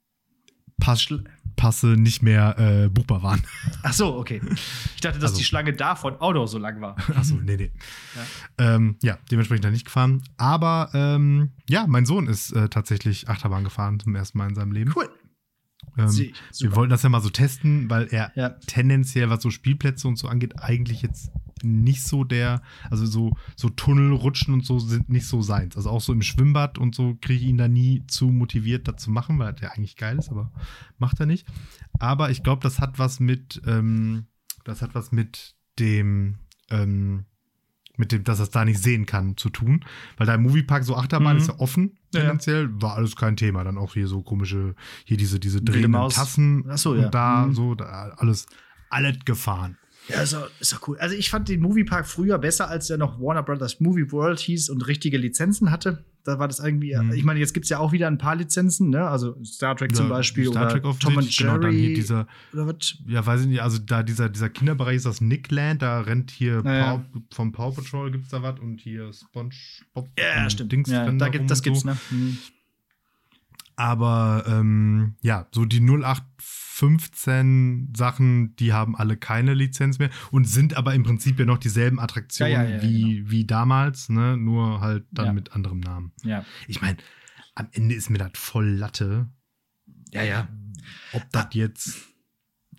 Pass 0.83 1.07
Passe 1.55 1.89
nicht 1.89 2.23
mehr 2.23 2.59
äh, 2.59 2.89
buchbar 2.89 3.23
waren. 3.23 3.43
Ach 3.83 3.93
so, 3.93 4.17
okay. 4.17 4.41
Ich 4.95 5.01
dachte, 5.01 5.19
dass 5.19 5.31
Also- 5.33 5.39
die 5.39 5.45
Schlange 5.45 5.73
davon 5.75 6.17
auch 6.17 6.33
noch 6.33 6.47
so 6.47 6.59
lang 6.59 6.81
war. 6.81 6.97
Achso, 7.15 7.35
nee, 7.37 7.57
nee. 7.57 7.71
Ja, 8.59 8.75
ähm, 8.75 8.97
ja 9.03 9.19
dementsprechend 9.31 9.65
dann 9.65 9.73
nicht 9.73 9.85
gefahren. 9.85 10.23
Aber 10.39 10.91
ähm, 10.95 11.51
ja, 11.69 11.87
mein 11.87 12.05
Sohn 12.07 12.27
ist 12.27 12.53
äh, 12.53 12.69
tatsächlich 12.69 13.29
Achterbahn 13.29 13.65
gefahren 13.65 14.01
zum 14.01 14.15
ersten 14.17 14.39
Mal 14.39 14.49
in 14.49 14.55
seinem 14.55 14.73
Leben. 14.73 14.93
Cool. 14.97 15.09
Ähm, 15.99 16.09
Sehe 16.09 16.33
ich. 16.53 16.61
wir 16.63 16.75
wollten 16.77 16.91
das 16.91 17.03
ja 17.03 17.09
mal 17.09 17.21
so 17.21 17.31
testen, 17.31 17.91
weil 17.91 18.09
er 18.11 18.33
Ja. 18.35 18.51
tendenziell, 18.67 19.29
was 19.31 19.43
so 19.43 19.51
Spielplätze 19.51 20.09
und 20.09 20.17
so 20.17 20.29
angeht, 20.29 20.59
eigentlich 20.59 21.03
jetzt 21.03 21.31
nicht 21.65 22.03
so 22.03 22.25
der, 22.25 22.61
also 22.91 23.07
so, 23.07 23.33
so 23.57 23.69
Tunnel, 23.69 24.13
Rutschen 24.13 24.53
und 24.55 24.65
so 24.67 24.79
sind 24.81 25.09
nicht 25.09 25.27
so 25.27 25.43
seins. 25.43 25.77
Also 25.77 25.91
auch 25.91 26.01
so 26.01 26.13
im 26.13 26.23
Schwimmbad 26.23 26.77
und 26.79 26.95
so 26.95 27.17
kriege 27.21 27.41
ich 27.45 27.49
ihn 27.49 27.59
da 27.59 27.69
nie 27.69 28.03
zu 28.09 28.27
motiviert, 28.29 28.89
das 28.89 28.97
zu 29.03 29.11
machen, 29.11 29.39
weil 29.39 29.53
der 29.53 29.73
eigentlich 29.73 29.97
geil 29.97 30.19
ist, 30.19 30.31
aber 30.31 30.51
macht 30.99 31.21
er 31.21 31.27
nicht. 31.27 31.47
Aber 32.01 32.31
ich 32.31 32.43
glaube, 32.43 32.63
das 32.63 32.81
hat 32.81 32.99
was 32.99 33.21
mit, 33.21 33.63
ähm, 33.67 34.27
das 34.65 34.83
hat 34.83 34.95
was 34.95 35.13
mit 35.13 35.55
dem, 35.79 36.39
ähm, 36.71 37.27
mit 37.97 38.11
dem, 38.13 38.25
dass 38.25 38.39
er 38.41 38.45
es 38.45 38.51
da 38.51 38.65
nicht 38.65 38.83
sehen 38.83 39.05
kann, 39.07 39.37
zu 39.37 39.51
tun. 39.51 39.85
Weil 40.17 40.27
da 40.27 40.35
im 40.35 40.43
Moviepark 40.43 40.85
so 40.85 40.97
Achterbahn 40.97 41.37
Mhm. 41.37 41.43
ist 41.43 41.49
ja 41.49 41.59
offen, 41.59 41.99
Ja, 42.15 42.25
ja. 42.35 42.69
war 42.81 42.95
alles 42.97 43.17
kein 43.17 43.37
Thema. 43.37 43.65
Dann 43.65 43.77
auch 43.79 43.95
hier 43.95 44.07
so 44.09 44.23
komische, 44.23 44.75
hier 45.05 45.17
diese, 45.17 45.39
diese 45.39 45.61
drehenden. 45.63 46.09
Tassen 46.11 46.65
Ach 46.69 46.79
so, 46.79 46.95
ja. 46.95 47.07
und 47.07 47.15
da 47.15 47.47
Mhm. 47.47 47.55
so, 47.55 47.75
da 47.75 48.13
alles, 48.17 48.47
alles 48.91 49.19
gefahren. 49.25 49.77
Ja, 50.09 50.23
ist 50.23 50.33
doch, 50.33 50.51
ist 50.59 50.73
doch 50.73 50.89
cool. 50.89 50.99
Also 50.99 51.15
ich 51.15 51.31
fand 51.31 51.49
den 51.49 51.61
Moviepark 51.61 52.07
früher 52.09 52.39
besser, 52.39 52.69
als 52.69 52.89
der 52.89 52.99
noch 52.99 53.21
Warner 53.21 53.43
Brothers 53.45 53.79
Movie 53.81 54.11
World 54.11 54.41
hieß 54.41 54.69
und 54.71 54.87
richtige 54.89 55.17
Lizenzen 55.17 55.71
hatte. 55.71 56.05
Da 56.25 56.39
war 56.39 56.47
das 56.47 56.61
irgendwie, 56.61 56.95
Mhm. 56.97 57.13
ich 57.15 57.25
meine, 57.25 57.41
jetzt 57.41 57.53
gibt 57.53 57.65
es 57.65 57.71
ja 57.71 57.79
auch 57.79 57.91
wieder 57.93 58.07
ein 58.07 58.17
paar 58.19 58.37
Lizenzen, 58.37 58.91
ne? 58.91 59.09
Also 59.09 59.37
Star 59.45 59.75
Trek 59.77 59.95
zum 59.95 60.07
Ja, 60.07 60.13
Beispiel 60.13 60.47
Star 60.47 60.63
oder 60.63 60.71
Trek 60.73 60.83
Tom 60.83 60.91
and 60.93 61.03
offensichtlich, 61.05 61.37
genau, 61.39 61.59
dann 61.59 61.73
hier 61.73 61.81
Jerry 61.83 61.95
dieser, 61.95 62.27
oder 62.53 62.67
was? 62.69 62.97
ja, 63.07 63.27
weiß 63.27 63.41
ich 63.41 63.47
nicht, 63.49 63.61
also 63.63 63.79
da 63.79 64.03
dieser, 64.05 64.29
dieser 64.29 64.49
Kinderbereich 64.49 64.97
ist 64.97 65.07
das 65.07 65.21
Nickland, 65.21 65.83
da 65.83 66.01
rennt 66.01 66.31
hier 66.31 66.63
Ja, 66.65 66.99
Paw, 66.99 67.05
vom 67.33 67.51
Paw 67.53 67.73
Patrol 67.75 68.13
gibt's 68.13 68.29
da 68.29 68.41
was 68.43 68.61
und 68.61 68.81
hier 68.81 69.13
SpongeBob 69.13 70.09
Ja, 70.19 70.45
und 70.45 70.53
stimmt. 70.53 70.71
Dings 70.73 70.91
ja, 70.91 71.11
da 71.11 71.29
gibt, 71.29 71.51
das 71.51 71.59
und 71.59 71.65
gibt's, 71.65 71.81
so. 71.81 71.89
ne? 71.89 71.97
Mhm. 72.11 72.39
Aber 73.83 74.45
ähm, 74.47 75.17
ja, 75.23 75.49
so 75.51 75.65
die 75.65 75.81
0815 75.81 77.93
Sachen, 77.97 78.55
die 78.55 78.73
haben 78.73 78.95
alle 78.95 79.17
keine 79.17 79.55
Lizenz 79.55 79.99
mehr 79.99 80.11
und 80.31 80.45
sind 80.45 80.77
aber 80.77 80.95
im 80.95 81.03
Prinzip 81.03 81.37
ja 81.41 81.45
noch 81.45 81.59
dieselben 81.59 81.99
Attraktionen 81.99 82.53
Ja, 82.53 82.63
ja, 82.63 82.77
ja, 82.77 82.83
wie, 82.83 83.29
wie 83.29 83.45
damals, 83.45 84.09
ne? 84.09 84.37
Nur 84.37 84.81
halt 84.81 85.05
dann 85.11 85.35
mit 85.35 85.55
anderem 85.55 85.81
Namen. 85.81 86.13
Ja. 86.23 86.45
Ich 86.69 86.81
meine, 86.81 86.97
am 87.57 87.67
Ende 87.73 87.97
ist 87.97 88.09
mir 88.09 88.19
das 88.19 88.31
voll 88.37 88.69
Latte, 88.69 89.29
Ja, 90.13 90.23
ja. 90.23 90.47
ob 91.13 91.29
das 91.33 91.49
jetzt, 91.51 91.99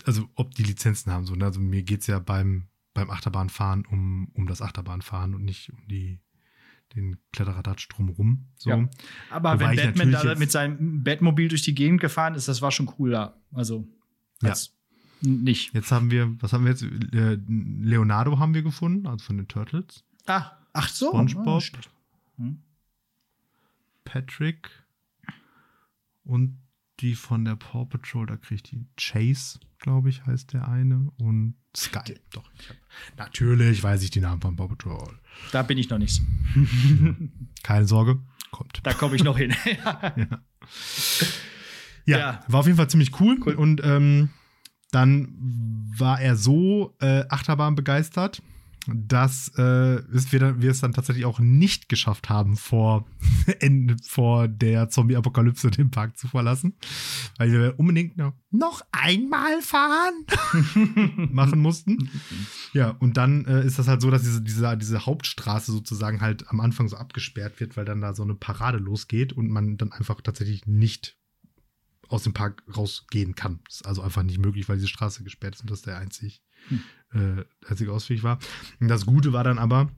also 0.06 0.30
ob 0.36 0.56
die 0.56 0.64
Lizenzen 0.64 1.12
haben. 1.12 1.26
So, 1.26 1.36
ne? 1.36 1.44
Also 1.44 1.60
mir 1.60 1.84
geht 1.84 2.00
es 2.00 2.08
ja 2.08 2.20
beim, 2.20 2.70
beim 2.94 3.10
Achterbahnfahren 3.10 3.86
um, 3.86 4.30
um 4.36 4.48
das 4.48 4.62
Achterbahnfahren 4.62 5.36
und 5.36 5.44
nicht 5.44 5.74
um 5.74 5.86
die, 5.90 6.22
den 6.96 7.18
Kletteradatsch 7.32 7.88
drumrum. 7.90 8.46
So. 8.56 8.70
Ja. 8.70 8.90
Aber 9.30 9.54
Wobei 9.54 9.76
wenn 9.78 9.94
Batman 9.94 10.12
da 10.12 10.36
mit 10.36 10.52
seinem 10.52 11.04
Batmobil 11.04 11.48
durch 11.48 11.62
die 11.64 11.76
Gegend 11.76 12.02
gefahren 12.02 12.36
ist, 12.36 12.48
das 12.48 12.62
war 12.62 12.72
schon 12.72 12.86
cooler. 12.86 13.42
Also, 13.52 13.88
Ja. 14.42 14.54
nicht. 15.22 15.74
Jetzt 15.74 15.92
haben 15.92 16.12
wir, 16.12 16.36
was 16.42 16.54
haben 16.54 16.66
wir 16.66 16.72
jetzt? 16.72 16.84
Äh, 16.84 17.38
Leonardo 17.48 18.40
haben 18.40 18.54
wir 18.54 18.62
gefunden, 18.64 19.08
also 19.08 19.26
von 19.26 19.38
den 19.38 19.48
Turtles. 19.48 20.04
Ah, 20.26 20.52
ach 20.74 20.90
so. 20.90 21.08
SpongeBob. 21.08 21.64
Ah. 21.78 21.80
Hm. 22.38 22.62
Patrick 24.06 24.70
und 26.26 26.58
die 27.00 27.16
von 27.16 27.44
der 27.46 27.56
Paw 27.56 27.86
Patrol, 27.86 28.26
da 28.28 28.38
kriegt 28.38 28.72
die 28.72 28.86
Chase, 28.98 29.60
glaube 29.80 30.10
ich, 30.10 30.26
heißt 30.26 30.54
der 30.54 30.68
eine. 30.68 31.10
Und 31.18 31.56
Sky. 31.76 32.16
Doch, 32.32 32.50
ich 32.60 32.70
hab, 32.70 32.76
natürlich 33.18 33.82
weiß 33.82 34.04
ich 34.04 34.12
die 34.12 34.20
Namen 34.20 34.42
von 34.42 34.56
Paw 34.56 34.68
Patrol. 34.68 35.18
Da 35.52 35.64
bin 35.64 35.78
ich 35.78 35.90
noch 35.90 35.98
nicht. 35.98 36.22
Keine 37.64 37.88
Sorge, 37.88 38.20
kommt. 38.52 38.80
Da 38.84 38.94
komme 38.94 39.16
ich 39.16 39.24
noch 39.24 39.38
hin. 39.38 39.54
Ja, 42.06 42.18
Ja. 42.18 42.44
war 42.48 42.60
auf 42.60 42.66
jeden 42.66 42.76
Fall 42.78 42.90
ziemlich 42.90 43.18
cool. 43.22 43.38
Cool. 43.46 43.54
Und 43.54 43.82
ähm, 43.84 44.30
dann 44.92 45.34
war 45.98 46.20
er 46.20 46.36
so 46.36 46.96
äh, 47.00 47.24
Achterbahn 47.30 47.76
begeistert, 47.76 48.42
dass 48.88 49.50
äh, 49.58 50.02
wir, 50.32 50.40
dann, 50.40 50.62
wir 50.62 50.72
es 50.72 50.82
dann 50.82 50.94
tatsächlich 50.94 51.26
auch 51.26 51.40
nicht 51.40 51.90
geschafft 51.90 52.30
haben, 52.30 52.58
vor, 52.58 53.06
Ende, 53.60 53.96
vor 54.04 54.48
der 54.48 54.90
Zombie-Apokalypse 54.90 55.72
den 55.72 55.92
Park 55.92 56.18
zu 56.18 56.28
verlassen. 56.28 56.76
Weil 57.38 57.52
wir 57.52 57.80
unbedingt 57.80 58.18
noch, 58.18 58.34
noch 58.52 58.82
einmal 58.92 59.62
fahren 59.62 60.26
machen 61.32 61.60
mussten. 61.60 62.10
Ja, 62.74 62.90
und 62.90 63.18
dann 63.18 63.46
äh, 63.46 63.66
ist 63.66 63.80
das 63.80 63.88
halt 63.88 64.02
so, 64.02 64.12
dass 64.12 64.24
diese, 64.24 64.42
diese, 64.42 64.78
diese 64.78 65.06
Hauptstraße 65.06 65.72
sozusagen 65.72 66.22
halt 66.22 66.50
am 66.50 66.60
Anfang 66.60 66.88
so 66.88 66.98
abgesperrt 66.98 67.60
wird, 67.60 67.78
weil 67.78 67.86
dann 67.86 68.02
da 68.02 68.14
so 68.14 68.24
eine 68.24 68.36
Parade 68.36 68.78
losgeht 68.78 69.34
und 69.34 69.50
man 69.50 69.78
dann 69.78 69.92
einfach 69.92 70.22
tatsächlich 70.22 70.68
nicht 70.68 71.18
aus 72.10 72.24
dem 72.24 72.34
Park 72.34 72.64
rausgehen 72.76 73.34
kann. 73.36 73.60
Das 73.66 73.78
ist 73.78 73.88
also 73.88 74.02
einfach 74.02 74.24
nicht 74.24 74.40
möglich, 74.40 74.70
weil 74.70 74.76
diese 74.76 74.88
Straße 74.88 75.24
gesperrt 75.24 75.56
ist 75.56 75.62
und 75.62 75.72
das 75.72 75.82
der 75.82 75.98
einzig, 75.98 76.44
hm. 76.68 76.82
Äh, 77.14 77.44
einzige 77.68 77.92
Ausweg 77.92 78.24
war. 78.24 78.40
Und 78.80 78.88
das 78.88 79.06
Gute 79.06 79.34
war 79.34 79.44
dann 79.44 79.60
aber, 79.60 79.92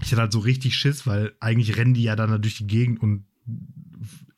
ich 0.00 0.12
hatte 0.12 0.22
halt 0.22 0.32
so 0.32 0.40
richtig 0.40 0.76
Schiss, 0.76 1.06
weil 1.06 1.34
eigentlich 1.40 1.76
rennen 1.76 1.94
die 1.94 2.02
ja 2.02 2.16
dann 2.16 2.40
durch 2.40 2.58
die 2.58 2.66
Gegend 2.66 3.00
und 3.02 3.24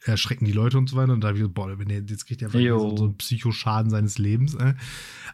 erschrecken 0.05 0.45
die 0.45 0.53
Leute 0.53 0.79
und 0.79 0.89
so 0.89 0.97
weiter. 0.97 1.13
Und 1.13 1.23
da 1.23 1.29
habe 1.29 1.39
ich 1.39 1.45
so, 1.45 1.51
boah, 1.51 1.71
jetzt 1.71 2.27
kriegt 2.27 2.43
er 2.43 2.51
so, 2.51 2.97
so 2.97 3.05
einen 3.05 3.17
Psychoschaden 3.17 3.91
seines 3.91 4.19
Lebens. 4.19 4.55
Äh. 4.55 4.75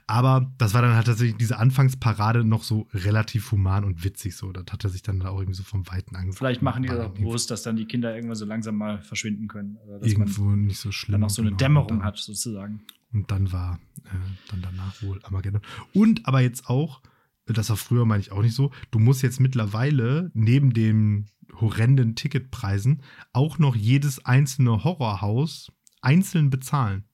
Aber 0.07 0.53
das 0.59 0.75
war 0.75 0.83
dann 0.83 0.95
halt 0.95 1.07
tatsächlich 1.07 1.37
diese 1.37 1.59
Anfangsparade 1.59 2.45
noch 2.45 2.63
so 2.63 2.89
relativ 2.93 3.53
human 3.53 3.85
und 3.85 4.05
witzig 4.05 4.37
so. 4.37 4.53
Das 4.53 4.65
hat 4.71 4.85
er 4.85 4.91
sich 4.91 5.03
dann 5.03 5.21
da 5.21 5.29
auch 5.29 5.39
irgendwie 5.39 5.57
so 5.57 5.63
vom 5.63 5.87
Weiten 5.89 6.17
angefangen. 6.17 6.37
Vielleicht 6.37 6.63
machen 6.63 6.83
die 6.83 6.89
das 6.89 7.01
auch 7.01 7.15
bewusst, 7.15 7.51
dass 7.51 7.63
dann 7.63 7.77
die 7.77 7.87
Kinder 7.87 8.15
irgendwann 8.15 8.37
so 8.37 8.47
langsam 8.47 8.77
mal 8.77 9.01
verschwinden 9.03 9.49
können. 9.49 9.77
Oder 9.87 9.99
dass 9.99 10.09
Irgendwo 10.09 10.45
man 10.45 10.65
nicht 10.67 10.81
so 10.81 10.93
schlimm. 10.93 11.13
Dann 11.21 11.25
auch 11.25 11.31
so 11.31 11.43
eine 11.43 11.51
genau. 11.51 11.59
Dämmerung 11.59 12.05
hat, 12.05 12.19
sozusagen. 12.19 12.83
Und 13.13 13.31
dann 13.31 13.53
war 13.53 13.79
äh, 14.05 14.09
dann 14.51 14.63
danach 14.63 15.03
wohl 15.03 15.21
Armageddon. 15.23 15.63
Und 15.93 16.27
aber 16.27 16.41
jetzt 16.41 16.69
auch, 16.69 17.01
das 17.47 17.69
war 17.69 17.77
früher, 17.77 18.05
meine 18.07 18.21
ich 18.21 18.33
auch 18.33 18.43
nicht 18.43 18.55
so, 18.55 18.71
du 18.91 18.99
musst 18.99 19.23
jetzt 19.23 19.41
mittlerweile 19.41 20.31
neben 20.35 20.73
dem 20.73 21.27
horrenden 21.61 22.15
Ticketpreisen 22.15 23.03
auch 23.33 23.59
noch 23.59 23.77
jedes 23.77 24.25
einzelne 24.25 24.85
Horrorhaus 24.85 25.71
einzeln 26.01 26.51
bezahlen. 26.51 27.05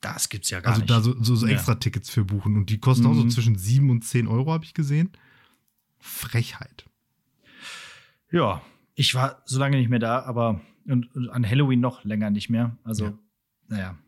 Das 0.00 0.28
gibt's 0.28 0.50
ja 0.50 0.60
gar 0.60 0.72
also 0.72 0.82
nicht. 0.82 0.90
Also 0.90 1.12
da 1.12 1.18
so, 1.18 1.24
so, 1.24 1.36
so 1.36 1.46
extra 1.46 1.74
Tickets 1.74 2.08
für 2.08 2.24
buchen 2.24 2.56
und 2.56 2.70
die 2.70 2.78
kosten 2.78 3.04
mhm. 3.04 3.10
auch 3.10 3.14
so 3.14 3.24
mhm. 3.24 3.30
zwischen 3.30 3.56
7 3.56 3.90
und 3.90 4.04
10 4.04 4.28
Euro, 4.28 4.52
habe 4.52 4.64
ich 4.64 4.74
gesehen. 4.74 5.10
Frechheit. 5.98 6.86
Ja, 8.30 8.62
ich 8.94 9.14
war 9.14 9.42
so 9.44 9.58
lange 9.58 9.76
nicht 9.76 9.90
mehr 9.90 9.98
da, 9.98 10.22
aber 10.22 10.60
und, 10.86 11.14
und 11.14 11.28
an 11.28 11.48
Halloween 11.48 11.80
noch 11.80 12.04
länger 12.04 12.30
nicht 12.30 12.48
mehr. 12.48 12.76
Also, 12.84 13.06
ja. 13.06 13.18
naja. 13.68 13.98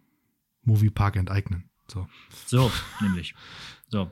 Moviepark 0.62 1.16
enteignen. 1.16 1.68
So. 1.88 2.06
So, 2.46 2.70
nämlich. 3.00 3.34
So. 3.88 4.10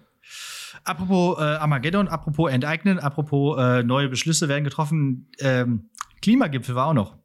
Apropos 0.85 1.39
äh, 1.39 1.43
Armageddon, 1.43 2.09
apropos 2.09 2.51
Enteignen, 2.51 2.99
apropos 2.99 3.59
äh, 3.59 3.83
neue 3.83 4.09
Beschlüsse 4.09 4.49
werden 4.49 4.65
getroffen. 4.65 5.29
Ähm, 5.39 5.91
Klimagipfel 6.23 6.75
war 6.75 6.89
auch 6.89 6.95
noch. 6.95 7.19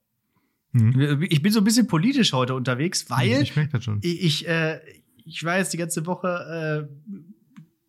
Mhm. 0.71 1.25
Ich 1.29 1.41
bin 1.41 1.51
so 1.51 1.61
ein 1.61 1.63
bisschen 1.63 1.87
politisch 1.87 2.33
heute 2.33 2.53
unterwegs, 2.53 3.09
weil 3.09 3.41
ich, 3.41 3.55
ich, 4.01 4.47
äh, 4.47 4.79
ich 5.23 5.43
war 5.43 5.57
jetzt 5.57 5.73
die 5.73 5.77
ganze 5.77 6.05
Woche 6.05 6.87
äh, 6.89 7.15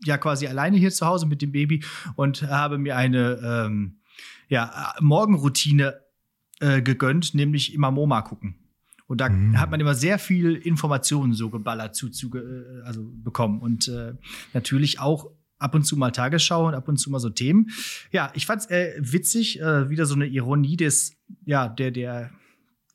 ja 0.05 0.19
quasi 0.19 0.47
alleine 0.47 0.77
hier 0.77 0.91
zu 0.91 1.07
Hause 1.07 1.27
mit 1.27 1.43
dem 1.43 1.53
Baby 1.53 1.85
und 2.15 2.43
habe 2.43 2.79
mir 2.79 2.97
eine 2.97 3.67
ähm, 3.67 3.99
ja, 4.49 4.95
Morgenroutine 5.01 6.01
äh, 6.61 6.81
gegönnt, 6.81 7.35
nämlich 7.35 7.75
immer 7.75 7.91
MoMA 7.91 8.23
gucken. 8.23 8.57
Und 9.07 9.21
da 9.21 9.29
mhm. 9.29 9.59
hat 9.61 9.71
man 9.71 9.81
immer 9.81 9.95
sehr 9.95 10.19
viel 10.19 10.55
Informationen 10.55 11.33
so 11.33 11.51
geballert 11.51 11.95
zu, 11.95 12.09
zu 12.09 12.31
äh, 12.35 12.83
also 12.85 13.09
bekommen. 13.13 13.61
Und 13.61 13.89
äh, 13.89 14.15
natürlich 14.53 14.99
auch 14.99 15.31
ab 15.59 15.75
und 15.75 15.85
zu 15.85 15.97
mal 15.97 16.11
Tagesschau 16.11 16.69
und 16.69 16.75
ab 16.75 16.89
und 16.89 16.97
zu 16.97 17.11
mal 17.11 17.21
so 17.21 17.31
Themen. 17.31 17.71
Ja, 18.11 18.31
ich 18.35 18.47
fand's 18.47 18.67
äh, 18.67 18.95
witzig, 18.99 19.61
äh, 19.61 19.89
wieder 19.89 20.07
so 20.07 20.15
eine 20.15 20.27
Ironie 20.27 20.77
des, 20.77 21.17
ja, 21.45 21.69
der, 21.69 21.91
der 21.91 22.31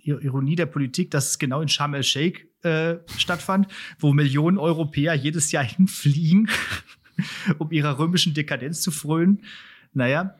Ironie 0.03 0.55
der 0.55 0.65
Politik, 0.65 1.11
dass 1.11 1.29
es 1.29 1.39
genau 1.39 1.61
in 1.61 1.67
Sharm 1.67 1.93
el-Sheikh 1.93 2.47
äh, 2.63 2.97
stattfand, 3.17 3.67
wo 3.99 4.13
Millionen 4.13 4.57
Europäer 4.57 5.13
jedes 5.13 5.51
Jahr 5.51 5.63
hinfliegen, 5.77 6.49
um 7.57 7.71
ihrer 7.71 7.99
römischen 7.99 8.33
Dekadenz 8.33 8.81
zu 8.81 8.91
frönen. 8.91 9.43
Naja. 9.93 10.35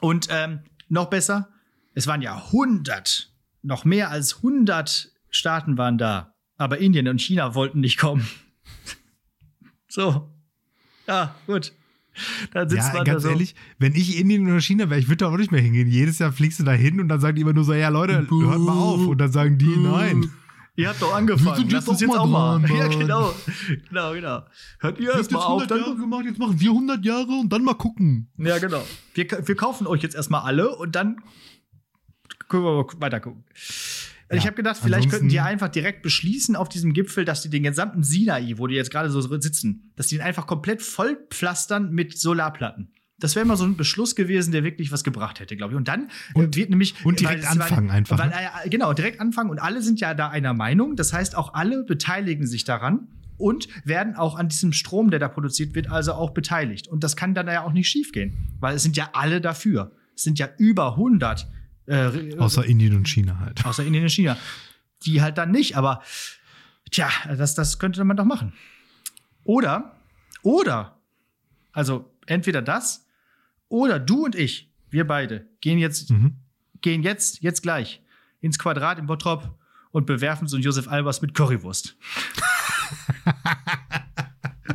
Und 0.00 0.28
ähm, 0.30 0.60
noch 0.88 1.08
besser, 1.08 1.48
es 1.94 2.06
waren 2.06 2.20
ja 2.20 2.36
100 2.36 3.32
noch 3.62 3.84
mehr 3.84 4.10
als 4.10 4.36
100 4.36 5.12
Staaten 5.30 5.78
waren 5.78 5.98
da, 5.98 6.34
aber 6.56 6.78
Indien 6.78 7.08
und 7.08 7.20
China 7.20 7.54
wollten 7.54 7.80
nicht 7.80 7.98
kommen. 7.98 8.26
so. 9.88 10.30
Ja, 11.06 11.34
gut. 11.46 11.72
Dann 12.52 12.68
sitzt 12.68 12.88
ja, 12.88 12.94
man 12.94 13.04
ganz 13.04 13.22
da 13.22 13.28
so. 13.28 13.32
ehrlich, 13.34 13.54
wenn 13.78 13.94
ich 13.94 14.18
Indien 14.18 14.48
oder 14.48 14.60
China 14.60 14.88
wäre, 14.88 14.98
ich 14.98 15.08
würde 15.08 15.18
da 15.18 15.28
auch 15.28 15.36
nicht 15.36 15.52
mehr 15.52 15.60
hingehen. 15.60 15.88
Jedes 15.88 16.18
Jahr 16.18 16.32
fliegst 16.32 16.58
du 16.58 16.64
da 16.64 16.72
hin 16.72 17.00
und 17.00 17.08
dann 17.08 17.20
sagen 17.20 17.36
die 17.36 17.42
immer 17.42 17.52
nur 17.52 17.64
so, 17.64 17.74
ja 17.74 17.88
Leute, 17.88 18.22
Buh. 18.22 18.42
hört 18.42 18.60
mal 18.60 18.72
auf. 18.72 19.06
Und 19.06 19.18
dann 19.18 19.32
sagen 19.32 19.58
die, 19.58 19.76
nein. 19.76 20.30
Ihr 20.78 20.90
habt 20.90 21.00
doch 21.00 21.14
angefangen. 21.14 21.68
Lass 21.70 21.88
uns 21.88 22.00
jetzt 22.00 22.16
auch 22.16 22.26
mal. 22.26 22.60
Dran, 22.60 22.76
ja, 22.76 22.88
genau. 22.88 23.34
Genau, 23.88 24.12
genau. 24.12 24.42
Hört 24.80 25.00
ihr 25.00 25.14
erst 25.14 25.30
mal 25.30 25.40
auf. 25.40 25.62
100 25.62 25.80
Jahre 25.80 25.96
gemacht, 25.96 26.24
jetzt 26.26 26.38
machen 26.38 26.60
wir 26.60 26.70
100 26.70 27.04
Jahre 27.04 27.32
und 27.32 27.50
dann 27.50 27.64
mal 27.64 27.74
gucken. 27.74 28.28
Ja, 28.36 28.58
genau. 28.58 28.84
Wir, 29.14 29.26
wir 29.26 29.56
kaufen 29.56 29.86
euch 29.86 30.02
jetzt 30.02 30.14
erstmal 30.14 30.42
alle 30.42 30.76
und 30.76 30.94
dann 30.94 31.16
können 32.48 32.64
wir 32.64 32.86
weiter 32.98 33.20
gucken. 33.20 33.44
Ja, 34.30 34.36
ich 34.36 34.46
habe 34.46 34.56
gedacht, 34.56 34.78
vielleicht 34.82 35.08
könnten 35.08 35.28
die 35.28 35.38
einfach 35.38 35.68
direkt 35.68 36.02
beschließen 36.02 36.56
auf 36.56 36.68
diesem 36.68 36.92
Gipfel, 36.92 37.24
dass 37.24 37.42
die 37.42 37.48
den 37.48 37.62
gesamten 37.62 38.02
Sinai, 38.02 38.54
wo 38.56 38.66
die 38.66 38.74
jetzt 38.74 38.90
gerade 38.90 39.08
so 39.10 39.20
sitzen, 39.20 39.92
dass 39.94 40.08
die 40.08 40.16
den 40.16 40.24
einfach 40.24 40.46
komplett 40.46 40.82
vollpflastern 40.82 41.92
mit 41.92 42.18
Solarplatten. 42.18 42.90
Das 43.18 43.34
wäre 43.34 43.46
mal 43.46 43.56
so 43.56 43.64
ein 43.64 43.76
Beschluss 43.76 44.14
gewesen, 44.14 44.52
der 44.52 44.62
wirklich 44.62 44.92
was 44.92 45.02
gebracht 45.02 45.40
hätte, 45.40 45.56
glaube 45.56 45.72
ich. 45.72 45.76
Und 45.76 45.88
dann 45.88 46.10
und, 46.34 46.54
wird 46.56 46.68
nämlich 46.68 46.94
und 47.04 47.20
direkt 47.20 47.44
weil, 47.44 47.62
anfangen 47.62 47.88
weil, 47.88 47.96
einfach. 47.96 48.18
Weil, 48.18 48.30
äh, 48.30 48.68
genau, 48.68 48.92
direkt 48.92 49.20
anfangen 49.20 49.48
und 49.48 49.58
alle 49.58 49.80
sind 49.80 50.00
ja 50.00 50.12
da 50.12 50.28
einer 50.28 50.52
Meinung. 50.52 50.96
Das 50.96 51.12
heißt, 51.12 51.36
auch 51.36 51.54
alle 51.54 51.84
beteiligen 51.84 52.46
sich 52.46 52.64
daran 52.64 53.08
und 53.38 53.68
werden 53.84 54.16
auch 54.16 54.36
an 54.36 54.48
diesem 54.48 54.72
Strom, 54.72 55.10
der 55.10 55.18
da 55.18 55.28
produziert 55.28 55.74
wird, 55.74 55.90
also 55.90 56.12
auch 56.12 56.30
beteiligt. 56.30 56.88
Und 56.88 57.04
das 57.04 57.16
kann 57.16 57.34
dann 57.34 57.46
ja 57.46 57.62
auch 57.62 57.72
nicht 57.72 57.88
schiefgehen, 57.88 58.34
weil 58.60 58.76
es 58.76 58.82
sind 58.82 58.96
ja 58.96 59.10
alle 59.14 59.40
dafür. 59.40 59.92
Es 60.14 60.24
sind 60.24 60.38
ja 60.38 60.48
über 60.58 60.92
100 60.92 61.46
äh, 61.86 62.36
außer 62.36 62.64
Indien 62.64 62.96
und 62.96 63.08
China 63.08 63.38
halt. 63.40 63.64
Außer 63.64 63.84
Indien 63.84 64.04
und 64.04 64.10
China. 64.10 64.36
Die 65.04 65.22
halt 65.22 65.38
dann 65.38 65.50
nicht, 65.50 65.76
aber 65.76 66.02
tja, 66.90 67.08
das, 67.36 67.54
das 67.54 67.78
könnte 67.78 68.02
man 68.04 68.16
doch 68.16 68.24
machen. 68.24 68.52
Oder, 69.44 69.96
oder, 70.42 70.98
also 71.72 72.12
entweder 72.26 72.62
das 72.62 73.06
oder 73.68 73.98
du 73.98 74.24
und 74.24 74.34
ich, 74.34 74.72
wir 74.90 75.06
beide, 75.06 75.46
gehen 75.60 75.78
jetzt, 75.78 76.10
mhm. 76.10 76.36
gehen 76.80 77.02
jetzt, 77.02 77.42
jetzt 77.42 77.62
gleich 77.62 78.02
ins 78.40 78.58
Quadrat 78.58 78.98
im 78.98 79.06
Bottrop 79.06 79.58
und 79.90 80.06
bewerfen 80.06 80.48
so 80.48 80.56
einen 80.56 80.64
Josef 80.64 80.88
Albers 80.88 81.22
mit 81.22 81.34
Currywurst. 81.34 81.96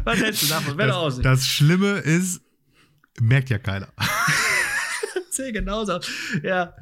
Was 0.04 0.20
hältst 0.20 0.44
du 0.44 0.48
davon? 0.48 0.78
Das, 0.78 1.20
das 1.20 1.48
Schlimme 1.48 2.00
ist, 2.00 2.42
merkt 3.20 3.50
ja 3.50 3.60
keiner. 3.60 3.88
Sehe 5.34 5.52
genauso. 5.52 6.00
Ja. 6.44 6.74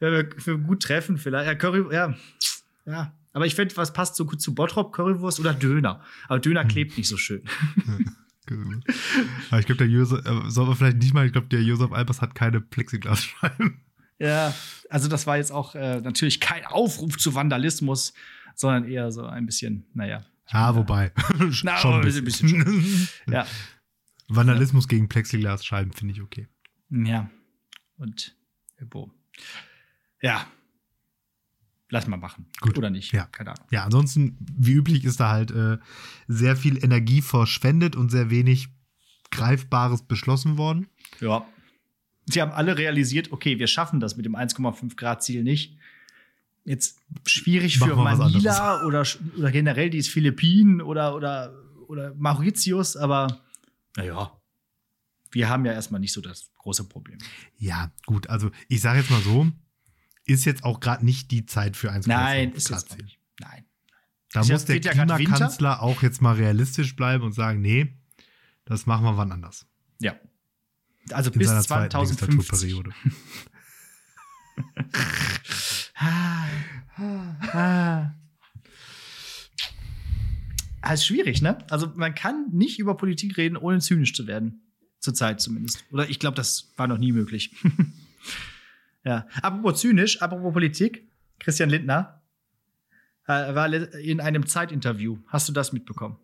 ja 0.00 0.12
wir, 0.12 0.28
wir 0.44 0.58
gut 0.58 0.82
treffen 0.82 1.18
vielleicht. 1.18 1.46
Ja, 1.46 1.54
Curry, 1.54 1.94
ja. 1.94 2.14
Ja. 2.86 3.12
Aber 3.32 3.46
ich 3.46 3.54
finde, 3.54 3.76
was 3.76 3.92
passt 3.92 4.16
so 4.16 4.24
gut 4.24 4.40
zu 4.40 4.54
Bottrop, 4.54 4.92
Currywurst 4.92 5.38
oder 5.40 5.54
Döner. 5.54 6.02
Aber 6.28 6.40
Döner 6.40 6.62
hm. 6.62 6.68
klebt 6.68 6.96
nicht 6.96 7.08
so 7.08 7.16
schön. 7.16 7.42
Aber 9.50 9.60
ich 9.60 9.66
glaube, 9.66 9.76
der 9.76 9.88
Josef, 9.88 10.24
äh, 10.24 10.50
soll 10.50 10.66
man 10.66 10.76
vielleicht 10.76 10.96
nicht 10.98 11.12
mal, 11.12 11.26
ich 11.26 11.32
glaube, 11.32 11.48
der 11.48 11.62
Josef 11.62 11.92
Albers 11.92 12.22
hat 12.22 12.34
keine 12.34 12.60
Plexiglasscheiben. 12.60 13.80
Ja, 14.18 14.54
also 14.88 15.08
das 15.08 15.26
war 15.26 15.36
jetzt 15.36 15.52
auch 15.52 15.74
äh, 15.74 16.00
natürlich 16.00 16.40
kein 16.40 16.64
Aufruf 16.64 17.18
zu 17.18 17.34
Vandalismus, 17.34 18.14
sondern 18.54 18.88
eher 18.88 19.12
so 19.12 19.24
ein 19.24 19.46
bisschen, 19.46 19.86
naja. 19.94 20.24
Ja, 20.50 20.74
wobei. 20.74 21.12
Na, 21.62 21.76
schon 21.78 21.94
ein 21.94 22.00
bisschen. 22.00 22.24
bisschen 22.24 22.48
schon. 22.48 23.08
ja. 23.32 23.46
Vandalismus 24.28 24.86
ja. 24.86 24.88
gegen 24.88 25.08
Plexiglasscheiben 25.08 25.92
finde 25.92 26.14
ich 26.14 26.22
okay. 26.22 26.48
Ja 26.90 27.30
und 27.98 28.34
Bo. 28.88 29.10
Ja. 30.22 30.46
Lass 31.90 32.06
mal 32.06 32.18
machen. 32.18 32.46
Gut. 32.60 32.76
Oder 32.76 32.90
nicht? 32.90 33.12
Ja. 33.12 33.24
Keine 33.26 33.50
Ahnung. 33.52 33.66
Ja, 33.70 33.84
ansonsten, 33.84 34.36
wie 34.40 34.72
üblich, 34.72 35.04
ist 35.04 35.20
da 35.20 35.30
halt 35.30 35.50
äh, 35.50 35.78
sehr 36.26 36.56
viel 36.56 36.82
Energie 36.82 37.22
verschwendet 37.22 37.96
und 37.96 38.10
sehr 38.10 38.30
wenig 38.30 38.68
Greifbares 39.30 40.02
beschlossen 40.02 40.58
worden. 40.58 40.88
Ja. 41.20 41.46
Sie 42.26 42.42
haben 42.42 42.52
alle 42.52 42.76
realisiert, 42.76 43.32
okay, 43.32 43.58
wir 43.58 43.66
schaffen 43.66 44.00
das 44.00 44.16
mit 44.16 44.26
dem 44.26 44.36
1,5 44.36 44.96
Grad 44.96 45.22
Ziel 45.22 45.42
nicht. 45.42 45.78
Jetzt 46.64 47.00
schwierig 47.24 47.78
für 47.78 47.96
Manila 47.96 48.84
oder, 48.84 49.02
oder 49.38 49.50
generell 49.50 49.88
die 49.88 50.02
Philippinen 50.02 50.82
oder, 50.82 51.14
oder, 51.14 51.54
oder 51.86 52.14
Mauritius, 52.14 52.98
aber 52.98 53.40
naja, 53.96 54.37
wir 55.30 55.48
haben 55.48 55.64
ja 55.64 55.72
erstmal 55.72 56.00
nicht 56.00 56.12
so 56.12 56.20
das 56.20 56.50
große 56.58 56.84
Problem. 56.84 57.18
Ja, 57.56 57.92
gut, 58.06 58.28
also 58.28 58.50
ich 58.68 58.80
sage 58.80 59.00
jetzt 59.00 59.10
mal 59.10 59.20
so, 59.20 59.50
ist 60.24 60.44
jetzt 60.44 60.64
auch 60.64 60.80
gerade 60.80 61.04
nicht 61.04 61.30
die 61.30 61.46
Zeit 61.46 61.76
für 61.76 61.90
1,5 61.90 62.08
Nein, 62.08 62.52
ist 62.52 62.70
jetzt 62.70 62.96
nicht. 62.98 63.18
Nein. 63.40 63.64
Da 64.32 64.40
ist 64.40 64.50
muss 64.50 64.64
der 64.66 64.80
Klimakanzler 64.80 65.82
auch 65.82 66.02
jetzt 66.02 66.20
mal 66.20 66.34
realistisch 66.34 66.94
bleiben 66.94 67.24
und 67.24 67.32
sagen, 67.32 67.60
nee, 67.62 67.94
das 68.64 68.86
machen 68.86 69.04
wir 69.04 69.16
wann 69.16 69.32
anders. 69.32 69.66
Ja. 70.00 70.14
Also 71.10 71.30
In 71.30 71.38
bis 71.38 71.48
seiner 71.48 71.62
zweiten 71.62 71.90
2050. 71.90 72.74
Legislaturperiode. 72.74 72.94
Ah, 75.94 76.46
ah. 77.52 78.14
Ah, 80.80 80.92
ist 80.92 81.06
schwierig, 81.06 81.42
ne? 81.42 81.58
Also 81.70 81.92
man 81.96 82.14
kann 82.14 82.48
nicht 82.50 82.78
über 82.78 82.96
Politik 82.96 83.36
reden, 83.36 83.56
ohne 83.56 83.80
zynisch 83.80 84.14
zu 84.14 84.26
werden. 84.26 84.67
Zurzeit 85.00 85.40
zumindest. 85.40 85.84
Oder 85.92 86.08
ich 86.08 86.18
glaube, 86.18 86.36
das 86.36 86.72
war 86.76 86.86
noch 86.86 86.98
nie 86.98 87.12
möglich. 87.12 87.54
ja. 89.04 89.26
Apropos 89.42 89.80
zynisch, 89.80 90.20
apropos 90.22 90.52
Politik, 90.52 91.08
Christian 91.38 91.70
Lindner 91.70 92.22
äh, 93.26 93.54
war 93.54 93.72
in 93.72 94.20
einem 94.20 94.46
Zeitinterview. 94.46 95.18
Hast 95.28 95.48
du 95.48 95.52
das 95.52 95.72
mitbekommen? 95.72 96.16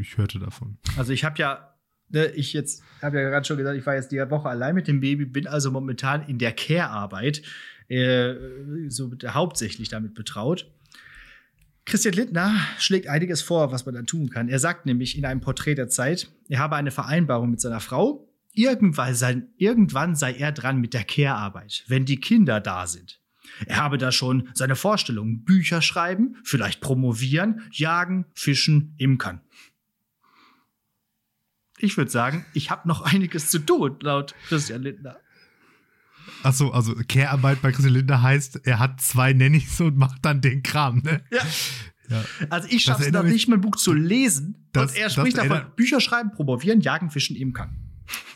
Ich 0.00 0.18
hörte 0.18 0.38
davon. 0.38 0.78
Also 0.96 1.12
ich 1.12 1.24
habe 1.24 1.38
ja, 1.38 1.74
ne, 2.08 2.26
ich 2.32 2.52
jetzt 2.52 2.82
habe 3.00 3.20
ja 3.20 3.28
gerade 3.28 3.46
schon 3.46 3.56
gesagt, 3.56 3.78
ich 3.78 3.86
war 3.86 3.94
jetzt 3.94 4.10
die 4.12 4.18
Woche 4.18 4.48
allein 4.48 4.74
mit 4.74 4.88
dem 4.88 5.00
Baby, 5.00 5.24
bin 5.24 5.46
also 5.46 5.70
momentan 5.70 6.22
in 6.28 6.38
der 6.38 6.52
Care-Arbeit 6.52 7.42
äh, 7.88 8.34
so 8.88 9.10
hauptsächlich 9.26 9.88
damit 9.88 10.14
betraut. 10.14 10.70
Christian 11.88 12.12
Lindner 12.12 12.54
schlägt 12.78 13.08
einiges 13.08 13.40
vor, 13.40 13.72
was 13.72 13.86
man 13.86 13.94
dann 13.94 14.04
tun 14.04 14.28
kann. 14.28 14.50
Er 14.50 14.58
sagt 14.58 14.84
nämlich 14.84 15.16
in 15.16 15.24
einem 15.24 15.40
Porträt 15.40 15.74
der 15.74 15.88
Zeit, 15.88 16.30
er 16.50 16.58
habe 16.58 16.76
eine 16.76 16.90
Vereinbarung 16.90 17.50
mit 17.50 17.62
seiner 17.62 17.80
Frau. 17.80 18.28
Irgendwann 18.52 19.14
sei, 19.14 19.42
irgendwann 19.56 20.14
sei 20.14 20.34
er 20.34 20.52
dran 20.52 20.82
mit 20.82 20.92
der 20.92 21.04
Care-Arbeit, 21.04 21.84
wenn 21.86 22.04
die 22.04 22.20
Kinder 22.20 22.60
da 22.60 22.86
sind. 22.86 23.22
Er 23.64 23.76
habe 23.76 23.96
da 23.96 24.12
schon 24.12 24.50
seine 24.52 24.76
Vorstellungen, 24.76 25.44
Bücher 25.44 25.80
schreiben, 25.80 26.36
vielleicht 26.44 26.82
promovieren, 26.82 27.62
jagen, 27.72 28.26
fischen, 28.34 28.94
imkern. 28.98 29.40
Ich 31.78 31.96
würde 31.96 32.10
sagen, 32.10 32.44
ich 32.52 32.70
habe 32.70 32.86
noch 32.86 33.00
einiges 33.00 33.50
zu 33.50 33.60
tun, 33.60 33.96
laut 34.00 34.34
Christian 34.48 34.82
Lindner. 34.82 35.20
Achso, 36.42 36.70
also 36.70 36.94
Care-Arbeit 37.08 37.60
bei 37.62 37.72
Christian 37.72 37.94
Lindner 37.94 38.22
heißt, 38.22 38.60
er 38.66 38.78
hat 38.78 39.00
zwei 39.00 39.32
Nannies 39.32 39.80
und 39.80 39.96
macht 39.96 40.24
dann 40.24 40.40
den 40.40 40.62
Kram, 40.62 40.98
ne? 40.98 41.22
Ja. 41.30 41.42
Ja. 42.10 42.24
Also 42.48 42.68
ich 42.70 42.84
schaffe 42.84 43.04
es 43.04 43.12
mich- 43.12 43.32
nicht, 43.32 43.48
mein 43.48 43.60
Buch 43.60 43.76
zu 43.76 43.92
lesen. 43.92 44.68
Das- 44.72 44.92
und 44.92 44.98
er 44.98 45.10
spricht 45.10 45.36
davon, 45.36 45.62
Bücher 45.76 46.00
schreiben, 46.00 46.30
promovieren, 46.32 46.80
jagen, 46.80 47.10
fischen, 47.10 47.36
imkern. 47.36 47.76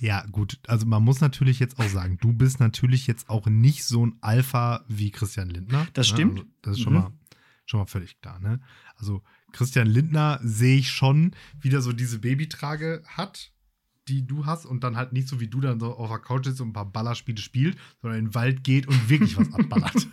Ja, 0.01 0.27
gut. 0.31 0.59
Also 0.67 0.85
man 0.85 1.03
muss 1.03 1.21
natürlich 1.23 1.59
jetzt 1.59 1.79
auch 1.79 1.89
sagen, 1.89 2.19
du 2.21 2.35
bist 2.35 2.61
natürlich 2.61 3.07
jetzt 3.07 3.31
auch 3.31 3.47
nicht 3.47 3.85
so 3.85 4.05
ein 4.05 4.17
Alpha 4.21 4.85
wie 4.89 5.11
Christian 5.11 5.49
Lindner. 5.49 5.87
Das 5.95 6.09
ne? 6.11 6.15
stimmt. 6.15 6.39
Also 6.41 6.51
das 6.61 6.77
ist 6.77 6.83
schon, 6.83 6.93
Mhm. 6.93 6.99
mal, 6.99 7.13
schon 7.65 7.81
mal 7.81 7.87
völlig 7.87 8.21
klar. 8.21 8.39
Ne? 8.41 8.61
Also 8.97 9.23
Christian 9.53 9.87
Lindner 9.87 10.39
sehe 10.43 10.77
ich 10.79 10.91
schon, 10.91 11.35
wie 11.59 11.71
der 11.71 11.81
so 11.81 11.93
diese 11.93 12.19
Babytrage 12.19 13.03
hat, 13.07 13.53
die 14.09 14.27
du 14.27 14.47
hast 14.47 14.67
und 14.67 14.83
dann 14.83 14.97
halt 14.97 15.13
nicht 15.13 15.29
so 15.29 15.41
wie 15.41 15.47
du 15.47 15.61
dann 15.61 15.79
so 15.79 15.95
auf 15.95 16.09
der 16.09 16.19
Couch 16.19 16.47
sitzt 16.47 16.61
und 16.61 16.69
ein 16.69 16.73
paar 16.73 16.91
Ballerspiele 16.91 17.39
spielt, 17.39 17.77
sondern 18.01 18.19
in 18.19 18.25
den 18.27 18.35
Wald 18.35 18.65
geht 18.65 18.89
und 18.89 19.09
wirklich 19.09 19.37
was 19.37 19.53
abballert. 19.53 19.95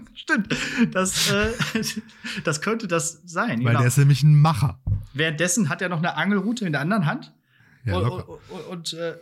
Stimmt. 0.14 0.54
Das, 0.92 1.30
äh, 1.30 1.52
das 2.44 2.60
könnte 2.60 2.88
das 2.88 3.22
sein. 3.24 3.60
Weil 3.60 3.68
genau. 3.68 3.78
der 3.78 3.88
ist 3.88 3.98
nämlich 3.98 4.22
ein 4.22 4.34
Macher. 4.34 4.80
Währenddessen 5.14 5.68
hat 5.68 5.82
er 5.82 5.88
noch 5.88 5.98
eine 5.98 6.16
Angelrute 6.16 6.66
in 6.66 6.72
der 6.72 6.80
anderen 6.80 7.06
Hand. 7.06 7.32
Ja, 7.84 7.96
und 7.96 8.22
und, 8.22 8.66
und 8.68 8.92
äh, 8.92 9.14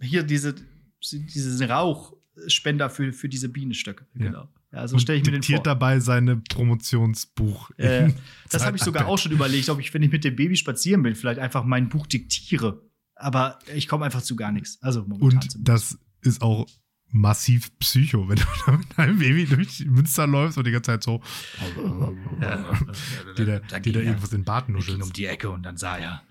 hier 0.00 0.22
diese, 0.22 0.54
diesen 1.00 1.70
Rauchspender 1.70 2.90
für, 2.90 3.12
für 3.12 3.28
diese 3.28 3.48
Bienenstöcke. 3.48 4.06
Ja. 4.14 4.26
Genau. 4.26 4.48
Ja, 4.70 4.86
so 4.86 4.98
stelle 4.98 5.18
ich 5.18 5.24
mir 5.24 5.32
den 5.32 5.40
diktiert 5.40 5.60
vor. 5.60 5.64
dabei 5.64 5.98
seine 5.98 6.36
Promotionsbuch. 6.36 7.70
Äh, 7.78 8.12
das 8.50 8.66
habe 8.66 8.76
ich 8.76 8.82
sogar 8.82 9.06
auch 9.06 9.16
schon 9.16 9.32
überlegt, 9.32 9.70
ob 9.70 9.80
ich, 9.80 9.94
wenn 9.94 10.02
ich 10.02 10.12
mit 10.12 10.24
dem 10.24 10.36
Baby 10.36 10.56
spazieren 10.56 11.02
bin, 11.02 11.14
vielleicht 11.14 11.40
einfach 11.40 11.64
mein 11.64 11.88
Buch 11.88 12.06
diktiere. 12.06 12.82
Aber 13.18 13.58
ich 13.74 13.88
komme 13.88 14.04
einfach 14.04 14.22
zu 14.22 14.36
gar 14.36 14.52
nichts. 14.52 14.78
Also 14.82 15.02
momentan 15.02 15.22
Und 15.38 15.50
zumindest. 15.50 15.68
das 15.68 15.98
ist 16.22 16.42
auch 16.42 16.66
massiv 17.10 17.70
Psycho, 17.78 18.28
wenn 18.28 18.36
du 18.36 18.44
da 18.66 18.72
mit 18.72 18.98
deinem 18.98 19.18
Baby 19.18 19.46
durch 19.46 19.84
Münster 19.86 20.26
läufst 20.26 20.58
und 20.58 20.66
die 20.66 20.70
ganze 20.72 20.92
Zeit 20.92 21.02
so 21.02 21.22
die 23.38 23.44
da, 23.44 23.58
Da 23.60 23.78
die 23.80 23.92
da 23.92 24.00
ging 24.00 24.08
irgendwas 24.08 24.32
in 24.32 24.40
den 24.40 24.44
Bart 24.44 24.68
Er 24.68 25.02
um 25.02 25.12
die 25.12 25.26
Ecke 25.26 25.50
und 25.50 25.62
dann 25.62 25.76
sah 25.76 25.96
er. 25.96 26.22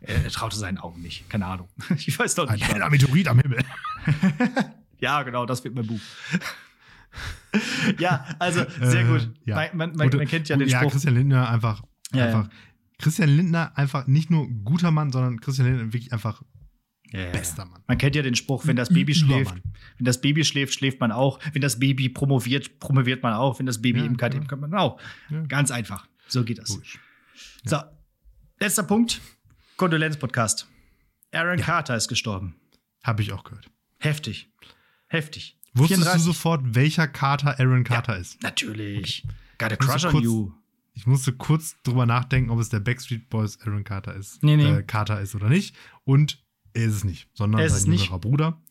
er, 0.00 0.24
er 0.24 0.30
traute 0.30 0.56
seinen 0.56 0.78
Augen 0.78 1.02
nicht. 1.02 1.28
Keine 1.28 1.46
Ahnung. 1.46 1.68
Ich 1.96 2.18
weiß 2.18 2.34
doch 2.36 2.46
Ein 2.48 2.54
nicht. 2.56 2.68
heller 2.72 2.88
Meteorit 2.90 3.28
am 3.28 3.40
Himmel. 3.40 3.64
Ja, 5.00 5.22
genau, 5.22 5.44
das 5.44 5.64
wird 5.64 5.74
mein 5.74 5.86
Buch. 5.86 6.00
ja, 7.98 8.24
also 8.38 8.64
sehr 8.80 9.02
Äh, 9.02 9.04
gut. 9.08 9.30
ja. 9.44 9.56
Man, 9.56 9.76
man, 9.76 9.96
man, 9.96 10.16
man 10.16 10.26
kennt 10.28 10.48
ja 10.48 10.56
den 10.56 10.68
ja, 10.68 10.78
Spruch. 10.78 10.92
Christian 10.92 11.14
Lindner 11.14 11.48
einfach, 11.48 11.82
Ja, 12.12 12.26
einfach 12.26 12.48
Christian 12.98 13.28
Lindner 13.28 13.76
einfach 13.76 14.06
nicht 14.06 14.30
nur 14.30 14.48
guter 14.48 14.90
Mann, 14.90 15.10
sondern 15.12 15.40
Christian 15.40 15.66
Lindner 15.68 15.92
wirklich 15.92 16.12
einfach 16.12 16.42
Ja, 17.10 17.30
bester 17.30 17.64
Mann. 17.64 17.82
Man 17.86 17.98
kennt 17.98 18.14
ja 18.16 18.22
den 18.22 18.34
Spruch, 18.34 18.66
wenn 18.66 18.76
das 18.76 18.88
Baby 18.88 19.12
Ü- 19.12 19.14
schläft, 19.16 19.52
Übermann. 19.52 19.62
wenn 19.98 20.04
das 20.04 20.20
Baby 20.20 20.44
schläft, 20.44 20.74
schläft 20.74 21.00
man 21.00 21.12
auch. 21.12 21.38
Wenn 21.52 21.62
das 21.62 21.78
Baby 21.78 22.08
promoviert, 22.08 22.78
promoviert 22.80 23.22
man 23.22 23.34
auch. 23.34 23.58
Wenn 23.58 23.66
das 23.66 23.80
Baby 23.82 24.00
Ja, 24.00 24.06
im 24.06 24.16
kann, 24.16 24.32
ja. 24.32 24.40
kann 24.44 24.60
man 24.60 24.74
auch. 24.74 25.00
Ja. 25.30 25.42
Ganz 25.46 25.70
einfach. 25.70 26.08
So 26.28 26.44
geht 26.44 26.58
das. 26.58 26.70
Logisch. 26.70 26.98
So, 27.64 27.78
letzter 28.60 28.82
Punkt. 28.84 29.20
Kondolenz-Podcast. 29.76 30.68
Aaron 31.32 31.58
Carter 31.58 31.96
ist 31.96 32.08
gestorben. 32.08 32.56
Habe 33.02 33.22
ich 33.22 33.32
auch 33.32 33.44
gehört. 33.44 33.68
Heftig. 33.98 34.48
Heftig. 35.08 35.58
Wusstest 35.74 36.02
34. 36.02 36.20
du 36.26 36.32
sofort, 36.32 36.74
welcher 36.74 37.08
Carter 37.08 37.58
Aaron 37.58 37.82
Carter 37.84 38.16
ist? 38.16 38.40
Natürlich. 38.42 39.26
Got 39.58 39.72
a 39.72 39.76
crush 39.76 40.04
on 40.04 40.22
you. 40.22 40.52
Ich 40.94 41.06
musste 41.06 41.32
kurz 41.32 41.76
drüber 41.82 42.06
nachdenken, 42.06 42.50
ob 42.50 42.60
es 42.60 42.68
der 42.68 42.80
Backstreet 42.80 43.28
Boys 43.28 43.60
Aaron 43.62 43.84
Carter 43.84 44.14
ist. 44.14 44.42
Nee, 44.42 44.56
nee. 44.56 44.70
Äh, 44.78 44.82
Carter 44.84 45.20
ist 45.20 45.34
oder 45.34 45.48
nicht. 45.48 45.74
Und 46.04 46.42
er 46.72 46.84
ist 46.86 46.94
es 46.94 47.04
nicht, 47.04 47.28
sondern 47.34 47.60
Er 47.60 47.66
ist 47.66 47.82
sein 47.82 47.92
jüngerer 47.92 48.18
Bruder, 48.20 48.62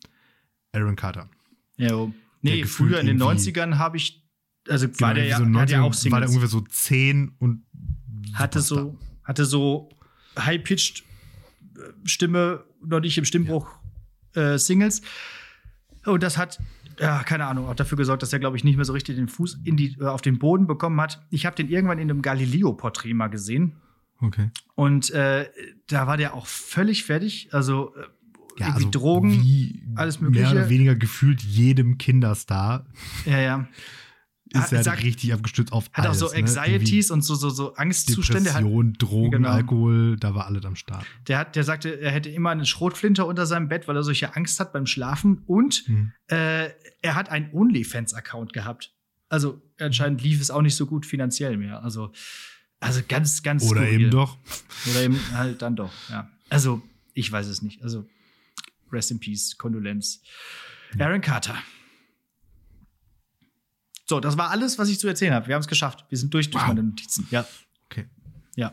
Aaron 0.72 0.96
Carter. 0.96 1.28
Jo. 1.76 2.12
Nee, 2.42 2.60
gefühlt 2.62 2.90
früher 2.90 3.00
in 3.00 3.06
den 3.06 3.18
irgendwie- 3.18 3.50
90ern 3.50 3.78
habe 3.78 3.96
ich, 3.98 4.24
also 4.68 4.86
Genau, 4.88 5.00
war 5.00 5.14
der 5.14 5.24
ja, 5.26 5.36
so 5.38 5.44
hat 5.44 5.70
ja 5.70 5.78
19 5.80 5.80
auch 5.80 5.82
war 6.12 6.20
der 6.20 6.28
Singles. 6.28 6.30
ungefähr 6.30 6.48
so 6.48 6.60
10 6.62 7.34
und 7.38 7.64
hatte 8.34 8.60
Superstar. 8.60 8.92
so, 8.92 8.98
hatte 9.24 9.44
so 9.46 9.88
high-pitched 10.38 11.04
äh, 11.76 11.80
Stimme, 12.08 12.64
noch 12.82 13.00
nicht 13.00 13.16
im 13.18 13.24
Stimmbruch 13.24 13.68
äh, 14.34 14.58
Singles. 14.58 15.02
Und 16.04 16.22
das 16.22 16.36
hat, 16.36 16.58
ja, 16.98 17.22
keine 17.22 17.46
Ahnung, 17.46 17.68
auch 17.68 17.74
dafür 17.74 17.96
gesorgt, 17.96 18.22
dass 18.22 18.32
er, 18.32 18.38
glaube 18.38 18.56
ich, 18.56 18.64
nicht 18.64 18.76
mehr 18.76 18.84
so 18.84 18.92
richtig 18.92 19.16
den 19.16 19.28
Fuß 19.28 19.58
die, 19.62 19.96
äh, 20.00 20.04
auf 20.04 20.22
den 20.22 20.38
Boden 20.38 20.66
bekommen 20.66 21.00
hat. 21.00 21.20
Ich 21.30 21.46
habe 21.46 21.56
den 21.56 21.68
irgendwann 21.68 21.98
in 21.98 22.10
einem 22.10 22.22
Galileo-Porträt 22.22 23.14
mal 23.14 23.28
gesehen. 23.28 23.76
Okay. 24.20 24.50
Und 24.74 25.10
äh, 25.10 25.46
da 25.88 26.06
war 26.06 26.16
der 26.16 26.34
auch 26.34 26.46
völlig 26.46 27.04
fertig. 27.04 27.48
Also 27.52 27.94
äh, 27.96 28.00
Ja, 28.58 28.66
irgendwie 28.68 28.84
also 28.86 28.90
Drogen, 28.90 29.92
alles 29.96 30.20
Mehr 30.20 30.30
Mögliche. 30.30 30.52
oder 30.52 30.68
weniger 30.70 30.94
gefühlt 30.94 31.42
jedem 31.42 31.98
Kinderstar 31.98 32.86
ja, 33.26 33.40
ja. 33.40 33.66
Ist 34.54 34.72
Ah, 34.72 34.76
er 34.76 34.84
sag- 34.84 35.02
richtig 35.02 35.32
abgestützt 35.32 35.72
auf 35.72 35.90
Hat 35.92 36.06
alles. 36.06 36.22
auch 36.22 36.28
so 36.28 36.34
ne? 36.34 36.40
Anxieties 36.40 37.10
und 37.10 37.22
so, 37.22 37.34
so, 37.34 37.50
so 37.50 37.74
Angstzustände. 37.74 38.50
Hat, 38.54 38.60
Depression, 38.60 38.92
Drogen, 38.94 39.30
Genau. 39.32 39.48
Alkohol, 39.50 40.16
da 40.16 40.34
war 40.34 40.46
alles 40.46 40.64
am 40.64 40.76
Start. 40.76 41.04
Der, 41.28 41.38
hat, 41.38 41.56
der 41.56 41.64
sagte, 41.64 42.00
er 42.00 42.10
hätte 42.10 42.28
immer 42.30 42.50
eine 42.50 42.64
Schrotflinte 42.66 43.24
unter 43.24 43.46
seinem 43.46 43.68
Bett, 43.68 43.88
weil 43.88 43.96
er 43.96 44.02
solche 44.02 44.34
Angst 44.36 44.58
hat 44.60 44.72
beim 44.72 44.86
Schlafen. 44.86 45.42
Und 45.46 45.82
Hm. 45.86 46.12
äh, 46.28 46.70
er 47.02 47.14
hat 47.14 47.28
einen 47.30 47.50
OnlyFans-Account 47.52 48.52
gehabt. 48.52 48.92
Also 49.28 49.60
anscheinend 49.80 50.22
lief 50.22 50.40
es 50.40 50.50
auch 50.50 50.62
nicht 50.62 50.76
so 50.76 50.86
gut 50.86 51.04
finanziell 51.06 51.56
mehr. 51.56 51.82
Also, 51.82 52.12
also 52.80 53.00
ganz, 53.08 53.42
ganz 53.42 53.64
Oder 53.64 53.80
skurril. 53.82 54.00
eben 54.02 54.10
doch. 54.10 54.36
Oder 54.90 55.02
eben 55.02 55.18
halt 55.34 55.62
dann 55.62 55.74
doch, 55.76 55.92
ja. 56.10 56.30
Also, 56.50 56.82
ich 57.14 57.30
weiß 57.32 57.46
es 57.48 57.62
nicht. 57.62 57.82
Also, 57.82 58.06
Rest 58.92 59.10
in 59.10 59.18
Peace, 59.18 59.56
Kondolenz. 59.58 60.22
Aaron 60.98 61.20
Carter. 61.20 61.56
So, 64.06 64.20
das 64.20 64.36
war 64.36 64.50
alles, 64.50 64.78
was 64.78 64.88
ich 64.88 64.98
zu 64.98 65.08
erzählen 65.08 65.32
habe. 65.34 65.46
Wir 65.48 65.54
haben 65.54 65.62
es 65.62 65.68
geschafft. 65.68 66.04
Wir 66.08 66.18
sind 66.18 66.32
durch 66.34 66.50
durch 66.50 66.62
Wow. 66.62 66.68
meine 66.68 66.82
Notizen. 66.82 67.26
Ja, 67.30 67.46
Okay. 67.86 68.06
ja. 68.56 68.72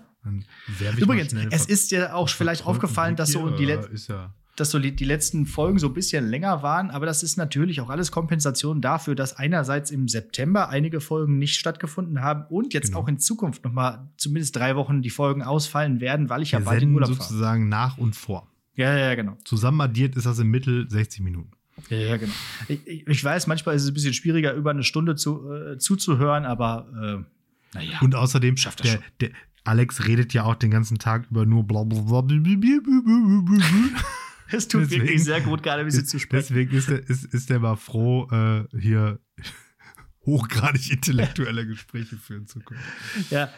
Übrigens, 0.98 1.34
es 1.52 1.66
ist 1.66 1.92
dir 1.92 2.16
auch 2.16 2.30
vielleicht 2.30 2.66
aufgefallen, 2.66 3.16
dass 3.16 3.32
so 3.32 3.50
die, 3.50 3.64
äh, 3.64 3.76
Let 3.76 3.86
ist 3.88 4.08
ja 4.08 4.34
dass 4.58 4.70
so 4.70 4.78
die, 4.80 4.92
letzten 5.06 5.46
Folgen 5.48 5.80
so 5.80 5.88
ein 5.88 5.94
bisschen 5.94 6.28
länger 6.30 6.62
waren, 6.62 6.92
aber 6.92 7.06
das 7.08 7.24
ist 7.24 7.38
natürlich 7.38 7.80
auch 7.82 7.90
alles 7.90 8.12
Kompensation 8.12 8.82
dafür, 8.82 9.16
dass 9.16 9.36
einerseits 9.38 9.90
im 9.90 10.08
September 10.08 10.70
einige 10.70 11.00
Folgen 11.00 11.40
nicht 11.40 11.56
stattgefunden 11.58 12.22
haben 12.22 12.44
und 12.50 12.74
jetzt 12.74 12.88
Genau. 12.90 13.00
auch 13.00 13.08
in 13.08 13.18
Zukunft 13.18 13.64
noch 13.64 13.72
mal 13.72 14.12
zumindest 14.18 14.56
drei 14.58 14.76
Wochen 14.76 15.02
die 15.02 15.10
Folgen 15.10 15.42
ausfallen 15.42 16.00
werden, 16.02 16.30
weil 16.30 16.42
ich 16.44 16.52
ja 16.52 16.60
wir 16.60 16.66
bald 16.66 16.84
in 16.84 16.94
Urlaub 16.94 17.10
fahre. 17.10 17.22
sozusagen 17.24 17.70
nach 17.70 17.98
und 17.98 18.16
vor. 18.16 18.52
Ja, 18.76 18.92
ja, 18.96 19.08
ja, 19.10 19.16
genau. 19.16 19.38
Zusammen 19.46 19.82
addiert 19.82 20.16
ist 20.16 20.26
das 20.28 20.38
im 20.38 20.52
Mittel 20.52 20.88
60 20.90 21.22
Minuten. 21.22 21.52
Ja, 21.90 22.18
genau. 22.18 22.34
Ich, 22.68 22.86
ich- 23.08 23.24
weiß, 23.24 23.48
manchmal 23.48 23.76
ist 23.76 23.84
es 23.84 23.90
ein 23.90 23.94
bisschen 23.94 24.14
schwieriger, 24.14 24.54
über 24.54 24.72
eine 24.72 24.84
Stunde 24.84 25.16
zu, 25.16 25.52
äh, 25.52 25.78
zuzuhören, 25.78 26.46
aber 26.46 27.26
äh, 27.74 27.78
naja. 27.78 28.00
Und 28.02 28.16
außerdem, 28.16 28.58
Schafft 28.58 28.82
er 28.82 28.84
der, 28.84 28.92
schon. 28.94 29.04
der 29.22 29.30
Alex 29.64 30.08
redet 30.08 30.34
ja 30.34 30.44
auch 30.44 30.56
den 30.56 30.72
ganzen 30.72 30.98
Tag 30.98 31.28
über 31.30 31.46
nur 31.46 31.66
bla 31.66 31.84
bla 31.84 32.02
bla. 32.02 32.22
es 34.52 34.68
tut 34.68 34.82
deswegen- 34.82 35.04
wirklich 35.04 35.24
sehr 35.24 35.42
gut, 35.42 35.64
gerade 35.64 35.82
ein 35.82 35.86
bisschen 35.86 36.06
zu 36.06 36.20
sprechen. 36.20 36.48
Deswegen 36.50 36.76
ist 36.76 36.90
er, 36.90 37.10
ist, 37.10 37.26
ist 37.26 37.52
er 37.52 37.60
mal 37.60 37.76
froh, 37.76 38.28
äh, 38.32 38.64
hier 38.80 39.20
hochgradig 40.26 40.92
intellektuelle 40.92 41.66
Gespräche 41.66 42.18
führen 42.18 42.48
zu 42.48 42.60
können. 42.60 42.82
Ja, 43.30 43.50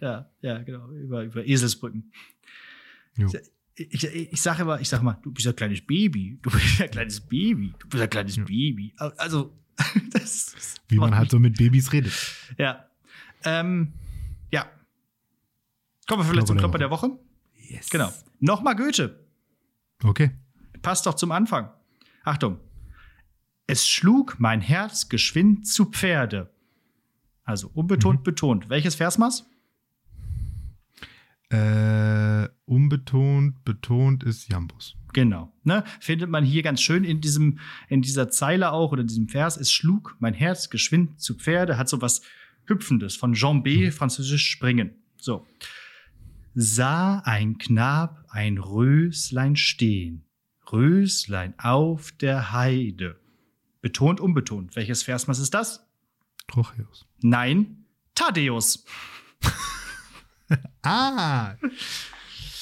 ja, 0.00 0.30
ja, 0.40 0.58
genau. 0.62 0.88
Über, 0.90 1.24
über 1.24 1.46
Eselsbrücken. 1.46 2.12
Jo. 3.16 3.30
Ich, 3.78 4.04
ich 4.04 4.42
sage 4.42 4.62
immer, 4.62 4.80
ich 4.80 4.88
sage 4.88 5.04
mal, 5.04 5.18
du 5.22 5.30
bist 5.30 5.46
ein 5.46 5.54
kleines 5.56 5.80
Baby, 5.80 6.38
du 6.42 6.50
bist 6.50 6.80
ein 6.80 6.90
kleines 6.90 7.20
Baby, 7.20 7.74
du 7.78 7.88
bist 7.88 8.02
ein 8.02 8.10
kleines 8.10 8.36
Ja. 8.36 8.44
Baby. 8.44 8.94
Also, 9.16 9.56
das 10.12 10.54
Wie 10.88 10.96
man 10.96 11.14
halt 11.16 11.30
so 11.30 11.38
mit 11.38 11.56
Babys 11.56 11.92
redet. 11.92 12.12
Ja. 12.56 12.84
Ähm, 13.44 13.92
ja. 14.50 14.66
Kommen 16.08 16.22
wir 16.22 16.28
vielleicht 16.28 16.48
zum 16.48 16.56
Klopper 16.56 16.78
der 16.78 16.88
der 16.88 16.90
Woche. 16.90 17.18
Yes. 17.68 17.88
Genau. 17.90 18.12
Nochmal 18.40 18.74
Goethe. 18.74 19.24
Okay. 20.02 20.30
Passt 20.82 21.06
doch 21.06 21.14
zum 21.14 21.32
Anfang. 21.32 21.70
Achtung. 22.24 22.58
Es 23.66 23.86
schlug 23.86 24.36
mein 24.38 24.60
Herz 24.60 25.08
geschwind 25.08 25.66
zu 25.68 25.86
Pferde. 25.86 26.52
Also 27.44 27.70
unbetont 27.74 28.24
betont. 28.24 28.68
Welches 28.68 28.94
Versmaß? 28.94 29.47
Äh, 31.50 32.48
unbetont, 32.66 33.64
betont 33.64 34.22
ist 34.22 34.50
Jambus. 34.50 34.96
Genau. 35.14 35.52
Ne? 35.64 35.82
Findet 36.00 36.28
man 36.28 36.44
hier 36.44 36.62
ganz 36.62 36.82
schön 36.82 37.04
in 37.04 37.20
diesem, 37.20 37.58
in 37.88 38.02
dieser 38.02 38.28
Zeile 38.28 38.72
auch 38.72 38.92
oder 38.92 39.02
diesem 39.02 39.28
Vers. 39.28 39.56
Es 39.56 39.72
schlug 39.72 40.16
mein 40.18 40.34
Herz 40.34 40.68
geschwind 40.68 41.20
zu 41.20 41.34
Pferde, 41.34 41.78
hat 41.78 41.88
so 41.88 42.02
was 42.02 42.20
Hüpfendes 42.66 43.16
von 43.16 43.32
Jean 43.32 43.62
B. 43.62 43.90
französisch 43.90 44.46
springen. 44.50 44.90
So. 45.16 45.46
Sah 46.54 47.20
ein 47.20 47.56
Knab 47.58 48.26
ein 48.28 48.58
Röslein 48.58 49.56
stehen. 49.56 50.24
Röslein 50.70 51.54
auf 51.58 52.12
der 52.12 52.52
Heide. 52.52 53.18
Betont, 53.80 54.20
unbetont. 54.20 54.76
Welches 54.76 55.02
Versmaß 55.02 55.38
ist 55.38 55.54
das? 55.54 55.86
Trocheus. 56.46 57.06
Nein, 57.22 57.86
Thaddeus. 58.14 58.84
Ah! 60.82 61.54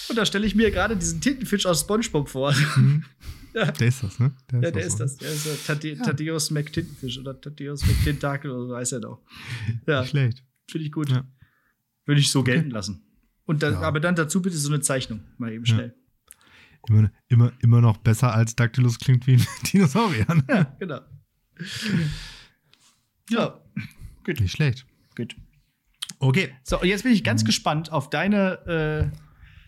Und 0.09 0.17
da 0.17 0.25
stelle 0.27 0.47
ich 0.47 0.55
mir 0.55 0.71
gerade 0.71 0.97
diesen 0.97 1.21
Tintenfisch 1.21 1.67
aus 1.67 1.81
Spongebob 1.81 2.29
vor. 2.29 2.55
Mhm. 2.77 3.05
Ja. 3.55 3.73
Der 3.73 3.89
ist 3.89 4.03
das, 4.03 4.19
ne? 4.19 4.35
Ja, 4.53 4.61
der 4.71 4.73
auch 4.75 4.77
ist 4.87 4.93
so. 4.93 5.05
das. 5.05 5.17
Der 5.17 5.31
ist 5.33 5.47
der 5.47 5.57
Thadde 5.65 5.97
Thaddeus 5.97 6.51
McTintenfisch 6.51 7.17
oder 7.19 7.41
Thaddeus 7.41 7.87
McTintakel 7.87 8.51
oder 8.51 8.67
so 8.67 8.77
heißt 8.77 8.93
er 8.93 9.01
doch. 9.01 9.23
Ja, 9.87 10.03
Nicht 10.03 10.11
schlecht. 10.11 10.45
finde 10.71 10.85
ich 10.85 10.93
gut. 10.93 11.09
Ja. 11.09 11.27
Würde 12.05 12.21
ich 12.21 12.31
so 12.31 12.43
gelten 12.45 12.69
lassen. 12.69 13.03
Und 13.47 13.63
dann, 13.63 13.73
Ja. 13.73 13.81
aber 13.81 13.99
dann 14.01 14.15
dazu 14.15 14.43
bitte 14.43 14.59
so 14.59 14.69
eine 14.69 14.81
Zeichnung. 14.83 15.21
Mal 15.39 15.53
eben 15.55 15.65
Ja. 15.65 15.75
schnell. 15.75 15.95
Immer, 16.87 17.11
immer, 17.29 17.51
immer 17.63 17.81
noch 17.81 17.97
besser 17.97 18.35
als 18.35 18.55
Dactylus 18.57 18.99
klingt 18.99 19.27
wie 19.27 19.37
ein 19.37 19.47
Dinosaurier. 19.73 20.27
ne? 20.35 20.45
Ja, 20.51 20.77
genau. 20.79 21.01
Ja, 23.31 23.59
gut. 24.25 24.39
Nicht 24.41 24.53
schlecht. 24.53 24.87
gut. 25.17 25.35
Okay. 26.19 26.51
So, 26.63 26.81
und 26.81 26.89
jetzt 26.89 27.03
bin 27.05 27.13
ich 27.13 27.25
ganz 27.25 27.45
gespannt 27.45 27.93
auf 27.93 28.11
deine 28.11 29.13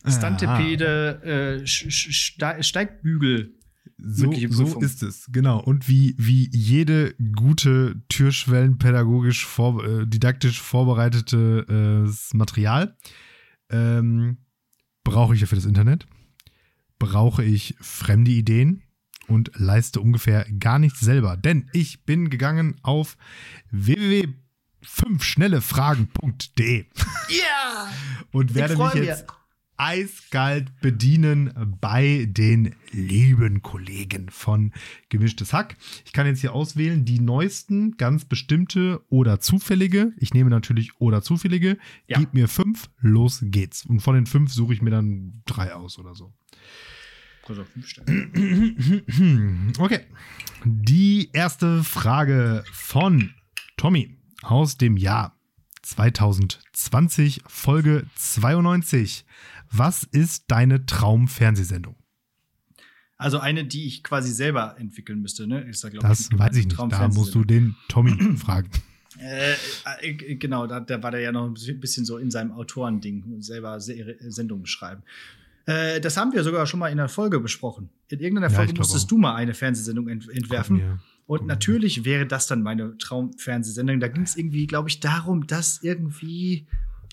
äh, 0.04 0.10
Stantepede 0.10 1.60
äh, 1.62 1.66
Ste- 1.66 2.62
Steigbügel. 2.62 3.54
So, 4.00 4.32
so 4.48 4.80
ist 4.80 5.02
es, 5.02 5.26
genau. 5.32 5.60
Und 5.60 5.88
wie, 5.88 6.14
wie 6.18 6.48
jede 6.52 7.14
gute 7.34 8.00
Türschwellen 8.08 8.78
pädagogisch 8.78 9.44
vor, 9.44 9.84
äh, 9.84 10.06
didaktisch 10.06 10.60
vorbereitete 10.60 12.06
äh, 12.06 12.36
Material 12.36 12.96
ähm, 13.70 14.38
brauche 15.02 15.34
ich 15.34 15.40
ja 15.40 15.46
für 15.48 15.56
das 15.56 15.64
Internet, 15.64 16.06
brauche 17.00 17.42
ich 17.44 17.74
fremde 17.80 18.30
Ideen 18.30 18.82
und 19.26 19.50
leiste 19.56 20.00
ungefähr 20.00 20.46
gar 20.60 20.78
nichts 20.78 21.00
selber. 21.00 21.36
Denn 21.36 21.68
ich 21.72 22.04
bin 22.04 22.30
gegangen 22.30 22.76
auf 22.82 23.16
www.5schnellefragen.de 24.80 26.86
Ja! 27.28 27.90
und 28.32 28.54
werde 28.54 28.76
mich 28.76 28.94
jetzt 28.94 29.26
eiskalt 29.78 30.72
bedienen 30.80 31.76
bei 31.80 32.26
den 32.28 32.74
lieben 32.90 33.62
Kollegen 33.62 34.28
von 34.28 34.72
Gemischtes 35.08 35.52
Hack. 35.52 35.76
Ich 36.04 36.12
kann 36.12 36.26
jetzt 36.26 36.40
hier 36.40 36.52
auswählen 36.52 37.04
die 37.04 37.20
neuesten, 37.20 37.96
ganz 37.96 38.24
bestimmte 38.24 39.00
oder 39.08 39.38
zufällige. 39.38 40.12
Ich 40.18 40.34
nehme 40.34 40.50
natürlich 40.50 41.00
oder 41.00 41.22
zufällige. 41.22 41.78
Ja. 42.08 42.18
Gib 42.18 42.34
mir 42.34 42.48
fünf, 42.48 42.90
los 42.98 43.38
geht's. 43.42 43.86
Und 43.86 44.00
von 44.00 44.16
den 44.16 44.26
fünf 44.26 44.52
suche 44.52 44.74
ich 44.74 44.82
mir 44.82 44.90
dann 44.90 45.42
drei 45.46 45.72
aus 45.72 45.98
oder 45.98 46.14
so. 46.14 46.34
Okay. 49.78 50.00
Die 50.64 51.30
erste 51.32 51.84
Frage 51.84 52.64
von 52.72 53.32
Tommy 53.76 54.17
aus 54.42 54.76
dem 54.76 54.96
Jahr 54.96 55.36
2020, 55.82 57.42
Folge 57.46 58.06
92. 58.16 59.24
Was 59.70 60.04
ist 60.04 60.44
deine 60.48 60.86
Traumfernsehsendung? 60.86 61.96
Also 63.16 63.38
eine, 63.40 63.64
die 63.64 63.86
ich 63.86 64.04
quasi 64.04 64.32
selber 64.32 64.76
entwickeln 64.78 65.20
müsste, 65.20 65.46
ne? 65.46 65.60
Ist 65.62 65.82
da, 65.82 65.88
ich, 65.88 65.98
Das 65.98 66.30
eine 66.30 66.38
weiß 66.38 66.56
ich 66.56 66.66
nicht. 66.66 66.78
Da 66.78 67.08
musst 67.08 67.34
du 67.34 67.44
den 67.44 67.74
Tommy 67.88 68.12
fragen. 68.36 68.70
Äh, 69.18 69.54
äh, 70.02 70.36
genau, 70.36 70.66
da, 70.68 70.78
da 70.78 71.02
war 71.02 71.10
der 71.10 71.20
ja 71.20 71.32
noch 71.32 71.46
ein 71.48 71.80
bisschen 71.80 72.04
so 72.04 72.18
in 72.18 72.30
seinem 72.30 72.52
Autorending, 72.52 73.42
selber 73.42 73.80
Se 73.80 74.16
Sendungen 74.20 74.66
schreiben. 74.66 75.02
Äh, 75.66 76.00
das 76.00 76.16
haben 76.16 76.32
wir 76.32 76.44
sogar 76.44 76.66
schon 76.66 76.78
mal 76.78 76.88
in 76.88 76.98
der 76.98 77.08
Folge 77.08 77.40
besprochen. 77.40 77.88
In 78.08 78.20
irgendeiner 78.20 78.50
Ja, 78.50 78.56
Folge 78.56 78.72
ich 78.72 78.78
musstest 78.78 79.06
auch. 79.06 79.08
du 79.08 79.18
mal 79.18 79.34
eine 79.34 79.54
Fernsehsendung 79.54 80.08
ent 80.08 80.28
entwerfen. 80.28 81.00
Und 81.28 81.46
natürlich 81.46 82.04
wäre 82.06 82.26
das 82.26 82.46
dann 82.46 82.62
meine 82.62 82.96
Traumfernsehsendung. 82.96 84.00
Da 84.00 84.08
ging 84.08 84.22
es 84.22 84.34
irgendwie, 84.36 84.66
glaube 84.66 84.88
ich, 84.88 84.98
darum, 85.00 85.46
dass 85.46 85.82
irgendwie, 85.82 86.66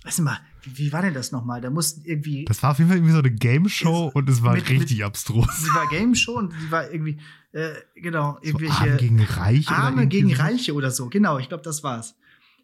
weiß 0.03 0.20
nicht 0.20 0.26
mal, 0.26 0.39
wie, 0.63 0.78
wie 0.78 0.93
war 0.93 1.01
denn 1.01 1.13
das 1.13 1.34
nochmal? 1.34 1.59
Da 1.59 1.70
mussten 1.70 2.01
irgendwie, 2.05 2.45
Das 2.45 2.63
war 2.63 2.72
auf 2.72 2.78
jeden 2.80 2.89
Fall 2.89 2.97
irgendwie 2.97 3.11
so 3.13 3.20
eine 3.20 3.32
Game 3.32 3.68
Show 3.68 4.09
und 4.13 4.30
es 4.30 4.41
war 4.41 4.53
mit- 4.53 4.70
richtig 4.70 5.03
abstrus. 5.03 5.47
sie 5.59 5.70
war 5.76 5.88
Game 5.89 6.16
Show 6.16 6.38
und 6.38 6.53
sie 6.53 6.72
war 6.72 6.89
irgendwie, 6.89 7.18
äh, 7.51 7.74
genau, 7.95 8.36
So 8.41 8.47
irgendwelche 8.47 8.74
Arm 8.91 8.97
gegen 8.97 9.22
Reich. 9.22 9.68
oder 9.68 9.78
Arme 9.78 10.07
gegen 10.07 10.30
so. 10.30 10.36
Reiche 10.41 10.74
oder 10.74 10.91
so. 10.91 11.09
Genau, 11.09 11.38
ich 11.38 11.49
glaube, 11.49 11.63
das 11.63 11.84
war's. 11.84 12.16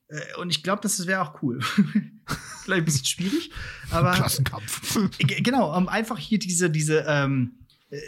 Äh, 0.08 0.20
Und 0.40 0.52
ich 0.52 0.64
glaube, 0.64 0.82
das 0.82 1.06
wäre 1.06 1.22
auch 1.22 1.44
cool. 1.44 1.60
Vielleicht 2.64 2.84
ein 2.84 2.86
bisschen 2.86 3.06
schwierig, 3.06 3.52
aber 3.92 4.14
Klassenkampf. 4.14 4.98
G- 5.18 5.42
genau, 5.42 5.76
um 5.78 5.90
einfach 5.90 6.18
hier 6.18 6.40
diese, 6.40 6.70
diese, 6.70 7.04
ähm, 7.08 7.56
äh, 7.90 8.00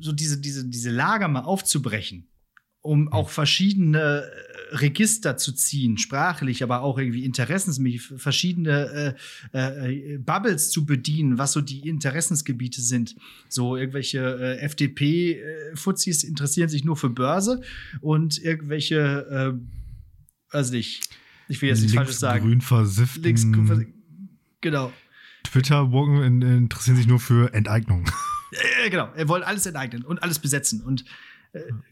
so 0.00 0.12
diese, 0.12 0.38
diese, 0.40 0.68
diese 0.68 0.90
Lager 0.90 1.26
mal 1.28 1.40
aufzubrechen, 1.42 2.26
um 2.82 3.12
auch 3.12 3.28
verschiedene 3.30 4.22
äh, 4.24 4.76
Register 4.76 5.36
zu 5.36 5.52
ziehen, 5.52 5.98
sprachlich, 5.98 6.62
aber 6.62 6.80
auch 6.82 6.98
irgendwie 6.98 7.24
interessensmäßig, 7.24 8.02
verschiedene 8.16 9.16
äh, 9.52 10.12
äh, 10.14 10.18
Bubbles 10.18 10.70
zu 10.70 10.86
bedienen, 10.86 11.36
was 11.38 11.52
so 11.52 11.60
die 11.60 11.88
Interessensgebiete 11.88 12.80
sind. 12.80 13.16
So 13.48 13.76
irgendwelche 13.76 14.20
äh, 14.20 14.58
FDP-Fuzis 14.60 16.24
interessieren 16.24 16.68
sich 16.68 16.84
nur 16.84 16.96
für 16.96 17.10
Börse 17.10 17.60
und 18.00 18.38
irgendwelche, 18.42 19.56
äh, 19.60 20.54
weiß 20.54 20.70
nicht, 20.70 21.08
ich 21.48 21.60
will 21.60 21.68
jetzt 21.70 21.80
nichts 21.80 21.96
Falsches 21.96 22.20
sagen. 22.20 22.46
Grün 22.46 22.60
versifften 22.60 23.22
Links, 23.24 23.46
genau. 24.60 24.92
Twitter-Wogen 25.44 26.22
in- 26.22 26.42
interessieren 26.42 26.96
sich 26.96 27.06
nur 27.08 27.18
für 27.18 27.52
Enteignung. 27.52 28.06
Äh, 28.84 28.90
genau, 28.90 29.10
er 29.14 29.28
wollte 29.28 29.46
alles 29.46 29.66
enteignen 29.66 30.04
und 30.04 30.22
alles 30.22 30.38
besetzen. 30.38 30.80
Und 30.82 31.02
äh, 31.02 31.04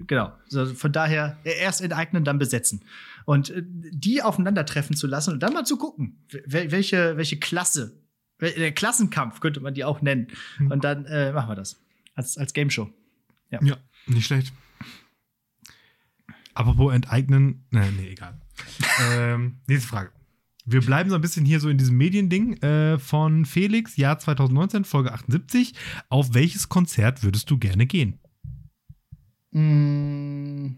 genau, 0.06 0.32
so, 0.46 0.66
von 0.66 0.92
daher 0.92 1.38
äh, 1.44 1.59
erst 1.59 1.80
enteignen, 1.80 2.24
dann 2.24 2.38
besetzen. 2.38 2.84
Und 3.24 3.50
äh, 3.50 3.62
die 3.64 4.22
aufeinandertreffen 4.22 4.96
zu 4.96 5.06
lassen 5.06 5.32
und 5.32 5.42
dann 5.42 5.52
mal 5.52 5.64
zu 5.64 5.76
gucken, 5.76 6.24
wel 6.46 6.70
welche, 6.70 7.16
welche 7.16 7.38
Klasse, 7.38 8.00
der 8.40 8.72
Klassenkampf 8.72 9.40
könnte 9.40 9.61
man 9.61 9.74
die 9.74 9.84
auch 9.84 10.00
nennen. 10.00 10.28
Hm. 10.59 10.70
Und 10.70 10.84
dann 10.84 11.06
äh, 11.06 11.32
machen 11.32 11.50
wir 11.50 11.56
das 11.56 11.80
als, 12.14 12.38
als 12.38 12.52
Game 12.52 12.70
Show. 12.70 12.90
Ja. 13.50 13.59
Ja, 13.62 13.76
nicht 14.06 14.26
schlecht. 14.26 14.52
Apropos 16.54 16.92
enteignen, 16.92 17.64
ne, 17.70 17.90
nee, 17.96 18.11
egal. 18.11 18.40
ähm, 19.12 19.59
nächste 19.66 19.88
Frage. 19.88 20.11
Wir 20.64 20.82
bleiben 20.82 21.09
so 21.09 21.14
ein 21.14 21.22
bisschen 21.22 21.46
hier 21.46 21.61
so 21.61 21.70
in 21.70 21.78
diesem 21.78 21.96
Mediending 21.96 22.54
äh, 22.62 22.98
von 22.98 23.46
Felix, 23.46 23.96
Jahr 23.96 24.18
2019, 24.18 24.84
Folge 24.84 25.12
78. 25.12 25.72
Auf 26.11 26.34
welches 26.34 26.68
Konzert 26.68 27.22
würdest 27.22 27.50
du 27.50 27.59
gerne 27.59 27.86
gehen? 27.86 28.18
Mm. 29.59 30.76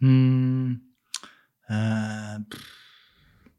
Hm. 0.00 0.80
Äh, 1.68 2.38
pff. 2.50 3.50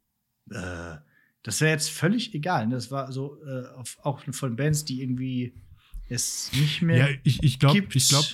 äh, 0.52 0.98
das 1.44 1.62
wäre 1.62 1.72
jetzt 1.72 1.90
völlig 1.90 2.34
egal. 2.34 2.68
ne? 2.68 2.76
Das 2.76 2.92
war 2.92 3.12
so 3.12 3.38
äh, 3.44 3.68
auf, 3.76 3.98
auch 4.04 4.22
von 4.32 4.56
Bands, 4.56 4.86
die 4.86 5.02
irgendwie 5.02 5.54
es 6.12 6.52
nicht 6.54 6.82
mehr. 6.82 7.10
Ja, 7.10 7.18
ich, 7.24 7.42
ich 7.42 7.58
glaube, 7.58 7.88
ich, 7.94 8.10
glaub, 8.10 8.26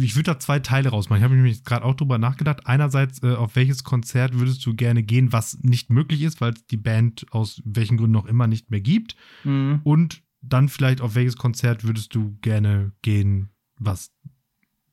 ich 0.00 0.14
würde 0.14 0.32
da 0.32 0.38
zwei 0.38 0.60
Teile 0.60 0.90
rausmachen. 0.90 1.20
Ich 1.20 1.24
habe 1.24 1.34
nämlich 1.34 1.64
gerade 1.64 1.84
auch 1.84 1.94
drüber 1.94 2.18
nachgedacht. 2.18 2.66
Einerseits, 2.66 3.22
äh, 3.22 3.34
auf 3.34 3.56
welches 3.56 3.82
Konzert 3.82 4.38
würdest 4.38 4.64
du 4.64 4.74
gerne 4.74 5.02
gehen, 5.02 5.32
was 5.32 5.58
nicht 5.62 5.90
möglich 5.90 6.22
ist, 6.22 6.40
weil 6.40 6.52
es 6.52 6.66
die 6.66 6.76
Band 6.76 7.26
aus 7.32 7.60
welchen 7.64 7.96
Gründen 7.96 8.16
auch 8.16 8.26
immer 8.26 8.46
nicht 8.46 8.70
mehr 8.70 8.80
gibt. 8.80 9.16
Mhm. 9.42 9.80
Und 9.82 10.22
dann 10.40 10.68
vielleicht, 10.68 11.00
auf 11.00 11.16
welches 11.16 11.36
Konzert 11.36 11.82
würdest 11.82 12.14
du 12.14 12.38
gerne 12.42 12.92
gehen, 13.02 13.50
was 13.76 14.12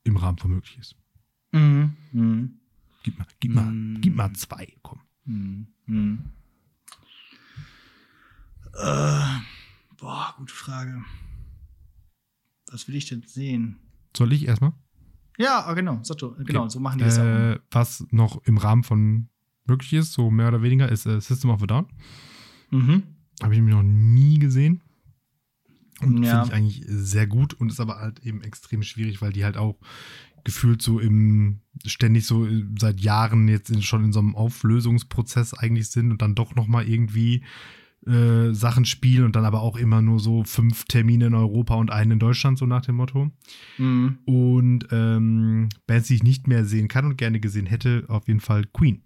im 0.03 0.17
Rahmen 0.17 0.37
von 0.37 0.51
möglich 0.51 0.77
ist. 0.79 0.95
Mhm. 1.51 1.95
Mhm. 2.11 2.59
Gib 3.03 3.17
mal, 3.19 3.27
gib 3.39 3.53
mal, 3.53 3.71
Mm. 3.71 4.01
gib 4.01 4.15
mal 4.15 4.33
zwei, 4.33 4.73
komm. 4.81 5.01
Mhm. 5.25 5.67
Mhm. 5.85 6.19
Äh, 8.75 9.39
boah, 9.97 10.33
gute 10.37 10.53
Frage. 10.53 11.03
Was 12.71 12.87
will 12.87 12.95
ich 12.95 13.07
denn 13.07 13.23
sehen? 13.23 13.77
Soll 14.15 14.33
ich 14.33 14.47
erstmal? 14.47 14.73
Ja, 15.37 15.65
ah, 15.65 15.73
genau, 15.73 15.95
du, 15.97 16.35
genau, 16.43 16.61
Okay. 16.61 16.69
so 16.69 16.79
machen 16.79 16.99
die 16.99 17.05
das 17.05 17.17
auch. 17.19 17.23
Äh, 17.23 17.59
was 17.71 18.05
noch 18.11 18.43
im 18.45 18.57
Rahmen 18.57 18.83
von 18.83 19.29
möglich 19.65 19.93
ist, 19.93 20.13
so 20.13 20.29
mehr 20.29 20.47
oder 20.49 20.61
weniger, 20.61 20.89
ist 20.89 21.05
äh, 21.05 21.19
System 21.19 21.49
of 21.49 21.63
a 21.63 21.65
Down. 21.67 21.87
Mhm. 22.71 23.03
Habe 23.41 23.53
ich 23.53 23.59
nämlich 23.59 23.75
noch 23.75 23.83
nie 23.83 24.37
gesehen. 24.39 24.81
Und 26.03 26.23
Ja. 26.23 26.31
finde 26.31 26.47
ich 26.47 26.53
eigentlich 26.53 26.83
sehr 26.87 27.27
gut 27.27 27.53
und 27.53 27.71
ist 27.71 27.79
aber 27.79 27.99
halt 27.99 28.19
eben 28.19 28.41
extrem 28.41 28.83
schwierig, 28.83 29.21
weil 29.21 29.33
die 29.33 29.43
halt 29.43 29.57
auch 29.57 29.77
gefühlt 30.43 30.81
so 30.81 30.99
im, 30.99 31.61
ständig 31.85 32.25
so 32.25 32.45
äh, 32.45 32.65
seit 32.79 32.99
Jahren 32.99 33.47
jetzt 33.47 33.69
in, 33.69 33.81
schon 33.81 34.03
in 34.03 34.13
so 34.13 34.19
einem 34.19 34.35
Auflösungsprozess 34.35 35.53
eigentlich 35.53 35.89
sind 35.89 36.11
und 36.11 36.21
dann 36.21 36.35
doch 36.35 36.55
nochmal 36.55 36.87
irgendwie 36.87 37.43
äh, 38.05 38.53
Sachen 38.53 38.83
spielen 38.83 39.23
und 39.23 39.35
dann 39.35 39.45
aber 39.45 39.61
auch 39.61 39.77
immer 39.77 40.01
nur 40.01 40.19
so 40.19 40.43
fünf 40.43 40.83
Termine 40.85 41.27
in 41.27 41.33
Europa 41.35 41.75
und 41.75 41.91
einen 41.91 42.11
in 42.11 42.19
Deutschland, 42.19 42.57
so 42.57 42.65
nach 42.65 42.81
dem 42.81 42.95
Motto. 42.95 43.31
Mhm. 43.77 44.19
Und 44.25 44.87
ähm, 44.91 45.69
Bands, 45.87 46.09
die 46.09 46.15
ich 46.15 46.23
nicht 46.23 46.47
mehr 46.47 46.65
sehen 46.65 46.89
kann 46.89 47.05
und 47.05 47.17
gerne 47.17 47.39
gesehen 47.39 47.65
hätte, 47.65 48.03
auf 48.09 48.27
jeden 48.27 48.41
Fall 48.41 48.65
Queen. 48.73 49.03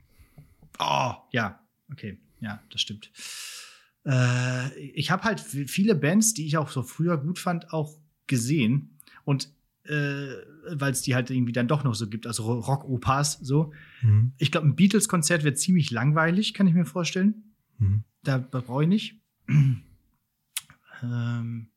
Oh, 0.79 1.13
ja, 1.31 1.59
okay, 1.91 2.17
ja, 2.39 2.59
das 2.71 2.81
stimmt. 2.81 3.11
Äh, 4.07 4.79
ich 4.79 5.11
habe 5.11 5.23
halt 5.23 5.39
viele 5.41 5.95
Bands, 5.95 6.33
die 6.33 6.47
ich 6.47 6.57
auch 6.57 6.69
so 6.69 6.81
früher 6.81 7.17
gut 7.17 7.39
fand, 7.39 7.73
auch 7.73 7.99
gesehen. 8.25 8.97
Und 9.25 9.49
äh, 9.83 10.29
weil 10.69 10.91
es 10.91 11.01
die 11.01 11.15
halt 11.15 11.29
irgendwie 11.29 11.51
dann 11.51 11.67
doch 11.67 11.83
noch 11.83 11.95
so 11.95 12.07
gibt, 12.07 12.27
also 12.27 12.59
Rock-Opas 12.59 13.39
so. 13.41 13.73
Mhm. 14.01 14.33
Ich 14.37 14.51
glaube, 14.51 14.67
ein 14.67 14.75
Beatles-Konzert 14.75 15.43
wird 15.43 15.57
ziemlich 15.59 15.91
langweilig, 15.91 16.53
kann 16.53 16.67
ich 16.67 16.73
mir 16.73 16.85
vorstellen. 16.85 17.53
Mhm. 17.79 18.03
Da 18.23 18.37
brauche 18.37 18.83
ich 18.83 18.89
nicht. 18.89 19.21
ähm, 21.03 21.69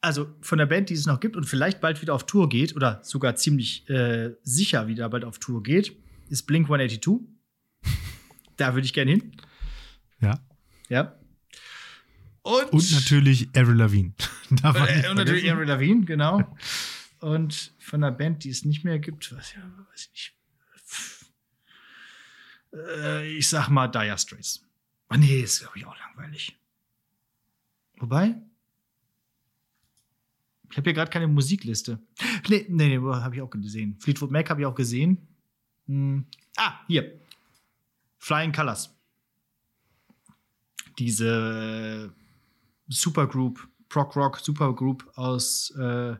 also 0.00 0.28
von 0.40 0.58
der 0.58 0.66
Band, 0.66 0.90
die 0.90 0.94
es 0.94 1.06
noch 1.06 1.20
gibt 1.20 1.36
und 1.36 1.44
vielleicht 1.44 1.80
bald 1.80 2.00
wieder 2.00 2.14
auf 2.14 2.26
Tour 2.26 2.48
geht 2.48 2.76
oder 2.76 3.00
sogar 3.02 3.36
ziemlich 3.36 3.88
äh, 3.90 4.34
sicher 4.42 4.88
wieder 4.88 5.08
bald 5.08 5.24
auf 5.24 5.38
Tour 5.38 5.62
geht, 5.62 5.96
ist 6.28 6.42
Blink 6.46 6.66
182. 6.66 7.26
da 8.56 8.74
würde 8.74 8.86
ich 8.86 8.92
gerne 8.92 9.10
hin. 9.12 9.32
Ja. 10.20 10.40
Ja. 10.88 11.14
Und, 12.42 12.72
Und 12.72 12.92
natürlich 12.92 13.48
Avril 13.56 13.76
Lavigne. 13.76 14.12
Äh, 14.62 15.10
und 15.10 15.16
natürlich. 15.16 15.50
Avril 15.50 15.66
Lavigne, 15.66 16.04
genau. 16.04 16.56
Und 17.20 17.72
von 17.78 18.04
einer 18.04 18.14
Band, 18.14 18.44
die 18.44 18.50
es 18.50 18.64
nicht 18.64 18.84
mehr 18.84 19.00
gibt, 19.00 19.34
was 19.34 19.54
ja, 19.54 19.62
weiß 19.90 20.02
ich 20.02 20.10
nicht. 20.12 20.36
Äh, 22.76 23.36
ich 23.36 23.48
sag 23.48 23.68
mal 23.68 23.88
Dire 23.88 24.18
Straits. 24.18 24.64
Ah, 25.08 25.16
nee, 25.16 25.40
ist, 25.40 25.60
glaube 25.60 25.78
ich, 25.78 25.86
auch 25.86 25.96
langweilig. 25.98 26.56
Wobei? 27.98 28.36
Ich 30.70 30.76
habe 30.76 30.90
hier 30.90 30.94
gerade 30.94 31.10
keine 31.10 31.28
Musikliste. 31.28 32.00
Nee, 32.48 32.64
nee, 32.68 32.96
nee, 32.96 33.00
habe 33.00 33.34
ich 33.34 33.42
auch 33.42 33.50
gesehen. 33.50 33.96
Fleetwood 33.98 34.30
Mac 34.30 34.48
habe 34.50 34.60
ich 34.60 34.66
auch 34.66 34.74
gesehen. 34.74 35.26
Hm. 35.86 36.26
Ah, 36.56 36.78
hier. 36.86 37.18
Flying 38.18 38.52
Colors. 38.52 38.95
Diese 40.98 42.12
Supergroup, 42.88 43.68
Prog 43.88 44.16
Rock 44.16 44.38
Supergroup 44.38 45.10
aus 45.14 45.70
äh, 45.78 46.16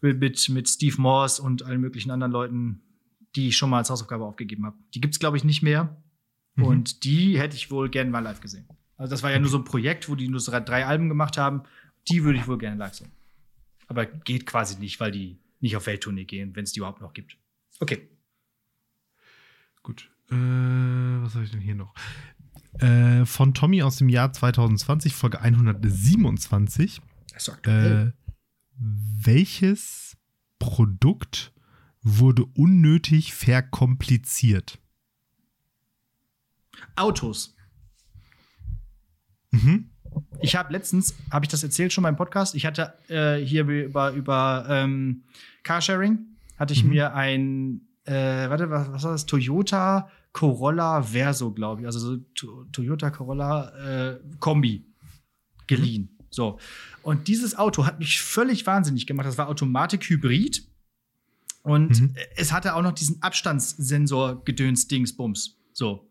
mit, 0.00 0.48
mit 0.48 0.68
Steve 0.68 1.00
Morse 1.00 1.42
und 1.42 1.62
allen 1.62 1.80
möglichen 1.80 2.10
anderen 2.10 2.32
Leuten, 2.32 2.82
die 3.34 3.48
ich 3.48 3.56
schon 3.56 3.70
mal 3.70 3.78
als 3.78 3.90
Hausaufgabe 3.90 4.24
aufgegeben 4.24 4.66
habe. 4.66 4.76
Die 4.94 5.00
gibt's 5.00 5.18
glaube 5.18 5.36
ich, 5.36 5.44
nicht 5.44 5.62
mehr. 5.62 5.96
Mhm. 6.54 6.64
Und 6.64 7.04
die 7.04 7.38
hätte 7.38 7.56
ich 7.56 7.70
wohl 7.70 7.88
gerne 7.88 8.10
mal 8.10 8.20
live 8.20 8.40
gesehen. 8.40 8.66
Also, 8.96 9.12
das 9.12 9.22
war 9.22 9.30
ja 9.30 9.38
nur 9.38 9.48
so 9.48 9.58
ein 9.58 9.64
Projekt, 9.64 10.08
wo 10.08 10.16
die 10.16 10.28
nur 10.28 10.40
so 10.40 10.50
drei 10.50 10.84
Alben 10.84 11.08
gemacht 11.08 11.38
haben. 11.38 11.62
Die 12.08 12.24
würde 12.24 12.38
ich 12.38 12.48
wohl 12.48 12.58
gerne 12.58 12.76
live 12.76 12.94
sehen. 12.94 13.12
Aber 13.86 14.06
geht 14.06 14.44
quasi 14.44 14.78
nicht, 14.78 14.98
weil 15.00 15.12
die 15.12 15.38
nicht 15.60 15.76
auf 15.76 15.86
Welttournee 15.86 16.24
gehen, 16.24 16.54
wenn 16.56 16.64
es 16.64 16.72
die 16.72 16.80
überhaupt 16.80 17.00
noch 17.00 17.12
gibt. 17.12 17.36
Okay. 17.80 18.08
Gut. 19.82 20.10
Äh, 20.30 20.34
was 20.34 21.34
habe 21.34 21.44
ich 21.44 21.50
denn 21.50 21.60
hier 21.60 21.74
noch? 21.74 21.94
Äh, 22.80 23.24
von 23.24 23.54
Tommy 23.54 23.82
aus 23.82 23.96
dem 23.96 24.08
Jahr 24.08 24.32
2020, 24.32 25.14
Folge 25.14 25.40
127. 25.40 27.00
Das 27.32 27.42
ist 27.42 27.48
aktuell. 27.54 28.14
Äh, 28.16 28.32
welches 28.80 30.16
Produkt 30.58 31.52
wurde 32.02 32.44
unnötig 32.54 33.34
verkompliziert? 33.34 34.78
Autos. 36.96 37.56
Mhm. 39.50 39.90
Ich 40.40 40.56
habe 40.56 40.72
letztens, 40.72 41.14
habe 41.30 41.44
ich 41.44 41.48
das 41.48 41.62
erzählt 41.62 41.92
schon 41.92 42.02
mal 42.02 42.08
im 42.08 42.16
Podcast, 42.16 42.54
ich 42.54 42.64
hatte 42.66 42.94
äh, 43.08 43.36
hier 43.44 43.66
über, 43.66 44.12
über 44.12 44.66
ähm, 44.68 45.24
Carsharing, 45.62 46.18
hatte 46.56 46.72
ich 46.72 46.84
Mhm. 46.84 46.90
mir 46.90 47.14
ein, 47.14 47.80
äh, 48.04 48.48
warte, 48.48 48.70
was, 48.70 48.90
was 48.90 49.02
war 49.04 49.12
das? 49.12 49.26
Toyota 49.26 50.10
Corolla 50.32 51.02
Verso, 51.02 51.52
glaube 51.52 51.82
ich. 51.82 51.86
Also 51.86 51.98
so 51.98 52.16
to 52.34 52.64
Toyota 52.72 53.10
Corolla 53.10 54.12
äh, 54.12 54.20
Kombi 54.38 54.86
geliehen. 55.66 56.16
So. 56.30 56.58
Und 57.02 57.28
dieses 57.28 57.56
Auto 57.56 57.86
hat 57.86 57.98
mich 57.98 58.20
völlig 58.20 58.66
wahnsinnig 58.66 59.06
gemacht. 59.06 59.26
Das 59.26 59.38
war 59.38 59.48
Automatik-Hybrid. 59.48 60.68
Und 61.62 62.00
Mhm. 62.00 62.14
es 62.36 62.52
hatte 62.52 62.74
auch 62.74 62.82
noch 62.82 62.92
diesen 62.92 63.22
Abstandssensor-Gedöns-Dingsbums. 63.22 65.56
So. 65.72 66.10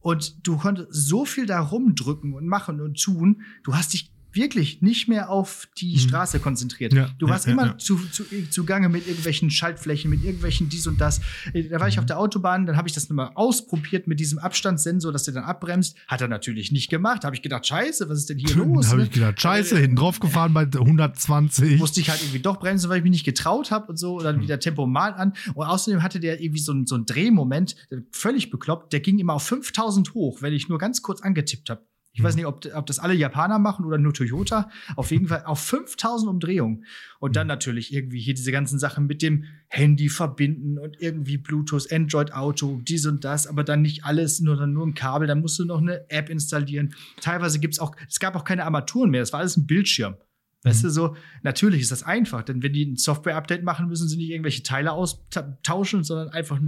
Und 0.00 0.46
du 0.46 0.58
konntest 0.58 0.92
so 0.92 1.24
viel 1.24 1.46
da 1.46 1.60
rumdrücken 1.60 2.34
und 2.34 2.46
machen 2.46 2.80
und 2.80 3.00
tun. 3.00 3.42
Du 3.62 3.74
hast 3.74 3.94
dich 3.94 4.12
wirklich 4.34 4.82
nicht 4.82 5.08
mehr 5.08 5.30
auf 5.30 5.68
die 5.78 5.94
Mhm. 5.94 5.98
Straße 5.98 6.40
konzentriert. 6.40 6.92
Ja, 6.92 7.10
du 7.18 7.28
warst 7.28 7.46
ja, 7.46 7.52
immer 7.52 7.66
ja. 7.66 7.78
Zu, 7.78 7.96
zu, 8.10 8.24
zugange 8.50 8.88
mit 8.88 9.06
irgendwelchen 9.06 9.50
Schaltflächen, 9.50 10.10
mit 10.10 10.22
irgendwelchen 10.24 10.68
dies 10.68 10.86
und 10.86 11.00
das. 11.00 11.20
Äh, 11.52 11.64
Da 11.64 11.80
war 11.80 11.88
ich 11.88 11.96
Mhm. 11.96 12.00
auf 12.00 12.06
der 12.06 12.18
Autobahn, 12.18 12.66
dann 12.66 12.76
habe 12.76 12.88
ich 12.88 12.94
das 12.94 13.08
nochmal 13.08 13.30
ausprobiert 13.34 14.06
mit 14.06 14.20
diesem 14.20 14.38
Abstandssensor, 14.38 15.12
dass 15.12 15.24
der 15.24 15.34
dann 15.34 15.44
abbremst. 15.44 15.96
Hat 16.08 16.20
er 16.20 16.28
natürlich 16.28 16.72
nicht 16.72 16.90
gemacht. 16.90 17.24
Habe 17.24 17.34
ich 17.36 17.42
gedacht, 17.42 17.66
scheiße, 17.66 18.08
was 18.08 18.18
ist 18.18 18.30
denn 18.30 18.38
hier 18.38 18.54
los? 18.56 18.88
Habe 18.88 18.98
ne? 18.98 19.04
ich 19.04 19.10
gedacht, 19.12 19.40
scheiße, 19.40 19.78
hinten 19.78 19.96
drauf 19.96 20.20
gefahren 20.20 20.52
bei 20.54 20.66
120. 20.66 21.78
musste 21.78 22.00
ich 22.00 22.10
halt 22.10 22.20
irgendwie 22.22 22.40
doch 22.40 22.58
bremsen, 22.58 22.88
weil 22.90 22.98
ich 22.98 23.02
mich 23.02 23.12
nicht 23.12 23.24
getraut 23.24 23.70
habe 23.70 23.86
und 23.88 23.96
so. 23.96 24.18
Und 24.18 24.24
dann 24.24 24.36
Hm. 24.36 24.42
wieder 24.42 24.58
Tempomat 24.60 25.16
an. 25.16 25.32
Und 25.54 25.66
außerdem 25.66 26.02
hatte 26.02 26.20
der 26.20 26.40
irgendwie 26.40 26.60
so, 26.60 26.72
einen- 26.72 26.86
so 26.86 26.94
einen 26.94 27.06
Drehmoment, 27.06 27.76
völlig 28.12 28.50
bekloppt. 28.50 28.92
Der 28.92 29.00
ging 29.00 29.18
immer 29.18 29.34
auf 29.34 29.42
5000 29.44 30.14
hoch, 30.14 30.42
wenn 30.42 30.52
ich 30.52 30.68
nur 30.68 30.78
ganz 30.78 31.02
kurz 31.02 31.20
angetippt 31.22 31.70
habe. 31.70 31.82
Ich 32.16 32.22
weiß 32.22 32.36
nicht, 32.36 32.46
ob, 32.46 32.64
ob 32.74 32.86
das 32.86 33.00
alle 33.00 33.14
Japaner 33.14 33.58
machen 33.58 33.84
oder 33.84 33.98
nur 33.98 34.14
Toyota. 34.14 34.70
Auf 34.94 35.10
jeden 35.10 35.26
Fall 35.26 35.42
auf 35.46 35.58
5000 35.60 36.30
Umdrehungen. 36.30 36.84
Und 37.18 37.34
dann 37.34 37.46
Hm. 37.46 37.48
natürlich 37.48 37.92
irgendwie 37.92 38.20
hier 38.20 38.34
diese 38.34 38.52
ganzen 38.52 38.78
Sachen 38.78 39.06
mit 39.06 39.20
dem 39.20 39.44
Handy 39.66 40.08
verbinden 40.08 40.78
und 40.78 41.00
irgendwie 41.00 41.38
Bluetooth, 41.38 41.92
Android 41.92 42.32
Auto, 42.32 42.80
dies 42.82 43.04
und 43.06 43.24
das, 43.24 43.48
aber 43.48 43.64
dann 43.64 43.82
nicht 43.82 44.04
alles, 44.04 44.40
nur, 44.40 44.56
dann 44.56 44.72
nur 44.72 44.86
ein 44.86 44.94
Kabel. 44.94 45.26
Dann 45.26 45.40
musst 45.40 45.58
du 45.58 45.64
noch 45.64 45.80
eine 45.80 46.08
App 46.08 46.30
installieren. 46.30 46.94
Teilweise 47.20 47.58
gibt's 47.58 47.80
auch, 47.80 47.96
es 48.08 48.20
gab 48.20 48.36
auch 48.36 48.44
keine 48.44 48.64
Armaturen 48.64 49.10
mehr. 49.10 49.22
Es 49.22 49.32
war 49.32 49.40
alles 49.40 49.56
ein 49.56 49.66
Bildschirm. 49.66 50.14
Weißt 50.62 50.82
du, 50.82 50.90
so, 50.90 51.14
natürlich 51.42 51.82
ist 51.82 51.92
das 51.92 52.02
einfach, 52.04 52.42
denn 52.42 52.62
wenn 52.62 52.72
die 52.72 52.86
ein 52.86 52.96
Software-Update 52.96 53.64
machen, 53.64 53.86
müssen 53.86 54.08
sie 54.08 54.16
nicht 54.16 54.30
irgendwelche 54.30 54.62
Teile 54.62 54.92
austauschen, 54.92 56.04
sondern 56.04 56.30
einfach 56.30 56.58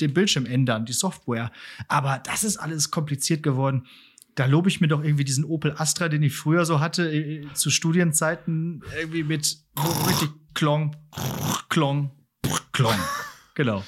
den 0.00 0.12
Bildschirm 0.12 0.44
ändern, 0.44 0.84
die 0.84 0.92
Software. 0.92 1.50
Aber 1.88 2.20
das 2.24 2.44
ist 2.44 2.58
alles 2.58 2.90
kompliziert 2.90 3.42
geworden. 3.42 3.86
Da 4.36 4.46
lobe 4.46 4.68
ich 4.68 4.80
mir 4.80 4.88
doch 4.88 5.02
irgendwie 5.02 5.24
diesen 5.24 5.44
Opel 5.44 5.72
Astra, 5.76 6.08
den 6.08 6.22
ich 6.22 6.36
früher 6.36 6.64
so 6.66 6.78
hatte, 6.78 7.10
äh, 7.12 7.46
zu 7.54 7.70
Studienzeiten, 7.70 8.82
irgendwie 8.98 9.24
mit 9.24 9.58
richtig 10.08 10.30
Klong, 10.54 10.94
Klong, 11.68 12.10
Klong. 12.72 12.94
Genau. 13.54 13.82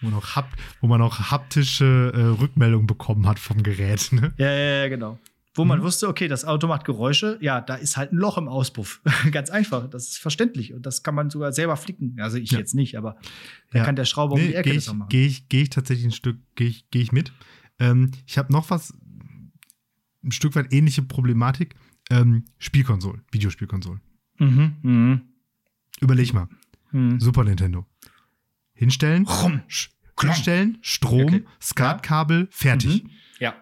Wo, 0.00 0.08
noch 0.10 0.36
hap 0.36 0.50
wo 0.82 0.86
man 0.86 1.00
auch 1.00 1.18
haptische 1.30 2.12
äh, 2.14 2.20
Rückmeldung 2.40 2.86
bekommen 2.86 3.26
hat 3.26 3.38
vom 3.38 3.62
Gerät. 3.62 4.12
Ne? 4.12 4.32
Ja, 4.36 4.50
ja, 4.52 4.82
ja, 4.82 4.88
genau. 4.88 5.18
Wo 5.54 5.64
man 5.64 5.78
Mhm. 5.78 5.84
wusste, 5.84 6.08
okay, 6.08 6.28
das 6.28 6.44
Auto 6.44 6.66
macht 6.66 6.84
Geräusche, 6.84 7.38
ja, 7.40 7.62
da 7.62 7.76
ist 7.76 7.96
halt 7.96 8.12
ein 8.12 8.18
Loch 8.18 8.36
im 8.36 8.46
Auspuff. 8.48 9.00
Ganz 9.32 9.48
einfach, 9.48 9.88
das 9.88 10.08
ist 10.08 10.18
verständlich 10.18 10.74
und 10.74 10.84
das 10.84 11.02
kann 11.02 11.14
man 11.14 11.30
sogar 11.30 11.52
selber 11.54 11.78
flicken. 11.78 12.16
Also 12.20 12.36
ich 12.36 12.50
Ja. 12.50 12.58
jetzt 12.58 12.74
nicht, 12.74 12.98
aber 12.98 13.16
da 13.70 13.78
Ja. 13.78 13.84
kann 13.86 13.96
der 13.96 14.04
Schrauber 14.04 14.34
um 14.34 14.40
Nee, 14.42 14.48
die 14.48 14.54
Ecke 14.54 14.68
gehe 14.68 14.74
das 14.74 14.84
ich, 14.84 14.90
auch 14.90 14.94
machen. 14.94 15.08
geh 15.08 15.24
ich, 15.24 15.48
geh 15.48 15.62
ich 15.62 15.70
tatsächlich 15.70 16.04
ein 16.06 16.12
Stück, 16.12 16.36
gehe 16.56 16.68
ich, 16.68 16.90
geh 16.90 17.00
ich 17.00 17.12
mit. 17.12 17.32
Ähm, 17.78 18.10
ich 18.26 18.36
habe 18.36 18.52
noch 18.52 18.68
was, 18.68 18.92
ein 20.26 20.32
Stück 20.32 20.54
weit 20.56 20.72
ähnliche 20.72 21.02
Problematik. 21.02 21.74
Ähm, 22.10 22.44
Spielkonsolen, 22.58 23.22
Videospielkonsolen. 23.32 24.00
Mhm, 24.38 24.76
mhm, 24.82 25.20
Überleg 26.00 26.34
mal, 26.34 26.48
mhm. 26.92 27.18
Super 27.18 27.42
Nintendo. 27.44 27.86
Hinstellen, 28.74 29.24
Rum. 29.26 29.62
hinstellen, 30.20 30.78
Strom, 30.82 31.22
Okay. 31.24 31.44
Skatkabel, 31.60 32.48
fertig. 32.50 33.04
Mhm. 33.04 33.10
Ja. 33.40 33.54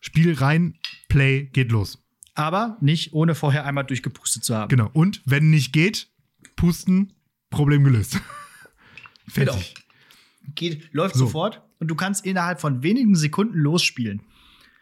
Spiel 0.00 0.34
rein, 0.34 0.74
Play, 1.08 1.44
geht 1.52 1.72
los. 1.72 2.02
Aber 2.34 2.76
nicht 2.80 3.12
ohne 3.12 3.34
vorher 3.34 3.64
einmal 3.66 3.84
durchgepustet 3.84 4.44
zu 4.44 4.54
haben. 4.54 4.68
Genau. 4.68 4.90
Und 4.92 5.22
wenn 5.24 5.50
nicht 5.50 5.72
geht, 5.72 6.08
pusten, 6.56 7.12
Problem 7.50 7.82
gelöst. 7.84 8.20
fertig. 9.26 9.74
Geht, 10.54 10.92
läuft 10.92 11.14
So. 11.16 11.26
sofort 11.26 11.62
und 11.78 11.88
du 11.88 11.94
kannst 11.94 12.24
innerhalb 12.24 12.60
von 12.60 12.82
wenigen 12.82 13.14
Sekunden 13.14 13.58
losspielen. 13.58 14.22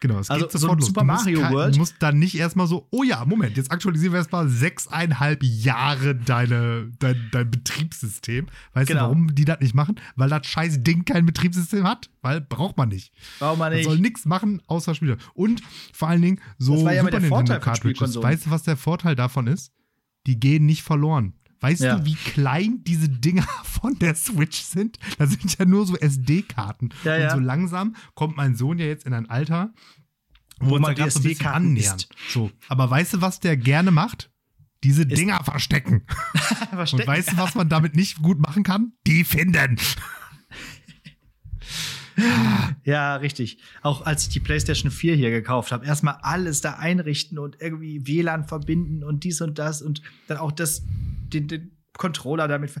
Genau, 0.01 0.19
es 0.19 0.29
Also 0.29 0.45
geht 0.45 0.51
so 0.53 0.59
sofort 0.59 0.79
los. 0.79 0.87
Super 0.87 1.03
musst 1.03 1.25
Mario 1.25 1.41
kein- 1.41 1.53
World. 1.53 1.75
Du 1.75 1.79
musst 1.79 1.95
dann 1.99 2.19
nicht 2.19 2.35
erstmal 2.37 2.67
so, 2.67 2.87
oh 2.91 3.03
ja, 3.03 3.25
Moment, 3.25 3.57
jetzt 3.57 3.69
aktualisieren 3.69 4.13
wir 4.13 4.19
erstmal 4.19 4.47
sechseinhalb 4.47 5.43
Jahre 5.43 6.15
deine, 6.15 6.89
dein, 6.99 7.27
dein 7.31 7.51
Betriebssystem. 7.51 8.47
Weißt 8.73 8.87
Genau. 8.87 8.99
du, 9.01 9.05
warum 9.07 9.35
die 9.35 9.43
das 9.45 9.59
nicht 9.59 9.75
machen? 9.75 9.95
Weil 10.15 10.29
das 10.29 10.47
scheiß 10.47 10.83
Ding 10.83 11.03
kein 11.03 11.25
Betriebssystem 11.25 11.83
hat? 11.83 12.09
Weil 12.21 12.39
braucht 12.39 12.77
man 12.77 12.89
nicht. 12.89 13.11
Warum 13.39 13.59
man 13.59 13.69
Man 13.71 13.77
nicht? 13.77 13.85
soll 13.89 13.99
nichts 13.99 14.25
machen, 14.25 14.61
außer 14.67 14.95
Spiele. 14.95 15.17
Und 15.33 15.61
vor 15.93 16.07
allen 16.07 16.21
Dingen 16.21 16.39
so 16.57 16.75
Das 16.75 16.85
war 16.85 16.93
ja 16.93 17.01
Super 17.01 17.11
der 17.11 17.21
Vorteil 17.21 17.55
Nintendo 17.57 17.63
von 17.65 17.73
Cartridges. 17.73 18.23
Weißt 18.23 18.45
du, 18.45 18.51
was 18.51 18.63
der 18.63 18.77
Vorteil 18.77 19.15
davon 19.15 19.47
ist? 19.47 19.73
Die 20.27 20.39
gehen 20.39 20.65
nicht 20.65 20.83
verloren. 20.83 21.33
Weißt 21.61 21.81
Ja. 21.81 21.97
du, 21.97 22.05
wie 22.05 22.15
klein 22.15 22.83
diese 22.83 23.09
Dinger 23.09 23.47
von 23.63 23.97
der 23.99 24.15
Switch 24.15 24.61
sind? 24.61 24.97
Das 25.17 25.31
sind 25.31 25.57
ja 25.59 25.65
nur 25.65 25.85
so 25.85 25.95
SD-Karten. 25.97 26.89
Ja, 27.03 27.15
Und 27.15 27.21
ja. 27.21 27.29
so 27.31 27.39
langsam 27.39 27.95
kommt 28.15 28.37
mein 28.37 28.55
Sohn 28.55 28.79
ja 28.79 28.85
jetzt 28.85 29.05
in 29.05 29.13
ein 29.13 29.29
Alter, 29.29 29.73
wo, 30.59 30.71
Wo 30.71 30.79
man 30.79 30.95
da 30.95 31.03
die 31.03 31.07
SD-Karten 31.09 31.67
annähern. 31.67 31.95
isst. 31.97 32.09
So. 32.29 32.51
Aber 32.67 32.89
weißt 32.89 33.15
du, 33.15 33.21
was 33.21 33.39
der 33.39 33.57
gerne 33.57 33.91
macht? 33.91 34.29
Diese 34.83 35.05
Dinger 35.05 35.43
verstecken. 35.43 36.05
Und 36.33 36.69
Verstecken. 36.69 37.07
weißt 37.07 37.33
du, 37.33 37.37
was 37.37 37.55
man 37.55 37.67
damit 37.67 37.95
nicht 37.95 38.21
gut 38.21 38.39
machen 38.39 38.63
kann? 38.63 38.93
Die 39.07 39.23
finden. 39.25 39.77
Ja, 42.83 43.15
richtig. 43.15 43.59
Auch 43.81 44.05
als 44.05 44.23
ich 44.23 44.29
die 44.29 44.41
PlayStation 44.41 44.91
4 44.91 45.15
hier 45.15 45.31
gekauft 45.31 45.71
habe, 45.71 45.85
erstmal 45.85 46.15
alles 46.21 46.59
da 46.59 46.73
einrichten 46.73 47.39
und 47.39 47.57
irgendwie 47.61 48.05
WLAN 48.07 48.45
verbinden 48.45 49.05
und 49.05 49.23
dies 49.23 49.39
und 49.39 49.57
das 49.57 49.81
und 49.81 50.01
dann 50.27 50.37
auch 50.37 50.51
das, 50.51 50.83
den, 51.29 51.47
den 51.47 51.71
Controller 51.97 52.47
damit 52.47 52.71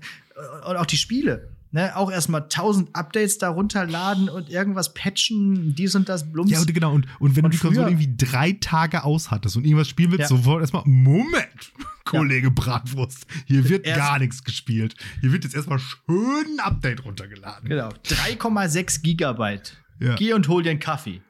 und 0.67 0.75
auch 0.77 0.85
die 0.85 0.97
Spiele. 0.97 1.55
Ne, 1.71 1.95
auch 1.95 2.11
erstmal 2.11 2.41
1000 2.41 2.95
Updates 2.95 3.37
da 3.37 3.49
runterladen 3.49 4.27
und 4.27 4.49
irgendwas 4.49 4.95
patchen, 4.95 5.75
dies 5.75 5.93
und 5.93 6.09
das, 6.09 6.31
Blums. 6.31 6.49
Ja, 6.49 6.61
und 6.61 6.73
genau. 6.73 6.93
Und, 6.93 7.05
und 7.19 7.35
wenn 7.35 7.45
Und 7.45 7.53
du 7.53 7.57
die 7.57 7.61
Konsole 7.61 7.89
irgendwie 7.91 8.15
drei 8.17 8.53
Tage 8.53 9.03
aushattest 9.03 9.55
und 9.55 9.65
irgendwas 9.65 9.87
spielen 9.87 10.09
willst, 10.11 10.31
Ja. 10.31 10.35
sofort 10.35 10.61
erstmal, 10.61 10.81
Moment, 10.87 11.71
Kollege 12.05 12.49
Bratwurst, 12.49 13.27
hier 13.45 13.69
wird 13.69 13.85
Erst- 13.85 13.99
gar 13.99 14.17
nichts 14.17 14.43
gespielt. 14.43 14.95
Hier 15.21 15.31
wird 15.31 15.43
jetzt 15.43 15.53
erstmal 15.53 15.77
schön 15.77 16.57
ein 16.57 16.59
Update 16.59 17.05
runtergeladen. 17.05 17.69
Genau. 17.69 17.89
3,6 18.03 19.03
Gigabyte. 19.03 19.77
Ja. 19.99 20.15
Geh 20.15 20.33
und 20.33 20.47
hol 20.47 20.63
dir 20.63 20.71
einen 20.71 20.79
Kaffee. 20.79 21.21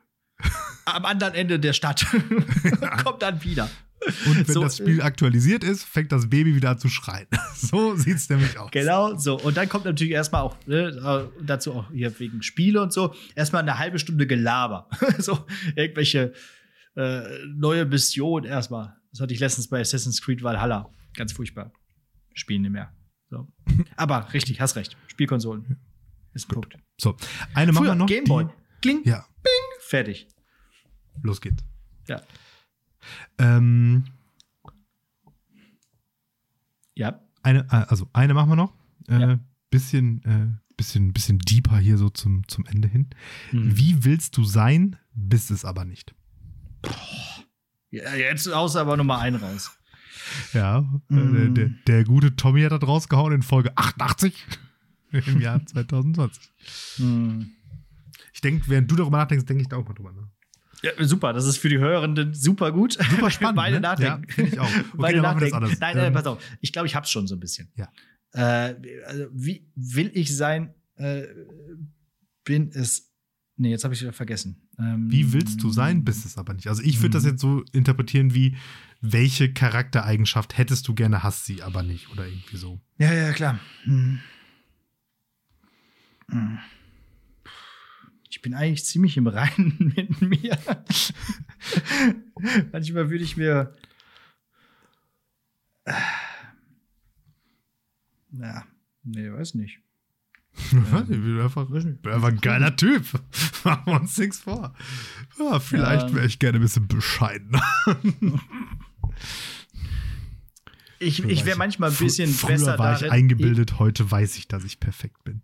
Am 0.85 1.03
anderen 1.03 1.33
Ende 1.33 1.59
der 1.59 1.73
Stadt. 1.73 2.05
Kommt 3.03 3.21
dann 3.23 3.43
wieder. 3.43 3.69
Und 4.25 4.47
wenn 4.47 4.53
So, 4.53 4.61
das 4.61 4.77
Spiel 4.77 5.01
aktualisiert 5.01 5.63
ist, 5.63 5.83
fängt 5.83 6.11
das 6.11 6.29
Baby 6.29 6.55
wieder 6.55 6.71
an 6.71 6.79
zu 6.79 6.89
schreien. 6.89 7.27
So 7.55 7.95
sieht's 7.95 8.29
nämlich 8.29 8.57
aus. 8.57 8.71
Genau, 8.71 9.17
so. 9.17 9.37
Und 9.37 9.57
dann 9.57 9.67
kommt 9.67 9.83
natürlich 9.83 10.13
erstmal 10.13 10.43
auch 10.43 10.55
ne, 10.65 11.29
dazu 11.41 11.73
auch 11.73 11.91
hier 11.91 12.17
wegen 12.19 12.41
Spiele 12.41 12.81
und 12.81 12.93
so, 12.93 13.13
erstmal 13.35 13.61
eine 13.61 13.77
halbe 13.77 13.99
Stunde 13.99 14.25
Gelaber. 14.27 14.87
so 15.19 15.45
irgendwelche 15.75 16.33
äh, 16.95 17.21
neue 17.47 17.85
Mission 17.85 18.45
erstmal. 18.45 18.95
Das 19.11 19.19
hatte 19.19 19.33
ich 19.33 19.41
letztens 19.41 19.67
bei 19.67 19.81
Assassin's 19.81 20.21
Creed 20.21 20.41
Valhalla. 20.41 20.89
Ganz 21.15 21.33
furchtbar. 21.33 21.73
Spielen 22.33 22.61
nicht 22.61 22.71
mehr. 22.71 22.93
So. 23.29 23.47
Aber 23.97 24.31
richtig, 24.33 24.61
hast 24.61 24.75
recht. 24.77 24.95
Spielkonsolen. 25.07 25.77
Ist 26.33 26.49
ein 26.49 26.53
Punkt. 26.53 26.77
So, 26.97 27.15
eine 27.53 27.71
machen 27.71 27.83
wir 27.83 27.89
Früher 27.89 27.95
noch. 27.95 28.07
Gameboy. 28.07 28.47
Kling, 28.81 29.01
ja, 29.03 29.25
fertig. 29.81 30.27
los 31.21 31.41
geht's. 31.41 31.63
Ja. 32.07 32.21
Ähm, 33.37 33.88
Ja. 36.99 37.19
eine, 37.43 37.59
äh, 37.71 37.85
also 37.87 38.09
eine 38.13 38.33
machen 38.33 38.49
wir 38.49 38.55
noch. 38.55 38.73
Äh, 39.07 39.19
Ja. 39.19 39.39
Bisschen, 39.71 40.23
äh, 40.25 40.47
bisschen, 40.77 41.13
bisschen 41.13 41.39
deeper 41.39 41.77
hier 41.77 41.97
so 41.97 42.09
zum, 42.09 42.47
zum 42.47 42.65
Ende 42.65 42.87
hin. 42.87 43.09
Hm. 43.51 43.77
Wie 43.77 44.03
willst 44.03 44.35
du 44.37 44.43
sein, 44.43 44.95
bist 45.13 45.51
es 45.51 45.63
aber 45.65 45.85
nicht? 45.85 46.13
ja 47.91 48.13
jetzt 48.15 48.51
haust 48.53 48.75
aber 48.77 48.97
Nummer 48.97 49.19
ein 49.19 49.35
raus. 49.35 49.71
Ja, 50.53 50.81
Mm. 51.09 51.53
der, 51.55 51.69
der 51.87 52.03
gute 52.03 52.35
Tommy 52.35 52.61
hat 52.63 52.71
das 52.71 52.81
rausgehauen 52.87 53.33
in 53.33 53.41
Folge 53.41 53.71
88 53.77 54.33
im 55.11 55.39
Jahr 55.41 55.65
2020. 55.65 56.51
Hm. 56.97 57.51
Ich 58.33 58.41
denke, 58.41 58.67
während 58.69 58.89
du 58.91 58.95
darüber 58.95 59.17
nachdenkst, 59.17 59.45
denke 59.45 59.61
ich 59.63 59.69
da 59.69 59.77
auch 59.77 59.87
mal 59.87 59.93
drüber 59.93 60.11
nach. 60.13 60.27
Ja, 60.81 60.91
super, 61.05 61.33
das 61.33 61.45
ist 61.45 61.57
für 61.57 61.69
die 61.69 61.77
Hörenden 61.79 62.33
super 62.33 62.71
gut. 62.71 62.93
Super 63.09 63.29
spannend, 63.31 63.57
Beide 63.57 63.75
ne? 63.75 63.81
nachdenken. 63.81 64.25
Ja, 64.29 64.33
finde 64.33 64.51
ich 64.51 64.59
auch. 64.59 64.69
Okay, 64.69 64.83
Beide 64.97 65.21
nachdenken. 65.21 65.55
anders. 65.55 65.79
Nein, 65.79 65.97
Ähm, 65.97 66.03
nein, 66.03 66.13
pass 66.13 66.25
auf. 66.25 66.41
Ich 66.61 66.71
glaube, 66.71 66.87
ich 66.87 66.95
hab's 66.95 67.11
schon 67.11 67.27
so 67.27 67.35
ein 67.35 67.39
bisschen. 67.39 67.71
Ja. 67.75 67.89
Äh, 68.33 68.75
also, 69.05 69.25
wie 69.33 69.67
will 69.75 70.11
ich 70.13 70.35
sein, 70.35 70.73
äh, 70.95 71.23
bin 72.45 72.69
es. 72.73 73.11
Nee, 73.57 73.71
jetzt 73.71 73.83
habe 73.83 73.93
ich 73.93 73.99
wieder 74.01 74.13
vergessen. 74.13 74.69
Ähm, 74.79 75.11
Wie 75.11 75.33
willst 75.33 75.61
du 75.61 75.69
sein, 75.69 76.05
bist 76.05 76.25
es 76.25 76.37
aber 76.37 76.53
nicht. 76.53 76.67
Also 76.69 76.81
ich 76.81 77.01
würde 77.01 77.09
das 77.09 77.23
Mhm. 77.23 77.29
jetzt 77.31 77.41
so 77.41 77.63
interpretieren 77.73 78.33
wie, 78.33 78.55
welche 79.01 79.51
Charaktereigenschaft 79.51 80.57
hättest 80.57 80.87
du 80.87 80.93
gerne, 80.95 81.23
hast 81.23 81.43
sie 81.45 81.61
aber 81.61 81.83
nicht. 81.83 82.09
Oder 82.11 82.25
irgendwie 82.25 82.55
so. 82.55 82.79
Ja, 82.97 83.11
ja, 83.13 83.33
klar. 83.33 83.59
Hm. 83.83 84.19
Hm. 86.29 86.59
Ich 88.29 88.41
bin 88.41 88.53
eigentlich 88.53 88.85
ziemlich 88.85 89.17
im 89.17 89.27
Reinen 89.27 89.93
mit 89.95 90.21
mir. 90.21 90.57
Manchmal 92.71 93.09
würde 93.09 93.23
ich 93.23 93.35
mir. 93.37 93.75
Ja, 98.31 98.63
nee, 99.03 99.31
weiß 99.31 99.55
nicht. 99.55 99.79
ich 100.55 100.69
bin 100.71 101.39
einfach, 101.41 101.67
bin 101.67 101.97
einfach 102.11 102.27
ein 102.27 102.37
geiler 102.41 102.75
Typ. 102.75 103.03
Machen 103.63 103.83
wir 103.87 104.01
uns 104.01 104.17
nichts 104.17 104.39
vor. 104.39 104.75
Ja, 105.39 105.59
vielleicht 105.59 106.09
Ja. 106.09 106.15
wäre 106.15 106.25
ich 106.27 106.37
gerne 106.39 106.59
ein 106.59 106.61
bisschen 106.61 106.87
bescheidener. 106.87 107.63
Ich, 111.01 111.23
ich 111.23 111.45
wäre 111.45 111.57
manchmal 111.57 111.91
ein 111.91 111.95
fr- 111.95 112.03
bisschen 112.03 112.29
früher 112.29 112.49
besser 112.57 112.77
war 112.77 112.93
ich 112.95 112.99
darin- 112.99 113.11
eingebildet, 113.13 113.79
heute 113.79 114.11
weiß 114.11 114.35
ich, 114.35 114.49
dass 114.49 114.65
ich 114.65 114.81
perfekt 114.81 115.23
bin. 115.23 115.41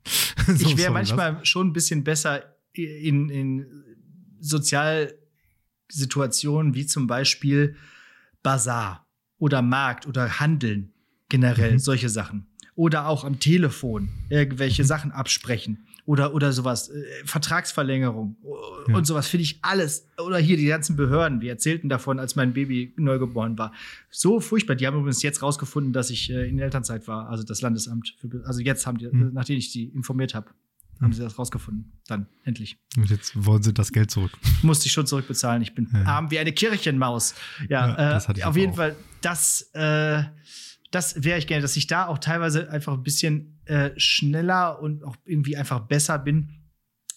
So, 0.48 0.52
Ich, 0.52 0.62
ich 0.64 0.78
wäre 0.78 0.92
manchmal 0.92 1.46
schon 1.46 1.68
ein 1.68 1.74
bisschen 1.74 2.04
besser 2.04 2.55
in, 2.78 3.30
in 3.30 3.66
Sozialsituationen 5.88 6.74
wie 6.74 6.86
zum 6.86 7.08
Beispiel 7.08 7.76
Bazar 8.44 9.06
oder 9.38 9.62
Markt 9.62 10.08
oder 10.08 10.40
Handeln 10.40 10.94
generell, 11.30 11.74
Mhm. 11.74 11.80
solche 11.80 12.10
Sachen. 12.10 12.48
Oder 12.76 13.08
auch 13.08 13.24
am 13.24 13.40
Telefon 13.40 14.10
irgendwelche 14.30 14.84
Mhm. 14.84 14.88
Sachen 14.88 15.12
absprechen. 15.12 15.88
Oder, 16.06 16.36
oder 16.36 16.52
sowas, 16.52 16.90
äh, 16.90 17.04
Vertragsverlängerung 17.26 18.36
äh, 18.44 18.92
Ja. 18.92 18.98
und 18.98 19.08
sowas 19.08 19.28
finde 19.28 19.42
ich 19.44 19.58
alles. 19.64 20.08
Oder 20.24 20.38
hier 20.38 20.56
die 20.58 20.68
ganzen 20.68 20.96
Behörden, 20.96 21.42
wir 21.42 21.50
erzählten 21.50 21.90
davon, 21.90 22.20
als 22.20 22.36
mein 22.36 22.54
Baby 22.54 22.94
neugeboren 22.98 23.58
war. 23.58 23.74
So 24.12 24.40
furchtbar. 24.40 24.76
Die 24.76 24.86
haben 24.86 24.98
übrigens 24.98 25.24
jetzt 25.24 25.42
rausgefunden, 25.42 25.94
dass 25.94 26.12
ich 26.12 26.30
äh, 26.30 26.48
in 26.48 26.60
Elternzeit 26.60 27.08
war, 27.08 27.28
also 27.30 27.44
das 27.44 27.62
Landesamt. 27.62 28.14
Für, 28.20 28.44
also 28.46 28.60
jetzt 28.62 28.86
haben 28.86 29.00
die, 29.00 29.08
Mhm. 29.08 29.32
nachdem 29.34 29.58
ich 29.58 29.72
die 29.72 29.86
informiert 29.86 30.36
habe, 30.36 30.52
haben 31.02 31.14
sie 31.14 31.22
das 31.22 31.38
rausgefunden. 31.38 32.00
Dann, 32.08 32.28
endlich. 32.44 32.78
Und 32.98 33.10
jetzt 33.10 33.34
wollen 33.46 33.62
sie 33.64 33.74
das 33.74 33.92
Geld 33.92 34.12
zurück. 34.12 34.32
Musste 34.62 34.86
ich 34.88 34.92
schon 34.92 35.06
zurückbezahlen. 35.08 35.62
Ich 35.62 35.76
bin 35.76 35.90
Ja. 35.94 36.04
arm 36.04 36.32
wie 36.32 36.40
eine 36.40 36.52
Kirchenmaus. 36.54 37.36
Ja, 37.70 37.88
Ja, 37.90 37.96
das 38.12 38.30
äh, 38.30 38.44
auf 38.44 38.56
jeden 38.58 38.72
auch. 38.74 38.78
Fall, 38.78 38.96
das, 39.22 39.62
äh, 39.74 40.24
das 40.92 41.24
wäre 41.24 41.38
ich 41.40 41.48
gerne, 41.48 41.62
dass 41.62 41.76
ich 41.76 41.88
da 41.88 42.08
auch 42.08 42.18
teilweise 42.20 42.70
einfach 42.72 42.94
ein 42.94 43.04
bisschen 43.04 43.60
äh, 43.66 43.92
schneller 43.98 44.80
und 44.82 45.04
auch 45.04 45.16
irgendwie 45.26 45.58
einfach 45.58 45.82
besser 45.82 46.18
bin. 46.20 46.50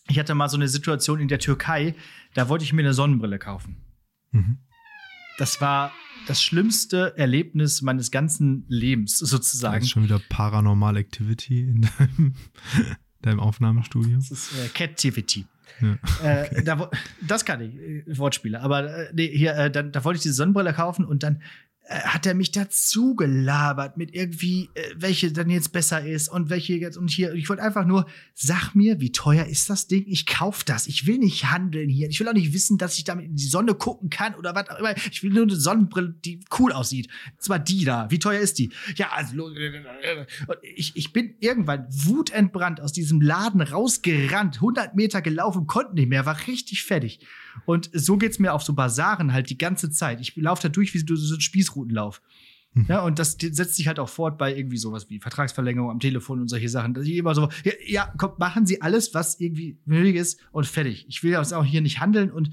Ich 0.08 0.18
hatte 0.18 0.34
mal 0.34 0.48
so 0.48 0.56
eine 0.56 0.68
Situation 0.68 1.20
in 1.20 1.28
der 1.28 1.38
Türkei, 1.38 1.94
da 2.34 2.48
wollte 2.48 2.64
ich 2.64 2.72
mir 2.72 2.80
eine 2.82 2.94
Sonnenbrille 2.94 3.38
kaufen. 3.38 3.76
Mhm. 4.32 4.58
Das 5.36 5.60
war 5.60 5.92
das 6.26 6.42
schlimmste 6.42 7.16
Erlebnis 7.16 7.80
meines 7.82 8.10
ganzen 8.10 8.64
Lebens, 8.68 9.18
Das 9.20 9.28
sozusagen. 9.30 9.82
ist 9.84 9.90
schon 9.90 10.02
wieder 10.02 10.18
Paranormal 10.28 10.96
Activity 10.96 11.60
in 11.60 11.82
deinem, 11.98 12.34
deinem 13.22 13.40
Aufnahmestudio. 13.40 14.16
Das 14.16 14.30
ist 14.30 14.52
äh, 14.52 14.68
Captivity. 14.68 15.46
Ja. 15.80 15.98
Äh, 16.42 16.62
da, 16.64 16.78
wo- 16.78 16.88
das 17.26 17.44
kann 17.44 17.60
ich, 17.60 17.74
äh, 17.74 18.18
Wortspiele. 18.18 18.60
Aber 18.60 18.84
äh, 19.08 19.10
nee, 19.12 19.28
hier, 19.36 19.54
äh, 19.56 19.70
dann, 19.70 19.92
da 19.92 20.02
wollte 20.04 20.16
ich 20.18 20.22
diese 20.22 20.34
Sonnenbrille 20.34 20.72
kaufen 20.72 21.04
und 21.04 21.22
dann 21.22 21.36
äh, 21.36 21.40
hat 21.88 22.26
er 22.26 22.34
mich 22.34 22.52
dazu 22.52 23.14
gelabert 23.14 23.96
mit 23.96 24.14
irgendwie, 24.14 24.68
äh, 24.74 24.82
welche 24.96 25.32
dann 25.32 25.48
jetzt 25.48 25.72
besser 25.72 26.04
ist 26.04 26.28
und 26.28 26.50
welche 26.50 26.74
jetzt 26.74 26.98
und 26.98 27.08
hier. 27.08 27.32
Ich 27.32 27.48
wollte 27.48 27.62
einfach 27.62 27.86
nur, 27.86 28.06
sag 28.34 28.74
mir, 28.74 29.00
wie 29.00 29.10
teuer 29.10 29.46
ist 29.46 29.70
das 29.70 29.86
Ding? 29.86 30.04
Ich 30.06 30.26
kauf 30.26 30.64
das. 30.64 30.86
Ich 30.86 31.06
will 31.06 31.18
nicht 31.18 31.50
handeln 31.50 31.88
hier. 31.88 32.08
Ich 32.08 32.20
will 32.20 32.28
auch 32.28 32.34
nicht 32.34 32.52
wissen, 32.52 32.76
dass 32.76 32.98
ich 32.98 33.04
damit 33.04 33.24
in 33.24 33.36
die 33.36 33.46
Sonne 33.46 33.74
gucken 33.74 34.10
kann 34.10 34.34
oder 34.34 34.54
was 34.54 34.68
auch 34.68 34.78
immer. 34.78 34.94
Ich 35.10 35.22
will 35.22 35.32
nur 35.32 35.44
eine 35.44 35.56
Sonnenbrille, 35.56 36.14
die 36.24 36.40
cool 36.58 36.72
aussieht. 36.72 37.08
Zwar 37.38 37.58
die 37.58 37.84
da. 37.84 38.10
Wie 38.10 38.18
teuer 38.18 38.40
ist 38.40 38.58
die? 38.58 38.70
Ja, 38.96 39.10
also 39.12 39.34
lo- 39.34 39.46
und 39.46 40.58
ich, 40.62 40.94
ich 40.94 41.12
bin 41.12 41.36
irgendwann 41.40 41.86
wutentbrannt 41.90 42.82
aus 42.82 42.92
diesem 42.92 43.22
Laden 43.22 43.62
rausgerannt, 43.62 44.56
100 44.56 44.94
Meter 44.94 45.22
gelaufen, 45.22 45.66
konnte 45.66 45.94
nicht 45.94 46.08
mehr, 46.08 46.26
war 46.26 46.46
richtig 46.46 46.84
fertig. 46.84 47.20
Und 47.64 47.90
so 47.92 48.16
geht's 48.16 48.38
mir 48.38 48.52
auf 48.52 48.62
so 48.62 48.72
Basaren 48.74 49.32
halt 49.32 49.50
die 49.50 49.58
ganze 49.58 49.90
Zeit. 49.90 50.20
Ich 50.20 50.36
laufe 50.36 50.62
da 50.62 50.68
durch 50.68 50.94
wie 50.94 50.98
so 50.98 51.34
ein 51.34 51.40
Spießrutenlauf. 51.78 52.22
Mhm. 52.74 52.86
Ja, 52.88 53.02
und 53.02 53.18
das 53.18 53.36
setzt 53.40 53.76
sich 53.76 53.88
halt 53.88 53.98
auch 53.98 54.08
fort 54.08 54.38
bei 54.38 54.54
irgendwie 54.54 54.76
sowas 54.76 55.08
wie 55.08 55.20
Vertragsverlängerung 55.20 55.90
am 55.90 56.00
Telefon 56.00 56.40
und 56.40 56.48
solche 56.48 56.68
Sachen. 56.68 56.94
Dass 56.94 57.06
ich 57.06 57.16
immer 57.16 57.34
so, 57.34 57.48
ja, 57.64 57.72
ja 57.86 58.14
komm, 58.18 58.32
machen 58.38 58.66
Sie 58.66 58.82
alles, 58.82 59.14
was 59.14 59.40
irgendwie 59.40 59.78
nötig 59.86 60.16
ist 60.16 60.40
und 60.52 60.66
fertig. 60.66 61.06
Ich 61.08 61.22
will 61.22 61.32
jetzt 61.32 61.54
auch 61.54 61.64
hier 61.64 61.80
nicht 61.80 62.00
handeln 62.00 62.30
und 62.30 62.50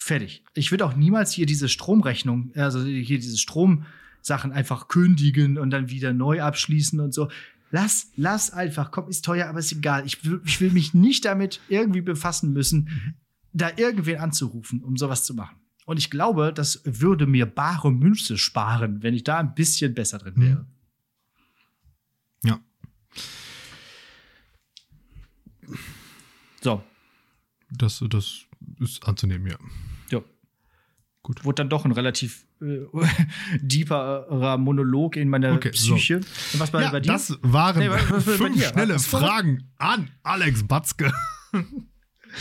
Fertig. 0.00 0.44
Ich 0.54 0.70
würde 0.70 0.86
auch 0.86 0.94
niemals 0.94 1.32
hier 1.32 1.44
diese 1.44 1.68
Stromrechnung, 1.68 2.52
also 2.54 2.82
hier 2.82 3.18
diese 3.18 3.36
Stromsachen 3.36 4.52
einfach 4.52 4.86
kündigen 4.86 5.58
und 5.58 5.70
dann 5.70 5.90
wieder 5.90 6.14
neu 6.14 6.40
abschließen 6.40 7.00
und 7.00 7.12
so. 7.12 7.28
Lass, 7.72 8.12
lass 8.16 8.52
einfach. 8.52 8.92
Komm, 8.92 9.08
ist 9.08 9.24
teuer, 9.24 9.48
aber 9.48 9.58
ist 9.58 9.72
egal. 9.72 10.06
Ich 10.06 10.24
will, 10.24 10.40
ich 10.46 10.60
will 10.60 10.70
mich 10.70 10.94
nicht 10.94 11.24
damit 11.24 11.60
irgendwie 11.68 12.00
befassen 12.00 12.52
müssen, 12.52 13.16
da 13.52 13.70
irgendwen 13.76 14.18
anzurufen, 14.18 14.82
um 14.84 14.96
sowas 14.96 15.24
zu 15.24 15.34
machen. 15.34 15.57
Und 15.88 15.96
ich 15.96 16.10
glaube, 16.10 16.52
das 16.52 16.82
würde 16.84 17.26
mir 17.26 17.46
bare 17.46 17.90
Münze 17.90 18.36
sparen, 18.36 19.02
wenn 19.02 19.14
ich 19.14 19.24
da 19.24 19.38
ein 19.38 19.54
bisschen 19.54 19.94
besser 19.94 20.18
drin 20.18 20.34
wäre. 20.36 20.66
Ja. 22.44 22.60
So, 26.60 26.84
Das, 27.70 28.04
das 28.10 28.44
ist 28.80 29.02
anzunehmen, 29.08 29.46
ja. 29.46 29.56
ja. 30.10 30.20
Gut. 31.22 31.42
Wurde 31.46 31.62
dann 31.62 31.70
doch 31.70 31.86
ein 31.86 31.92
relativ 31.92 32.46
äh, 32.60 32.84
deeperer 33.62 34.58
Monolog 34.58 35.16
in 35.16 35.30
meiner 35.30 35.54
Okay, 35.54 35.70
so. 35.72 35.94
Psyche. 35.94 36.16
Und 36.16 36.60
was 36.60 36.70
war 36.70 36.82
ja, 36.82 36.90
bei 36.90 37.00
dir? 37.00 37.12
das 37.12 37.38
waren 37.40 37.78
Nee, 37.78 38.20
fünf 38.20 38.62
schnelle 38.62 38.98
Fragen 38.98 39.70
an 39.78 40.10
Alex 40.22 40.64
Batzke. 40.64 41.10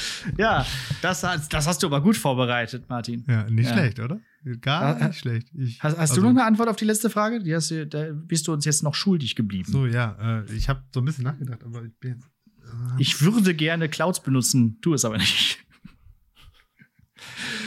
ja, 0.37 0.65
das, 1.01 1.23
hast- 1.23 1.51
das 1.53 1.67
hast 1.67 1.81
du 1.83 1.87
aber 1.87 2.01
gut 2.01 2.17
vorbereitet, 2.17 2.87
Martin. 2.89 3.23
Ja, 3.27 3.49
nicht 3.49 3.67
Ja. 3.69 3.73
schlecht, 3.73 3.99
oder? 3.99 4.19
Gar 4.61 5.01
Äh, 5.01 5.07
nicht 5.07 5.19
schlecht. 5.19 5.49
Ich, 5.55 5.81
Hast, 5.83 5.93
hast 5.97 5.99
also, 6.11 6.15
du 6.15 6.21
noch 6.21 6.29
eine 6.29 6.45
Antwort 6.45 6.69
auf 6.69 6.75
die 6.77 6.85
letzte 6.85 7.09
Frage? 7.09 7.41
Die 7.43 7.53
hast 7.53 7.69
du, 7.71 7.85
da 7.85 8.07
bist 8.13 8.47
du 8.47 8.53
uns 8.53 8.63
jetzt 8.65 8.81
noch 8.83 8.95
schuldig 8.95 9.35
geblieben. 9.35 9.69
So, 9.71 9.85
ja, 9.85 10.15
äh, 10.47 10.53
ich 10.53 10.69
habe 10.69 10.83
so 10.93 11.01
ein 11.01 11.05
bisschen 11.05 11.25
nachgedacht, 11.25 11.63
aber 11.63 11.83
ich 11.83 11.93
bin 11.99 12.11
jetzt. 12.15 12.25
Äh, 12.63 13.01
Ich 13.01 13.21
würde 13.21 13.53
gerne 13.55 13.89
Clouds 13.89 14.21
benutzen, 14.21 14.79
tu 14.81 14.93
es 14.93 15.03
aber 15.05 15.17
nicht. 15.17 15.59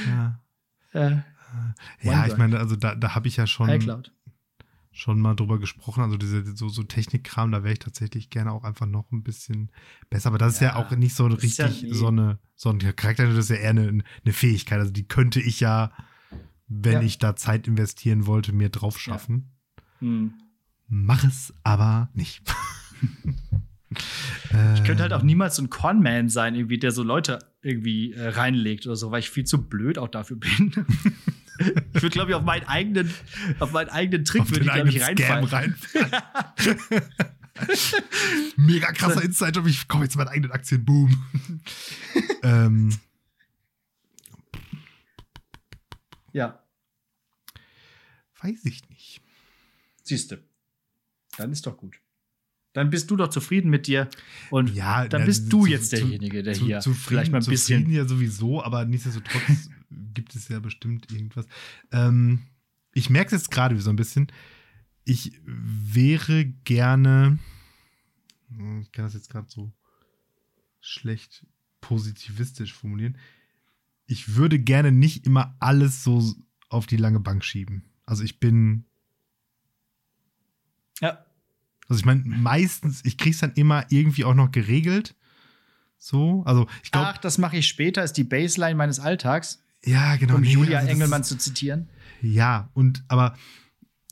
ja, 0.06 0.40
Äh, 0.92 1.16
ja 2.02 2.26
ich 2.26 2.36
meine, 2.36 2.58
also 2.58 2.76
da, 2.76 2.94
da 2.94 3.14
habe 3.14 3.28
ich 3.28 3.36
ja 3.36 3.46
schon, 3.46 3.68
iCloud. 3.68 4.12
Schon 4.92 5.20
mal 5.20 5.34
drüber 5.34 5.58
gesprochen. 5.58 6.02
Also 6.02 6.16
diese 6.16 6.56
so, 6.56 6.68
so 6.68 6.82
Technikkram, 6.82 7.52
da 7.52 7.62
wäre 7.62 7.72
ich 7.72 7.78
tatsächlich 7.78 8.28
gerne 8.30 8.52
auch 8.52 8.64
einfach 8.64 8.86
noch 8.86 9.10
ein 9.12 9.22
bisschen 9.22 9.70
besser. 10.10 10.28
Aber 10.30 10.38
das 10.38 10.54
ist 10.54 10.60
ja, 10.60 10.68
Ja, 10.70 10.76
auch 10.76 10.90
nicht 10.96 11.14
so 11.14 11.28
ja 11.28 11.34
richtig 11.34 11.82
nie- 11.82 11.92
so 11.94 12.08
eine 12.08 12.38
so 12.56 12.70
ein 12.70 12.78
Charakter, 12.78 13.26
das 13.26 13.36
ist 13.36 13.50
ja 13.50 13.56
eher 13.56 13.70
eine, 13.70 13.88
eine 14.24 14.32
Fähigkeit. 14.32 14.78
Also 14.80 14.92
die 14.92 15.06
könnte 15.06 15.40
ich 15.40 15.60
ja, 15.60 15.92
wenn 16.68 16.94
Ja. 16.94 17.02
ich 17.02 17.18
da 17.18 17.36
Zeit 17.36 17.66
investieren 17.68 18.26
wollte, 18.26 18.52
mir 18.52 18.68
drauf 18.68 18.98
schaffen. 18.98 19.50
Hm. 20.00 20.34
Mach 20.88 21.24
es 21.24 21.54
aber 21.62 22.10
nicht. 22.14 22.42
Äh, 24.52 24.74
Ich 24.74 24.84
könnte 24.84 25.02
halt 25.02 25.12
auch 25.12 25.22
niemals 25.24 25.56
so 25.56 25.62
ein 25.64 25.68
Conman 25.70 26.28
sein, 26.28 26.54
irgendwie, 26.54 26.78
der 26.78 26.92
so 26.92 27.02
Leute 27.02 27.40
irgendwie 27.60 28.12
äh, 28.12 28.28
reinlegt 28.28 28.86
oder 28.86 28.94
so, 28.94 29.10
weil 29.10 29.18
ich 29.18 29.30
viel 29.30 29.42
zu 29.44 29.66
blöd 29.68 29.98
auch 29.98 30.06
dafür 30.08 30.36
bin. 30.36 30.72
ich 31.60 32.02
würde, 32.02 32.10
glaube 32.10 32.30
ich, 32.30 32.36
auf 32.36 32.42
meinen 32.44 32.66
eigenen, 32.66 33.12
auf 33.58 33.72
meinen 33.72 33.88
eigenen 33.90 34.24
Trick 34.24 34.42
auf 34.42 34.50
würde 34.50 34.64
ich, 34.64 34.72
glaube 34.72 34.88
ich, 34.88 35.02
reinfallen. 35.02 35.44
reinfallen. 35.44 35.76
Mega 38.56 38.92
krasser 38.92 39.22
Insight, 39.22 39.56
ich 39.66 39.88
komme 39.88 40.04
jetzt 40.04 40.12
zu 40.12 40.18
meinen 40.18 40.28
eigenen 40.28 40.52
Aktien, 40.52 40.84
boom. 40.84 41.22
ähm, 42.42 42.94
Ja, 46.32 46.62
weiß 48.40 48.64
ich 48.64 48.88
nicht. 48.88 49.20
siehste. 50.04 50.44
Dann 51.36 51.50
ist 51.52 51.66
doch 51.66 51.76
gut. 51.76 51.96
Dann 52.72 52.88
bist 52.90 53.10
du 53.10 53.16
doch 53.16 53.28
zufrieden 53.28 53.68
mit 53.68 53.88
dir 53.88 54.08
und 54.50 54.72
Ja, 54.74 55.08
dann 55.08 55.22
na, 55.22 55.26
bist 55.26 55.52
du 55.52 55.62
zu- 55.64 55.66
jetzt 55.66 55.92
derjenige, 55.92 56.42
der 56.44 56.54
zu- 56.54 56.66
hier 56.66 56.78
zufrieden, 56.80 57.04
vielleicht 57.08 57.32
mal 57.32 57.38
ein 57.38 57.42
zufrieden 57.42 57.84
bisschen. 57.86 57.90
ja 57.92 58.06
sowieso, 58.06 58.62
aber 58.62 58.84
nichtsdestotrotz 58.84 59.70
gibt 59.90 60.34
es 60.36 60.48
ja 60.48 60.60
bestimmt 60.60 61.10
irgendwas. 61.12 61.46
Ähm, 61.92 62.42
ich 62.92 63.10
merke 63.10 63.34
es 63.34 63.42
jetzt 63.42 63.50
gerade 63.50 63.78
so 63.80 63.90
ein 63.90 63.96
bisschen. 63.96 64.30
Ich 65.04 65.40
wäre 65.44 66.44
gerne. 66.44 67.38
Hm, 68.48 68.80
Ich 68.82 68.92
kann 68.92 69.04
das 69.04 69.14
jetzt 69.14 69.30
gerade 69.30 69.48
so 69.48 69.72
schlecht 70.80 71.46
positivistisch 71.80 72.72
formulieren. 72.74 73.16
Ich 74.06 74.34
würde 74.36 74.58
gerne 74.58 74.92
nicht 74.92 75.26
immer 75.26 75.56
alles 75.60 76.02
so 76.04 76.34
auf 76.68 76.86
die 76.86 76.96
lange 76.96 77.20
Bank 77.20 77.44
schieben. 77.44 77.84
Also 78.04 78.22
ich 78.24 78.40
bin 78.40 78.84
Ja, 81.00 81.24
also 81.88 82.00
ich 82.00 82.04
meine, 82.06 82.22
meistens, 82.24 83.04
ich 83.04 83.18
krieg's 83.18 83.38
dann 83.38 83.52
immer 83.54 83.84
irgendwie 83.90 84.24
auch 84.24 84.34
noch 84.34 84.52
geregelt. 84.52 85.16
So, 85.98 86.42
also 86.44 86.66
ich 86.84 86.92
glaube, 86.92 87.08
Ach, 87.08 87.18
das 87.18 87.36
mache 87.38 87.56
ich 87.56 87.66
später, 87.66 88.04
ist 88.04 88.14
die 88.14 88.24
Baseline 88.24 88.76
meines 88.76 89.00
Alltags, 89.00 89.62
ja, 89.84 90.16
genau. 90.16 90.36
um 90.36 90.42
nee, 90.42 90.52
Julia 90.52 90.78
also 90.78 90.90
Engelmann 90.90 91.24
zu 91.24 91.36
zitieren. 91.36 91.88
Ja, 92.22 92.70
und 92.74 93.04
aber 93.08 93.36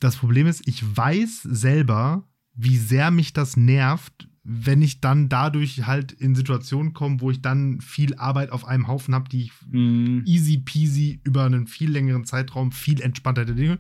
das 0.01 0.17
Problem 0.17 0.47
ist, 0.47 0.67
ich 0.67 0.83
weiß 0.97 1.43
selber, 1.43 2.25
wie 2.55 2.79
sehr 2.79 3.11
mich 3.11 3.33
das 3.33 3.57
nervt, 3.57 4.29
wenn 4.43 4.81
ich 4.81 5.01
dann 5.01 5.29
dadurch 5.29 5.87
halt 5.87 6.13
in 6.13 6.35
Situationen 6.35 6.95
komme, 6.95 7.21
wo 7.21 7.31
ich 7.31 7.43
dann 7.43 7.81
viel 7.83 8.15
Arbeit 8.15 8.51
auf 8.51 8.65
einem 8.65 8.89
Haufen 8.89 9.15
habe, 9.15 9.29
die 9.29 9.43
ich 9.43 9.53
Hm. 9.71 10.23
easy 10.25 10.59
peasy 10.59 11.21
über 11.23 11.45
einen 11.45 11.67
viel 11.67 11.91
längeren 11.91 12.25
Zeitraum 12.25 12.73
viel 12.73 13.03
entspannter 13.03 13.43
hätte 13.43 13.55
Dinge. 13.55 13.79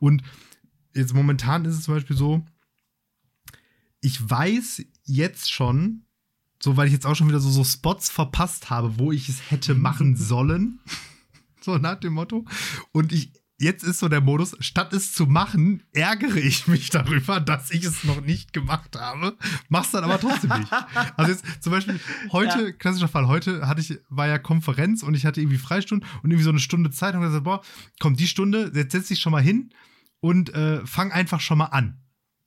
Und 0.00 0.22
jetzt 0.94 1.14
momentan 1.14 1.64
ist 1.64 1.74
es 1.76 1.82
zum 1.84 1.94
Beispiel 1.94 2.16
so, 2.16 2.44
ich 4.00 4.28
weiß 4.28 4.84
jetzt 5.04 5.52
schon, 5.52 6.02
so 6.60 6.76
weil 6.76 6.88
ich 6.88 6.92
jetzt 6.92 7.06
auch 7.06 7.14
schon 7.14 7.28
wieder 7.28 7.40
so, 7.40 7.50
so 7.50 7.62
Spots 7.62 8.10
verpasst 8.10 8.70
habe, 8.70 8.98
wo 8.98 9.12
ich 9.12 9.28
es 9.28 9.50
hätte 9.50 9.74
machen 9.74 10.16
sollen. 10.16 10.80
So 11.68 11.78
nach 11.78 11.96
dem 12.00 12.14
Motto. 12.14 12.46
Und 12.92 13.12
ich, 13.12 13.32
jetzt 13.58 13.82
ist 13.84 13.98
so 13.98 14.08
der 14.08 14.20
Modus, 14.22 14.56
statt 14.60 14.92
es 14.94 15.12
zu 15.12 15.26
machen, 15.26 15.82
ärgere 15.92 16.36
ich 16.38 16.66
mich 16.66 16.88
darüber, 16.90 17.40
dass 17.40 17.70
ich 17.70 17.84
es 17.84 18.04
noch 18.04 18.20
nicht 18.22 18.52
gemacht 18.52 18.96
habe. 18.96 19.36
Mach's 19.68 19.90
dann 19.90 20.04
aber 20.04 20.18
trotzdem 20.18 20.50
nicht. 20.58 20.72
Also 21.16 21.32
jetzt 21.32 21.44
zum 21.62 21.72
Beispiel 21.72 22.00
heute, 22.32 22.66
Ja. 22.68 22.72
klassischer 22.72 23.08
Fall, 23.08 23.26
heute 23.28 23.66
hatte 23.68 23.80
ich, 23.82 23.98
war 24.08 24.26
ja 24.28 24.38
Konferenz 24.38 25.02
und 25.02 25.14
ich 25.14 25.26
hatte 25.26 25.40
irgendwie 25.40 25.58
Freistunde 25.58 26.06
und 26.22 26.30
irgendwie 26.30 26.44
so 26.44 26.50
eine 26.50 26.60
Stunde 26.60 26.90
Zeit 26.90 27.14
und 27.14 27.20
gesagt, 27.20 27.44
boah, 27.44 27.60
komm, 28.00 28.16
die 28.16 28.28
Stunde, 28.28 28.72
jetzt 28.74 28.92
setz 28.92 29.08
dich 29.08 29.20
schon 29.20 29.32
mal 29.32 29.42
hin 29.42 29.70
und 30.20 30.54
äh, 30.54 30.84
fang 30.86 31.12
einfach 31.12 31.40
schon 31.40 31.58
mal 31.58 31.66
an. 31.66 32.00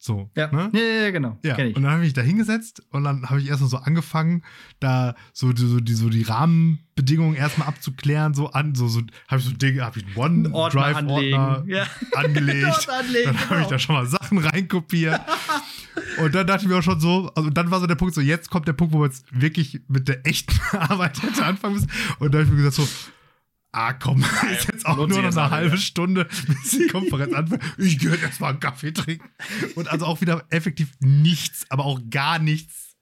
So. 0.04 0.32
Ja, 0.36 0.48
Ne? 0.52 0.72
ja, 0.74 0.80
ja, 0.82 1.02
ja, 1.04 1.12
genau. 1.12 1.38
Ja, 1.44 1.60
ich. 1.60 1.76
und 1.76 1.84
dann 1.84 1.92
habe 1.92 2.02
ich 2.02 2.08
mich 2.08 2.14
da 2.14 2.22
hingesetzt 2.22 2.82
und 2.90 3.04
dann 3.04 3.30
habe 3.30 3.40
ich 3.40 3.48
erstmal 3.48 3.70
so 3.70 3.78
angefangen, 3.78 4.44
da 4.80 5.14
so, 5.32 5.54
die- 5.54 5.62
so, 5.68 5.80
die, 5.80 5.94
so 5.94 6.10
die 6.10 6.24
Rahmenbedingungen 6.24 7.36
erstmal 7.36 7.68
abzuklären, 7.68 8.34
so 8.34 8.50
an, 8.50 8.74
so, 8.74 8.88
so 8.88 9.02
habe 9.28 9.40
ich 9.42 9.46
so 9.46 9.52
Dinge, 9.52 9.86
habe 9.86 10.00
ich 10.00 10.06
einen 10.18 10.46
Einen 10.46 10.54
Ordner 10.56 10.88
OneDrive-Ordner. 10.98 11.64
Ja. 11.68 11.86
angelegt. 12.16 12.90
Anlegen, 12.90 13.26
dann 13.26 13.36
habe 13.38 13.44
ich 13.44 13.50
genau. 13.58 13.70
da 13.70 13.78
schon 13.80 13.94
mal 13.96 14.08
Sachen 14.08 14.40
reinkopiert. 14.40 15.22
und 16.24 16.34
dann 16.34 16.48
dachte 16.48 16.64
ich 16.64 16.70
mir 16.70 16.78
auch 16.80 16.84
schon 16.84 17.00
so, 17.00 17.32
also 17.36 17.52
dann 17.52 17.70
war 17.70 17.80
so 17.80 17.86
der 17.86 17.94
Punkt, 17.94 18.16
so 18.16 18.22
jetzt 18.22 18.50
kommt 18.50 18.68
der 18.68 18.74
Punkt, 18.74 18.96
wo 18.96 19.02
wir 19.02 19.06
jetzt 19.06 19.26
wirklich 19.32 19.82
mit 19.88 20.08
der 20.08 20.26
echten 20.26 20.60
Arbeit 20.76 21.22
hätte 21.22 21.46
anfangen 21.46 21.76
müssen. 21.76 21.92
Und 22.18 22.34
dann 22.34 22.42
habe 22.42 22.44
ich 22.46 22.50
mir 22.60 22.64
gesagt 22.70 22.76
so, 22.76 22.88
ah 23.72 23.94
komm, 23.94 24.24
ist 24.52 24.68
jetzt 24.72 24.86
auch 24.86 24.98
lohnt 24.98 25.12
nur 25.12 25.22
noch 25.22 25.36
eine 25.36 25.50
halbe 25.50 25.76
ja. 25.76 25.82
Stunde, 25.82 26.26
bis 26.48 26.72
die 26.72 26.88
Konferenz 26.88 27.34
anfängt. 27.34 27.64
Ich 27.78 28.00
gehe 28.00 28.12
jetzt 28.12 28.24
erstmal 28.24 28.52
einen 28.52 28.60
Kaffee 28.60 28.92
trinken. 28.94 29.28
Und 29.76 29.88
also 29.90 30.06
auch 30.06 30.22
wieder 30.22 30.44
effektiv 30.50 30.90
nichts, 31.00 31.66
aber 31.70 31.86
auch 31.86 32.00
gar 32.10 32.40
nichts. 32.40 32.96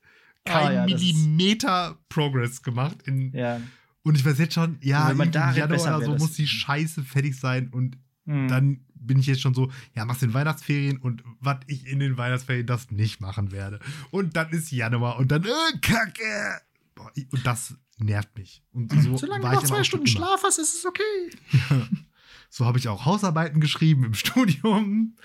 Kein 0.45 0.67
Ah, 0.67 0.71
ja, 0.71 0.85
das 0.87 1.01
ist- 1.01 1.15
Millimeter 1.15 1.97
Progress 2.09 2.61
gemacht. 2.61 2.97
In, 3.05 3.31
Ja. 3.33 3.59
Und 4.03 4.15
ich 4.15 4.23
weiß 4.25 4.37
jetzt 4.39 4.53
schon, 4.53 4.77
ja, 4.81 5.09
im 5.11 5.19
Januar 5.19 5.67
besser 5.67 5.97
oder 5.97 6.05
so 6.05 6.11
das- 6.13 6.21
muss 6.21 6.33
die 6.33 6.47
Scheiße 6.47 7.03
fertig 7.03 7.37
sein 7.37 7.69
und 7.69 7.97
Hm. 8.25 8.47
dann 8.47 8.79
bin 9.01 9.19
ich 9.19 9.27
jetzt 9.27 9.41
schon 9.41 9.53
so, 9.53 9.71
ja, 9.95 10.05
mach's 10.05 10.21
in 10.21 10.33
Weihnachtsferien 10.33 10.97
und 10.97 11.23
was 11.39 11.57
ich 11.67 11.87
in 11.87 11.99
den 11.99 12.17
Weihnachtsferien 12.17 12.65
das 12.67 12.91
nicht 12.91 13.21
machen 13.21 13.51
werde. 13.51 13.79
Und 14.11 14.35
dann 14.35 14.49
ist 14.51 14.71
Januar 14.71 15.17
und 15.17 15.31
dann, 15.31 15.43
äh, 15.43 15.77
Kacke. 15.81 16.61
Boah, 16.95 17.11
und 17.31 17.45
das 17.45 17.75
nervt 17.99 18.37
mich. 18.37 18.63
Und 18.71 18.91
so 19.03 19.17
Solange 19.17 19.43
war 19.43 19.51
du 19.51 19.57
noch 19.57 19.63
zwei 19.65 19.83
Stunden. 19.83 20.07
Schlaf 20.07 20.41
hast, 20.43 20.57
ist 20.57 20.75
es 20.75 20.85
okay. 20.85 21.79
So 22.51 22.65
habe 22.65 22.79
ich 22.79 22.87
auch 22.87 23.05
Hausarbeiten 23.05 23.61
geschrieben 23.61 24.03
im 24.05 24.15
Studium. 24.15 25.15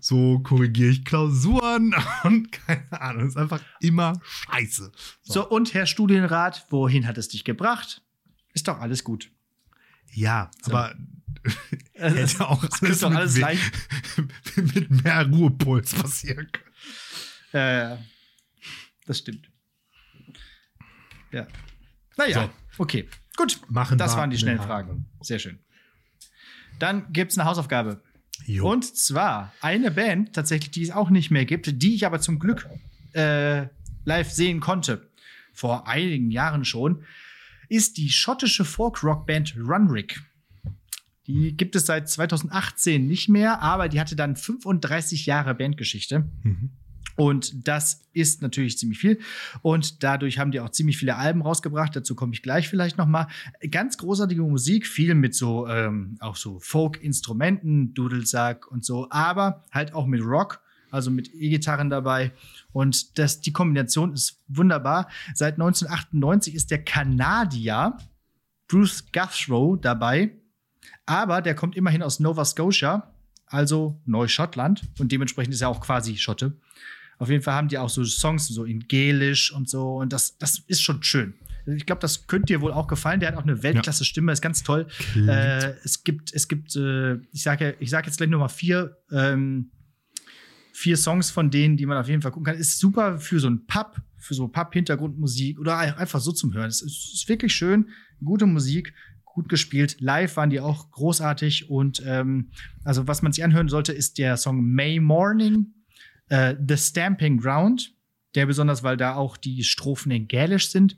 So 0.00 0.40
korrigiere 0.40 0.90
ich 0.90 1.04
Klausuren 1.04 1.94
und 2.24 2.50
keine 2.50 2.90
Ahnung. 3.00 3.28
ist 3.28 3.36
einfach 3.36 3.62
immer 3.80 4.20
scheiße. 4.24 4.90
So, 5.22 5.48
und 5.48 5.74
Herr 5.74 5.86
Studienrat, 5.86 6.66
wohin 6.70 7.06
hat 7.06 7.18
es 7.18 7.28
dich 7.28 7.44
gebracht? 7.44 8.02
Ist 8.52 8.66
doch 8.66 8.80
alles 8.80 9.04
gut. 9.04 9.30
Ja, 10.10 10.50
So. 10.60 10.72
aber 10.72 10.96
hätte 11.94 12.48
auch 12.48 12.64
Es 12.64 12.82
ist 12.82 13.02
doch 13.04 13.10
mit, 13.10 13.18
alles 13.18 13.38
leicht. 13.38 13.62
mit 14.56 15.04
mehr 15.04 15.24
Ruhepuls 15.28 15.94
passieren 15.94 16.48
können. 16.50 17.62
Äh, 17.64 17.96
das 19.06 19.18
stimmt. 19.18 19.48
Ja. 21.30 21.46
Naja, 22.28 22.50
okay. 22.78 23.08
Gut. 23.36 23.60
Machen 23.68 23.98
das 23.98 24.16
waren 24.16 24.30
die 24.30 24.38
schnellen. 24.38 24.60
Fragen. 24.60 25.06
Sehr 25.20 25.38
schön. 25.38 25.58
Dann 26.78 27.12
gibt 27.12 27.32
es 27.32 27.38
eine 27.38 27.48
Hausaufgabe. 27.48 28.02
Jo. 28.46 28.70
Und 28.70 28.84
zwar 28.96 29.52
eine 29.60 29.90
Band, 29.90 30.32
tatsächlich, 30.32 30.70
die 30.70 30.82
es 30.82 30.90
auch 30.90 31.10
nicht 31.10 31.30
mehr 31.30 31.44
gibt, 31.44 31.82
die 31.82 31.94
ich 31.94 32.06
aber 32.06 32.20
zum 32.20 32.38
Glück 32.38 32.68
äh, 33.12 33.66
live 34.04 34.30
sehen 34.30 34.60
konnte. 34.60 35.10
Vor 35.52 35.86
einigen 35.86 36.30
Jahren 36.30 36.64
schon. 36.64 37.04
Ist 37.68 37.96
die 37.96 38.10
schottische 38.10 38.64
Folk-Rock-Band 38.64 39.56
Runrig. 39.56 40.20
Die 41.26 41.56
gibt 41.56 41.76
es 41.76 41.86
seit 41.86 42.08
2018 42.08 43.06
nicht 43.06 43.28
mehr, 43.28 43.62
aber 43.62 43.88
die 43.88 44.00
hatte 44.00 44.16
dann 44.16 44.36
35 44.36 45.26
Jahre 45.26 45.54
Bandgeschichte. 45.54 46.28
Mhm. 46.42 46.70
Und 47.16 47.68
das 47.68 48.02
ist 48.12 48.42
natürlich 48.42 48.78
ziemlich 48.78 48.98
viel. 48.98 49.18
Und 49.62 50.02
dadurch 50.02 50.38
haben 50.38 50.50
die 50.50 50.60
auch 50.60 50.70
ziemlich 50.70 50.98
viele 50.98 51.16
Alben 51.16 51.42
rausgebracht. 51.42 51.94
Dazu 51.94 52.14
komme 52.14 52.32
ich 52.34 52.42
gleich 52.42 52.68
vielleicht 52.68 52.98
noch 52.98 53.06
mal. 53.06 53.28
Ganz 53.70 53.98
großartige 53.98 54.42
Musik, 54.42 54.86
viel 54.86 55.14
mit 55.14 55.34
so 55.34 55.66
ähm, 55.68 56.16
auch 56.20 56.36
so 56.36 56.58
Folk-Instrumenten, 56.60 57.94
Dudelsack 57.94 58.70
und 58.70 58.84
so, 58.84 59.08
aber 59.10 59.64
halt 59.72 59.94
auch 59.94 60.06
mit 60.06 60.22
Rock, 60.22 60.60
also 60.90 61.10
mit 61.10 61.32
E-Gitarren 61.34 61.90
dabei. 61.90 62.32
Und 62.72 63.18
das, 63.18 63.40
die 63.40 63.52
Kombination 63.52 64.12
ist 64.12 64.42
wunderbar. 64.48 65.08
Seit 65.34 65.54
1998 65.54 66.54
ist 66.54 66.70
der 66.70 66.84
Kanadier 66.84 67.96
Bruce 68.68 69.04
Guthrow 69.12 69.78
dabei, 69.78 70.30
aber 71.04 71.42
der 71.42 71.54
kommt 71.54 71.76
immerhin 71.76 72.02
aus 72.02 72.20
Nova 72.20 72.44
Scotia, 72.44 73.12
also 73.46 74.00
Neuschottland 74.06 74.82
und 74.98 75.12
dementsprechend 75.12 75.52
ist 75.52 75.60
er 75.60 75.68
auch 75.68 75.80
quasi 75.80 76.16
Schotte. 76.16 76.56
Auf 77.22 77.30
jeden 77.30 77.44
Fall 77.44 77.54
haben 77.54 77.68
die 77.68 77.78
auch 77.78 77.88
so 77.88 78.04
Songs 78.04 78.48
so 78.48 78.64
in 78.64 78.80
Gelisch 78.88 79.52
und 79.52 79.68
so. 79.68 79.98
Und 79.98 80.12
das, 80.12 80.38
das 80.38 80.58
ist 80.66 80.82
schon 80.82 81.04
schön. 81.04 81.34
Ich 81.66 81.86
glaube, 81.86 82.00
das 82.00 82.26
könnte 82.26 82.46
dir 82.46 82.60
wohl 82.60 82.72
auch 82.72 82.88
gefallen. 82.88 83.20
Der 83.20 83.28
hat 83.28 83.36
auch 83.36 83.44
eine 83.44 83.62
Weltklasse-Stimme, 83.62 84.32
ist 84.32 84.42
ganz 84.42 84.64
toll. 84.64 84.88
Äh, 85.14 85.74
es 85.84 86.02
gibt, 86.02 86.34
es 86.34 86.48
gibt, 86.48 86.74
äh, 86.74 87.18
ich 87.30 87.44
sage 87.44 87.76
ich 87.78 87.90
sag 87.90 88.06
jetzt 88.06 88.16
gleich 88.16 88.28
nur 88.28 88.40
mal 88.40 88.48
vier, 88.48 88.96
ähm, 89.12 89.70
vier 90.72 90.96
Songs 90.96 91.30
von 91.30 91.48
denen, 91.48 91.76
die 91.76 91.86
man 91.86 91.96
auf 91.96 92.08
jeden 92.08 92.22
Fall 92.22 92.32
gucken 92.32 92.46
kann. 92.46 92.56
Ist 92.56 92.80
super 92.80 93.18
für 93.18 93.38
so 93.38 93.48
ein 93.48 93.66
Pub, 93.66 94.02
für 94.16 94.34
so 94.34 94.48
Pub-Hintergrundmusik 94.48 95.60
oder 95.60 95.78
einfach 95.78 96.18
so 96.18 96.32
zum 96.32 96.52
Hören. 96.54 96.66
Es 96.66 96.82
ist, 96.82 97.14
ist, 97.14 97.28
wirklich 97.28 97.54
schön, 97.54 97.90
gute 98.24 98.46
Musik, 98.46 98.94
gut 99.24 99.48
gespielt. 99.48 100.00
Live 100.00 100.36
waren 100.36 100.50
die 100.50 100.58
auch 100.58 100.90
großartig 100.90 101.70
und 101.70 102.02
ähm, 102.04 102.50
also 102.82 103.06
was 103.06 103.22
man 103.22 103.30
sich 103.30 103.44
anhören 103.44 103.68
sollte, 103.68 103.92
ist 103.92 104.18
der 104.18 104.36
Song 104.36 104.60
May 104.72 104.98
Morning 104.98 105.72
äh, 106.28 106.54
The 106.66 106.76
Stamping 106.76 107.38
Ground, 107.38 107.94
der 108.34 108.46
besonders, 108.46 108.82
weil 108.82 108.96
da 108.96 109.14
auch 109.14 109.36
die 109.36 109.64
Strophen 109.64 110.10
in 110.10 110.28
Gälisch 110.28 110.70
sind. 110.70 110.96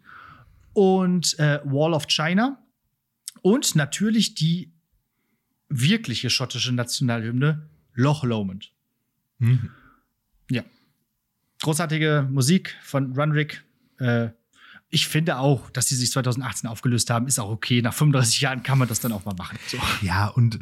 Und 0.72 1.38
äh, 1.38 1.60
Wall 1.64 1.94
of 1.94 2.06
China. 2.08 2.62
Und 3.42 3.76
natürlich 3.76 4.34
die 4.34 4.72
wirkliche 5.68 6.30
schottische 6.30 6.72
Nationalhymne, 6.72 7.68
Loch 7.92 8.24
Lomond. 8.24 8.72
Mhm. 9.38 9.70
Ja. 10.50 10.62
Großartige 11.62 12.28
Musik 12.30 12.76
von 12.82 13.12
Runrick. 13.12 13.64
Äh, 13.98 14.30
ich 14.90 15.08
finde 15.08 15.38
auch, 15.38 15.70
dass 15.70 15.86
die 15.86 15.94
sich 15.94 16.10
2018 16.12 16.68
aufgelöst 16.68 17.10
haben, 17.10 17.26
ist 17.26 17.38
auch 17.38 17.50
okay. 17.50 17.82
Nach 17.82 17.94
35 17.94 18.40
Jahren 18.40 18.62
kann 18.62 18.78
man 18.78 18.88
das 18.88 19.00
dann 19.00 19.12
auch 19.12 19.24
mal 19.24 19.34
machen. 19.34 19.58
So. 19.66 19.78
Ja, 20.02 20.28
und 20.28 20.58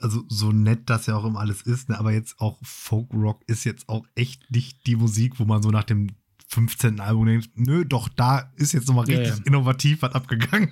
also 0.00 0.24
so 0.28 0.52
nett 0.52 0.82
das 0.86 1.06
ja 1.06 1.16
auch 1.16 1.24
immer 1.24 1.40
alles 1.40 1.62
ist, 1.62 1.88
ne, 1.88 1.98
aber 1.98 2.12
jetzt 2.12 2.40
auch 2.40 2.58
Folk 2.62 3.12
Rock 3.12 3.42
ist 3.46 3.64
jetzt 3.64 3.88
auch 3.88 4.04
echt 4.14 4.50
nicht 4.50 4.86
die 4.86 4.96
Musik, 4.96 5.38
wo 5.38 5.44
man 5.44 5.62
so 5.62 5.70
nach 5.70 5.84
dem 5.84 6.08
15. 6.48 7.00
Album 7.00 7.26
denkt, 7.26 7.50
nö, 7.56 7.84
doch, 7.84 8.08
da 8.08 8.52
ist 8.56 8.72
jetzt 8.72 8.88
nochmal 8.88 9.04
richtig 9.04 9.28
ja, 9.28 9.34
ja. 9.34 9.42
innovativ 9.44 10.02
was 10.02 10.14
abgegangen. 10.14 10.70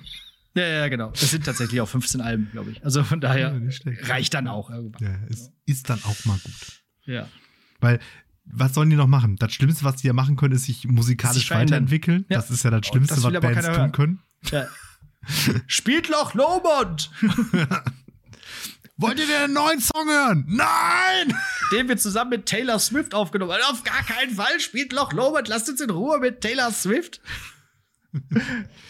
Ja, 0.55 0.67
ja, 0.67 0.87
genau. 0.87 1.11
Es 1.13 1.29
sind 1.29 1.45
tatsächlich 1.45 1.79
auch 1.81 1.87
15 1.87 2.19
Alben, 2.19 2.49
glaube 2.51 2.71
ich. 2.71 2.83
Also 2.83 3.03
von 3.03 3.21
daher 3.21 3.53
ja, 3.53 3.95
reicht 4.07 4.33
dann 4.33 4.47
auch 4.47 4.71
irgendwann. 4.71 5.03
Ja, 5.03 5.19
es 5.29 5.51
ist 5.65 5.89
dann 5.89 6.03
auch 6.03 6.25
mal 6.25 6.39
gut. 6.43 6.83
Ja. 7.05 7.27
Weil 7.79 7.99
was 8.43 8.73
sollen 8.73 8.89
die 8.89 8.95
noch 8.95 9.07
machen? 9.07 9.35
Das 9.35 9.53
Schlimmste, 9.53 9.83
was 9.83 9.97
die 9.97 10.07
ja 10.07 10.13
machen 10.13 10.35
können, 10.35 10.55
ist 10.55 10.63
sich 10.63 10.87
musikalisch 10.87 11.43
sich 11.43 11.51
weiterentwickeln. 11.51 12.25
Das 12.29 12.49
ist 12.49 12.63
ja 12.63 12.71
das 12.71 12.81
oh, 12.85 12.89
Schlimmste, 12.89 13.15
das 13.15 13.23
was 13.23 13.39
Bands 13.39 13.67
tun 13.67 13.91
können. 13.91 14.19
Ja. 14.51 14.67
Spielt 15.67 16.09
Loch 16.09 16.33
Lobot! 16.33 17.11
Wollt 18.97 19.19
ihr 19.19 19.27
den 19.27 19.53
neuen 19.53 19.79
Song 19.79 20.07
hören? 20.07 20.45
Nein! 20.47 21.37
Den 21.71 21.87
wir 21.87 21.97
zusammen 21.97 22.31
mit 22.31 22.45
Taylor 22.47 22.79
Swift 22.79 23.13
aufgenommen 23.13 23.51
haben. 23.51 23.61
Auf 23.71 23.83
gar 23.83 24.01
keinen 24.03 24.33
Fall 24.33 24.59
spielt 24.59 24.91
Loch 24.93 25.13
Lobert. 25.13 25.47
Lasst 25.47 25.69
uns 25.69 25.81
in 25.81 25.89
Ruhe 25.91 26.19
mit 26.19 26.41
Taylor 26.41 26.71
Swift. 26.71 27.21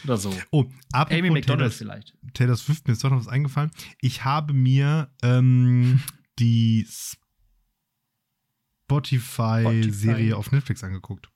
Oder 0.05 0.17
so. 0.17 0.33
Oh, 0.51 0.65
Amy 0.93 1.29
McDonald 1.29 1.73
vielleicht. 1.73 2.15
Taylor 2.33 2.55
Swift, 2.55 2.87
mir 2.87 2.93
ist 2.93 3.03
doch 3.03 3.09
noch 3.09 3.19
was 3.19 3.27
eingefallen. 3.27 3.71
Ich 3.99 4.23
habe 4.23 4.53
mir 4.53 5.11
ähm, 5.23 6.01
die 6.39 6.87
Spotify-Serie 8.85 9.91
Spotify. 9.91 10.33
auf 10.33 10.51
Netflix 10.51 10.83
angeguckt. 10.83 11.29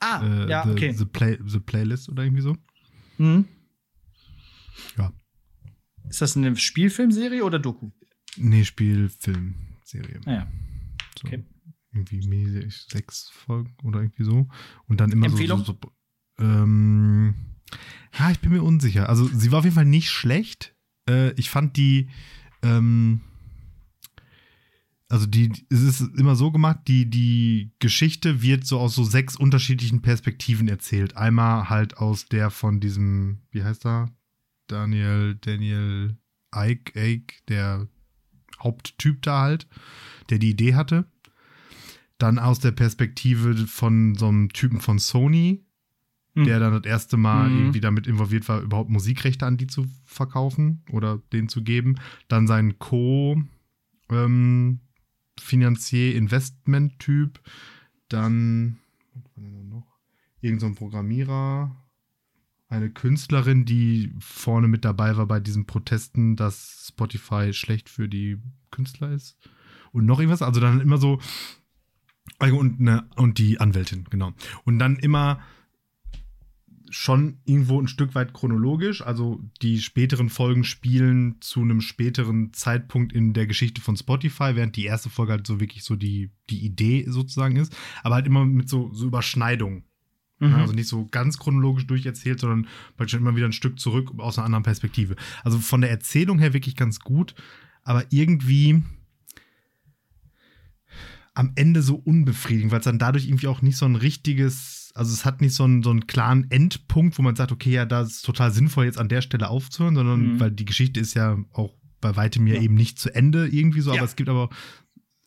Ah, 0.00 0.22
äh, 0.22 0.50
ja, 0.50 0.64
the, 0.64 0.70
okay. 0.72 0.92
The, 0.92 1.04
Play, 1.06 1.38
the 1.46 1.60
Playlist 1.60 2.08
oder 2.08 2.24
irgendwie 2.24 2.42
so. 2.42 2.56
Mhm. 3.18 3.46
Ja, 4.98 5.12
ist 6.12 6.20
das 6.20 6.36
eine 6.36 6.54
Spielfilmserie 6.54 7.42
oder 7.42 7.58
Doku? 7.58 7.90
Nee, 8.36 8.64
Spielfilmserie. 8.64 10.20
Ah, 10.26 10.32
ja. 10.32 10.52
So, 11.18 11.26
okay. 11.26 11.42
Irgendwie 11.94 12.70
sechs 12.70 13.30
Folgen 13.30 13.74
oder 13.82 14.02
irgendwie 14.02 14.24
so. 14.24 14.46
Und 14.86 15.00
dann 15.00 15.10
immer 15.10 15.26
Empfehlung? 15.26 15.60
so. 15.60 15.72
so, 15.72 15.78
so 15.82 16.44
ähm, 16.44 17.34
ja, 18.18 18.30
ich 18.30 18.40
bin 18.40 18.52
mir 18.52 18.62
unsicher. 18.62 19.08
Also, 19.08 19.26
sie 19.26 19.52
war 19.52 19.60
auf 19.60 19.64
jeden 19.64 19.74
Fall 19.74 19.86
nicht 19.86 20.10
schlecht. 20.10 20.74
Äh, 21.08 21.32
ich 21.32 21.48
fand 21.48 21.78
die. 21.78 22.10
Ähm, 22.62 23.22
also 25.08 25.26
die, 25.26 25.50
es 25.70 25.82
ist 25.82 26.00
immer 26.16 26.36
so 26.36 26.50
gemacht, 26.50 26.80
die, 26.88 27.08
die 27.08 27.72
Geschichte 27.78 28.40
wird 28.40 28.66
so 28.66 28.78
aus 28.78 28.94
so 28.94 29.04
sechs 29.04 29.36
unterschiedlichen 29.36 30.00
Perspektiven 30.00 30.68
erzählt. 30.68 31.18
Einmal 31.18 31.68
halt 31.68 31.98
aus 31.98 32.26
der 32.26 32.50
von 32.50 32.80
diesem, 32.80 33.42
wie 33.50 33.62
heißt 33.62 33.84
er? 33.84 34.10
Daniel, 34.66 35.36
Daniel 35.40 36.16
Ike, 36.54 36.92
Ike, 36.96 37.34
der 37.48 37.88
Haupttyp 38.60 39.22
da 39.22 39.42
halt, 39.42 39.66
der 40.30 40.38
die 40.38 40.50
Idee 40.50 40.74
hatte. 40.74 41.06
Dann 42.18 42.38
aus 42.38 42.60
der 42.60 42.72
Perspektive 42.72 43.66
von 43.66 44.14
so 44.14 44.28
einem 44.28 44.50
Typen 44.50 44.80
von 44.80 44.98
Sony, 44.98 45.64
hm. 46.34 46.44
der 46.44 46.60
dann 46.60 46.72
das 46.80 46.84
erste 46.84 47.16
Mal 47.16 47.50
mhm. 47.50 47.58
irgendwie 47.58 47.80
damit 47.80 48.06
involviert 48.06 48.48
war, 48.48 48.60
überhaupt 48.60 48.90
Musikrechte 48.90 49.46
an 49.46 49.56
die 49.56 49.66
zu 49.66 49.86
verkaufen 50.04 50.84
oder 50.90 51.20
denen 51.32 51.48
zu 51.48 51.62
geben. 51.62 51.96
Dann 52.28 52.46
sein 52.46 52.78
Co- 52.78 53.42
ähm, 54.10 54.80
Finanzier 55.40 56.14
Investment 56.14 56.98
Typ, 57.00 57.40
dann 58.08 58.78
was 59.14 59.24
war 59.36 59.50
denn 59.50 59.68
noch? 59.68 59.98
Irgend 60.40 60.60
so 60.60 60.66
ein 60.66 60.74
Programmierer, 60.74 61.74
eine 62.72 62.90
Künstlerin, 62.90 63.66
die 63.66 64.12
vorne 64.18 64.66
mit 64.66 64.84
dabei 64.84 65.16
war 65.16 65.26
bei 65.26 65.40
diesen 65.40 65.66
Protesten, 65.66 66.36
dass 66.36 66.86
Spotify 66.88 67.52
schlecht 67.52 67.90
für 67.90 68.08
die 68.08 68.38
Künstler 68.70 69.12
ist. 69.12 69.36
Und 69.92 70.06
noch 70.06 70.18
irgendwas. 70.18 70.40
Also 70.40 70.60
dann 70.60 70.80
immer 70.80 70.96
so. 70.96 71.20
Und, 72.40 72.80
ne, 72.80 73.04
und 73.16 73.38
die 73.38 73.60
Anwältin, 73.60 74.06
genau. 74.10 74.32
Und 74.64 74.78
dann 74.78 74.96
immer 74.96 75.40
schon 76.88 77.38
irgendwo 77.44 77.80
ein 77.80 77.88
Stück 77.88 78.14
weit 78.14 78.32
chronologisch. 78.32 79.02
Also 79.02 79.40
die 79.60 79.80
späteren 79.80 80.30
Folgen 80.30 80.64
spielen 80.64 81.36
zu 81.40 81.60
einem 81.60 81.82
späteren 81.82 82.54
Zeitpunkt 82.54 83.12
in 83.12 83.34
der 83.34 83.46
Geschichte 83.46 83.82
von 83.82 83.96
Spotify, 83.96 84.52
während 84.54 84.76
die 84.76 84.86
erste 84.86 85.10
Folge 85.10 85.32
halt 85.32 85.46
so 85.46 85.60
wirklich 85.60 85.84
so 85.84 85.94
die, 85.94 86.30
die 86.48 86.64
Idee 86.64 87.04
sozusagen 87.06 87.56
ist. 87.56 87.76
Aber 88.02 88.14
halt 88.14 88.26
immer 88.26 88.46
mit 88.46 88.68
so, 88.68 88.92
so 88.94 89.06
Überschneidungen. 89.06 89.84
Mhm. 90.48 90.54
Also 90.54 90.72
nicht 90.72 90.88
so 90.88 91.06
ganz 91.10 91.38
chronologisch 91.38 91.86
durcherzählt, 91.86 92.40
sondern 92.40 92.66
praktisch 92.96 93.18
immer 93.18 93.36
wieder 93.36 93.46
ein 93.46 93.52
Stück 93.52 93.78
zurück 93.78 94.12
aus 94.18 94.38
einer 94.38 94.46
anderen 94.46 94.64
Perspektive. 94.64 95.16
Also 95.44 95.58
von 95.58 95.80
der 95.80 95.90
Erzählung 95.90 96.38
her 96.38 96.52
wirklich 96.52 96.76
ganz 96.76 97.00
gut, 97.00 97.34
aber 97.82 98.04
irgendwie 98.10 98.82
am 101.34 101.52
Ende 101.54 101.82
so 101.82 101.94
unbefriedigend, 101.96 102.72
weil 102.72 102.80
es 102.80 102.84
dann 102.84 102.98
dadurch 102.98 103.26
irgendwie 103.26 103.46
auch 103.46 103.62
nicht 103.62 103.76
so 103.76 103.86
ein 103.86 103.96
richtiges, 103.96 104.92
also 104.94 105.12
es 105.12 105.24
hat 105.24 105.40
nicht 105.40 105.54
so 105.54 105.64
einen, 105.64 105.82
so 105.82 105.90
einen 105.90 106.06
klaren 106.06 106.50
Endpunkt, 106.50 107.18
wo 107.18 107.22
man 107.22 107.36
sagt, 107.36 107.52
okay, 107.52 107.70
ja, 107.70 107.86
das 107.86 108.16
ist 108.16 108.22
total 108.26 108.52
sinnvoll, 108.52 108.84
jetzt 108.84 108.98
an 108.98 109.08
der 109.08 109.22
Stelle 109.22 109.48
aufzuhören, 109.48 109.94
sondern 109.94 110.34
mhm. 110.34 110.40
weil 110.40 110.50
die 110.50 110.66
Geschichte 110.66 111.00
ist 111.00 111.14
ja 111.14 111.38
auch 111.52 111.74
bei 112.00 112.16
weitem 112.16 112.46
ja, 112.46 112.56
ja. 112.56 112.60
eben 112.60 112.74
nicht 112.74 112.98
zu 112.98 113.14
Ende 113.14 113.48
irgendwie 113.48 113.80
so, 113.80 113.92
ja. 113.92 113.98
aber 113.98 114.06
es 114.06 114.16
gibt 114.16 114.28
aber 114.28 114.50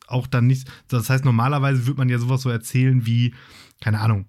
auch 0.06 0.28
dann 0.28 0.46
nichts. 0.46 0.70
Das 0.86 1.10
heißt, 1.10 1.24
normalerweise 1.24 1.86
würde 1.86 1.98
man 1.98 2.08
ja 2.08 2.18
sowas 2.18 2.42
so 2.42 2.50
erzählen 2.50 3.06
wie, 3.06 3.34
keine 3.80 3.98
Ahnung, 3.98 4.26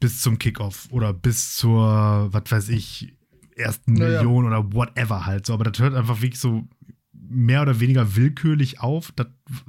bis 0.00 0.20
zum 0.20 0.38
Kickoff 0.38 0.88
oder 0.90 1.12
bis 1.12 1.54
zur, 1.56 2.28
was 2.32 2.50
weiß 2.50 2.68
ich, 2.70 3.14
ersten 3.56 3.94
naja. 3.94 4.22
Million 4.22 4.46
oder 4.46 4.72
whatever 4.72 5.26
halt 5.26 5.46
so. 5.46 5.54
Aber 5.54 5.64
das 5.64 5.78
hört 5.78 5.94
einfach 5.94 6.20
wirklich 6.20 6.40
so 6.40 6.68
mehr 7.12 7.62
oder 7.62 7.80
weniger 7.80 8.16
willkürlich 8.16 8.80
auf. 8.80 9.12
Das 9.12 9.26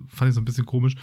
fand 0.08 0.30
ich 0.30 0.36
so 0.36 0.42
ein 0.42 0.46
bisschen 0.46 0.66
komisch. 0.66 0.96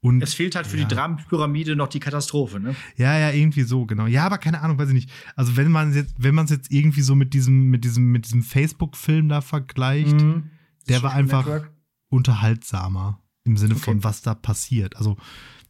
Und, 0.00 0.22
es 0.22 0.34
fehlt 0.34 0.54
halt 0.54 0.66
für 0.66 0.76
ja. 0.76 0.84
die 0.84 0.94
Dramenpyramide 0.94 1.74
noch 1.74 1.88
die 1.88 2.00
Katastrophe, 2.00 2.60
ne? 2.60 2.76
Ja, 2.96 3.18
ja, 3.18 3.30
irgendwie 3.30 3.62
so, 3.62 3.86
genau. 3.86 4.06
Ja, 4.06 4.26
aber 4.26 4.38
keine 4.38 4.60
Ahnung, 4.60 4.78
weiß 4.78 4.88
ich 4.88 4.94
nicht. 4.94 5.10
Also 5.34 5.56
wenn 5.56 5.72
man 5.72 5.94
jetzt, 5.94 6.14
wenn 6.18 6.34
man 6.34 6.44
es 6.44 6.50
jetzt 6.50 6.70
irgendwie 6.70 7.00
so 7.00 7.14
mit 7.14 7.34
diesem, 7.34 7.70
mit 7.70 7.84
diesem, 7.84 8.12
mit 8.12 8.26
diesem 8.26 8.42
Facebook-Film 8.42 9.28
da 9.28 9.40
vergleicht, 9.40 10.20
mhm. 10.20 10.50
der 10.88 11.02
war 11.02 11.12
einfach 11.12 11.46
Network. 11.46 11.72
unterhaltsamer 12.08 13.20
im 13.44 13.56
Sinne 13.56 13.74
okay. 13.74 13.84
von 13.84 14.04
was 14.04 14.22
da 14.22 14.34
passiert. 14.34 14.96
Also 14.96 15.16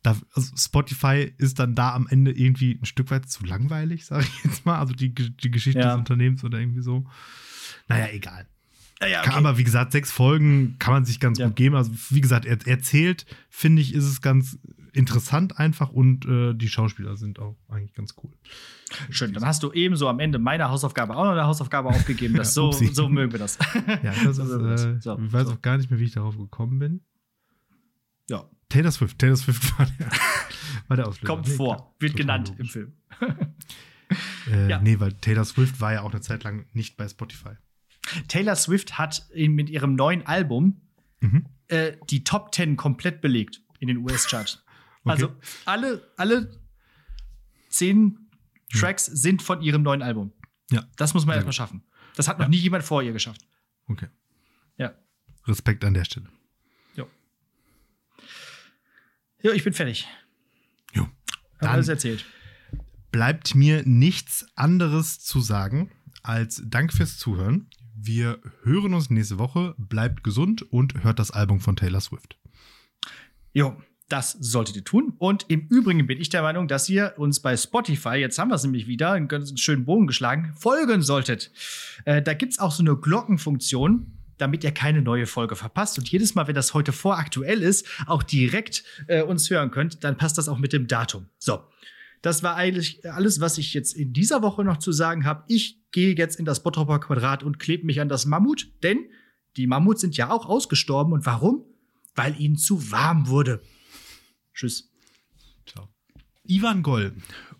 da, 0.06 0.16
also 0.34 0.56
Spotify 0.56 1.32
ist 1.36 1.58
dann 1.58 1.74
da 1.74 1.92
am 1.92 2.06
Ende 2.06 2.30
irgendwie 2.30 2.78
ein 2.80 2.84
Stück 2.84 3.10
weit 3.10 3.28
zu 3.28 3.44
langweilig, 3.44 4.06
sage 4.06 4.24
ich 4.24 4.44
jetzt 4.44 4.64
mal. 4.64 4.78
Also 4.78 4.94
die, 4.94 5.12
die 5.12 5.50
Geschichte 5.50 5.80
ja. 5.80 5.90
des 5.90 5.98
Unternehmens 5.98 6.44
oder 6.44 6.60
irgendwie 6.60 6.82
so. 6.82 7.04
Naja, 7.88 8.06
egal. 8.12 8.46
Ja, 9.00 9.20
okay. 9.20 9.30
aber 9.32 9.58
wie 9.58 9.64
gesagt, 9.64 9.92
sechs 9.92 10.10
Folgen 10.10 10.76
kann 10.78 10.94
man 10.94 11.04
sich 11.04 11.20
ganz 11.20 11.38
Ja. 11.38 11.48
gut 11.48 11.56
geben. 11.56 11.74
Also 11.74 11.90
wie 12.10 12.20
gesagt, 12.20 12.46
er 12.46 12.64
erzählt, 12.66 13.26
finde 13.50 13.82
ich, 13.82 13.92
ist 13.92 14.04
es 14.04 14.22
ganz 14.22 14.58
interessant 14.92 15.58
einfach 15.58 15.90
und 15.90 16.24
äh, 16.24 16.54
die 16.54 16.68
Schauspieler 16.68 17.16
sind 17.16 17.38
auch 17.38 17.56
eigentlich 17.68 17.92
ganz 17.92 18.14
cool. 18.22 18.30
Schön, 19.10 19.34
dann 19.34 19.44
hast 19.44 19.62
du 19.62 19.72
ebenso 19.72 20.08
am 20.08 20.20
Ende 20.20 20.38
meine 20.38 20.70
Hausaufgabe 20.70 21.14
auch 21.14 21.24
noch 21.24 21.32
eine 21.32 21.44
Hausaufgabe 21.44 21.88
aufgegeben. 21.88 22.36
Das 22.36 22.48
Ja, 22.56 22.72
so, 22.72 22.72
so 22.72 23.08
mögen 23.08 23.32
wir 23.32 23.40
das. 23.40 23.58
Ja, 24.02 24.14
das 24.24 24.38
ist, 24.38 24.50
äh, 24.50 25.00
so, 25.00 25.18
ich 25.18 25.32
weiß 25.32 25.48
so. 25.48 25.52
auch 25.52 25.62
gar 25.62 25.76
nicht 25.76 25.90
mehr, 25.90 25.98
wie 25.98 26.04
ich 26.04 26.12
darauf 26.12 26.38
gekommen 26.38 26.78
bin. 26.78 27.00
Ja, 28.30 28.48
Taylor 28.68 28.90
Swift, 28.90 29.18
Taylor 29.18 29.36
Swift 29.36 29.62
war 29.78 29.86
der, 29.98 30.10
war 30.88 30.96
der 30.96 31.08
Auslöser. 31.08 31.26
kommt 31.26 31.48
Nee, 31.48 31.54
vor, 31.54 31.76
klar, 31.76 31.94
wird 32.00 32.16
genannt 32.16 32.48
logisch. 32.50 32.60
im 32.60 32.68
Film. 32.72 32.92
Äh, 34.48 34.68
Ja. 34.70 34.80
Nee, 34.80 35.00
weil 35.00 35.12
Taylor 35.14 35.44
Swift 35.44 35.80
war 35.80 35.92
ja 35.92 36.02
auch 36.02 36.12
eine 36.12 36.20
Zeit 36.20 36.44
lang 36.44 36.66
nicht 36.72 36.96
bei 36.96 37.08
Spotify. 37.08 37.54
Taylor 38.28 38.54
Swift 38.54 38.98
hat 38.98 39.26
in, 39.32 39.54
mit 39.54 39.68
ihrem 39.68 39.94
neuen 39.96 40.24
Album 40.26 40.80
Mhm. 41.20 41.46
äh, 41.66 41.96
die 42.10 42.22
Top 42.22 42.54
10 42.54 42.76
komplett 42.76 43.20
belegt 43.20 43.62
in 43.80 43.88
den 43.88 43.96
US-Charts. 43.98 44.62
Okay. 45.02 45.12
Also 45.12 45.36
alle, 45.66 46.12
alle 46.16 46.60
zehn 47.68 48.28
Tracks 48.72 49.06
sind 49.06 49.40
von 49.40 49.62
ihrem 49.62 49.82
neuen 49.82 50.02
Album. 50.02 50.32
Ja. 50.72 50.84
Das 50.96 51.14
muss 51.14 51.24
man 51.26 51.34
erstmal 51.36 51.52
schaffen. 51.52 51.84
Das 52.16 52.26
hat 52.26 52.40
noch 52.40 52.48
nie 52.48 52.56
jemand 52.56 52.82
vor 52.82 53.02
ihr 53.04 53.12
geschafft. 53.12 53.46
Okay. 53.86 54.08
Ja. 54.78 54.94
Respekt 55.46 55.84
an 55.84 55.94
der 55.94 56.04
Stelle. 56.04 56.28
Ja, 59.46 59.52
ich 59.52 59.62
bin 59.62 59.72
fertig. 59.74 60.08
Jo. 60.92 61.06
Dann- 61.60 61.70
alles 61.70 61.86
erzählt. 61.86 62.24
bleibt 63.12 63.54
mir 63.54 63.84
nichts 63.86 64.44
anderes 64.56 65.20
zu 65.20 65.40
sagen 65.40 65.92
als 66.24 66.60
Dank 66.66 66.92
fürs 66.92 67.16
Zuhören. 67.16 67.70
Wir 67.94 68.40
hören 68.64 68.92
uns 68.92 69.08
nächste 69.08 69.38
Woche. 69.38 69.76
Bleibt 69.78 70.24
gesund 70.24 70.62
und 70.72 71.04
hört 71.04 71.20
das 71.20 71.30
Album 71.30 71.60
von 71.60 71.76
Taylor 71.76 72.00
Swift. 72.00 72.36
Jo, 73.52 73.80
das 74.08 74.32
solltet 74.32 74.74
ihr 74.74 74.84
tun. 74.84 75.14
Und 75.18 75.44
im 75.48 75.60
Übrigen 75.68 76.08
bin 76.08 76.20
ich 76.20 76.28
der 76.28 76.42
Meinung, 76.42 76.66
dass 76.66 76.88
ihr 76.88 77.14
uns 77.16 77.38
bei 77.38 77.56
Spotify, 77.56 78.16
jetzt 78.16 78.40
haben 78.40 78.48
wir 78.50 78.56
es 78.56 78.64
nämlich 78.64 78.88
wieder, 78.88 79.12
einen 79.12 79.28
ganz 79.28 79.58
schönen 79.60 79.84
Bogen 79.84 80.08
geschlagen, 80.08 80.54
folgen 80.58 81.02
solltet. 81.02 81.52
Äh, 82.04 82.20
da 82.20 82.34
gibt 82.34 82.54
es 82.54 82.58
auch 82.58 82.72
so 82.72 82.82
eine 82.82 82.96
Glockenfunktion, 82.96 84.12
damit 84.38 84.64
ihr 84.64 84.72
keine 84.72 85.02
neue 85.02 85.26
Folge 85.26 85.56
verpasst. 85.56 85.98
Und 85.98 86.08
jedes 86.08 86.34
Mal, 86.34 86.46
wenn 86.46 86.54
das 86.54 86.74
heute 86.74 86.92
voraktuell 86.92 87.62
ist, 87.62 87.86
auch 88.06 88.22
direkt 88.22 88.84
äh, 89.06 89.22
uns 89.22 89.48
hören 89.50 89.70
könnt, 89.70 90.04
dann 90.04 90.16
passt 90.16 90.38
das 90.38 90.48
auch 90.48 90.58
mit 90.58 90.72
dem 90.72 90.86
Datum. 90.86 91.26
So. 91.38 91.60
Das 92.22 92.42
war 92.42 92.56
eigentlich 92.56 93.08
alles, 93.08 93.40
was 93.40 93.58
ich 93.58 93.72
jetzt 93.74 93.94
in 93.94 94.12
dieser 94.12 94.42
Woche 94.42 94.64
noch 94.64 94.78
zu 94.78 94.90
sagen 94.90 95.24
habe. 95.24 95.44
Ich 95.48 95.80
gehe 95.92 96.16
jetzt 96.16 96.38
in 96.38 96.44
das 96.44 96.62
Bottroper 96.62 96.98
Quadrat 96.98 97.42
und 97.42 97.58
klebe 97.58 97.86
mich 97.86 98.00
an 98.00 98.08
das 98.08 98.26
Mammut, 98.26 98.68
denn 98.82 99.06
die 99.56 99.66
Mammuts 99.66 100.00
sind 100.00 100.16
ja 100.16 100.30
auch 100.30 100.46
ausgestorben. 100.46 101.12
Und 101.12 101.24
warum? 101.24 101.64
Weil 102.14 102.38
ihnen 102.40 102.56
zu 102.56 102.90
warm 102.90 103.28
wurde. 103.28 103.62
Tschüss. 104.54 104.90
Ciao. 105.66 105.88
Ivan 106.44 106.82
Goll, 106.82 107.14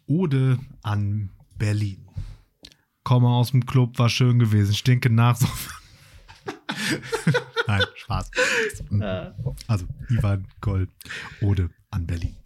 Ode 0.07 0.59
an 0.83 1.31
Berlin. 1.59 2.09
Komme 3.05 3.29
aus 3.29 3.53
dem 3.53 3.67
Club, 3.67 3.99
war 3.99 4.09
schön 4.09 4.39
gewesen, 4.39 4.75
stinke 4.75 5.11
nach. 5.11 5.37
So. 5.37 5.47
Nein, 7.67 7.83
Spaß. 7.95 8.31
Also, 9.67 9.87
Ivan 10.11 10.47
Goll, 10.61 10.89
Ode 11.41 11.71
an 11.91 12.07
Berlin. 12.07 12.37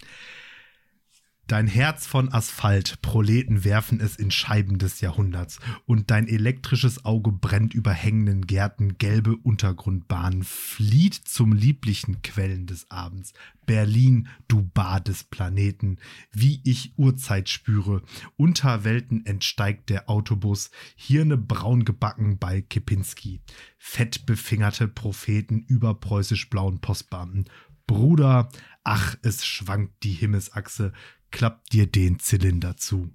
Dein 1.50 1.66
Herz 1.66 2.06
von 2.06 2.32
Asphalt, 2.32 3.02
Proleten 3.02 3.64
werfen 3.64 3.98
es 3.98 4.14
in 4.14 4.30
Scheiben 4.30 4.78
des 4.78 5.00
Jahrhunderts. 5.00 5.58
Und 5.84 6.12
dein 6.12 6.28
elektrisches 6.28 7.04
Auge 7.04 7.32
brennt 7.32 7.74
über 7.74 7.90
hängenden 7.90 8.46
Gärten, 8.46 8.98
gelbe 8.98 9.34
Untergrundbahnen, 9.34 10.44
flieht 10.44 11.14
zum 11.14 11.52
lieblichen 11.52 12.22
Quellen 12.22 12.68
des 12.68 12.88
Abends. 12.88 13.32
Berlin, 13.66 14.28
du 14.46 14.62
Bad 14.62 15.08
des 15.08 15.24
Planeten, 15.24 15.98
wie 16.30 16.60
ich 16.62 16.92
Uhrzeit 16.96 17.48
spüre, 17.48 18.02
unter 18.36 18.84
Welten 18.84 19.26
entsteigt 19.26 19.90
der 19.90 20.08
Autobus, 20.08 20.70
Hirne 20.94 21.36
braun 21.36 21.84
gebacken 21.84 22.38
bei 22.38 22.60
Kipinski, 22.60 23.40
fettbefingerte 23.76 24.86
Propheten 24.86 25.64
über 25.66 25.94
preußisch-blauen 25.94 26.78
Postbeamten, 26.80 27.46
Bruder, 27.88 28.50
ach, 28.84 29.16
es 29.22 29.44
schwankt 29.44 30.04
die 30.04 30.12
Himmelsachse, 30.12 30.92
klappt 31.30 31.72
dir 31.72 31.86
den 31.86 32.18
Zylinder 32.18 32.76
zu. 32.76 33.10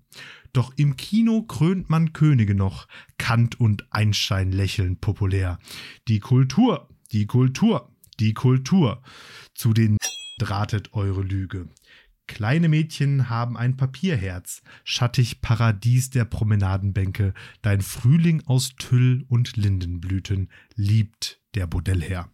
Doch 0.53 0.73
im 0.77 0.95
Kino 0.95 1.43
krönt 1.43 1.89
man 1.89 2.13
Könige 2.13 2.55
noch, 2.55 2.87
Kant 3.17 3.59
und 3.59 3.91
Einstein 3.91 4.51
lächeln 4.51 4.97
populär. 4.97 5.59
Die 6.07 6.19
Kultur, 6.19 6.87
die 7.11 7.25
Kultur, 7.25 7.91
die 8.19 8.33
Kultur. 8.33 9.01
Zu 9.53 9.73
den 9.73 9.97
drahtet 10.39 10.93
eure 10.93 11.21
Lüge. 11.21 11.67
Kleine 12.27 12.69
Mädchen 12.69 13.29
haben 13.29 13.55
ein 13.55 13.77
Papierherz, 13.77 14.63
schattig 14.83 15.41
Paradies 15.41 16.09
der 16.09 16.25
Promenadenbänke, 16.25 17.33
dein 17.61 17.81
Frühling 17.81 18.41
aus 18.47 18.75
Tüll 18.77 19.25
und 19.27 19.57
Lindenblüten 19.57 20.49
liebt 20.75 21.39
der 21.53 21.67
Bordellherr. 21.67 22.29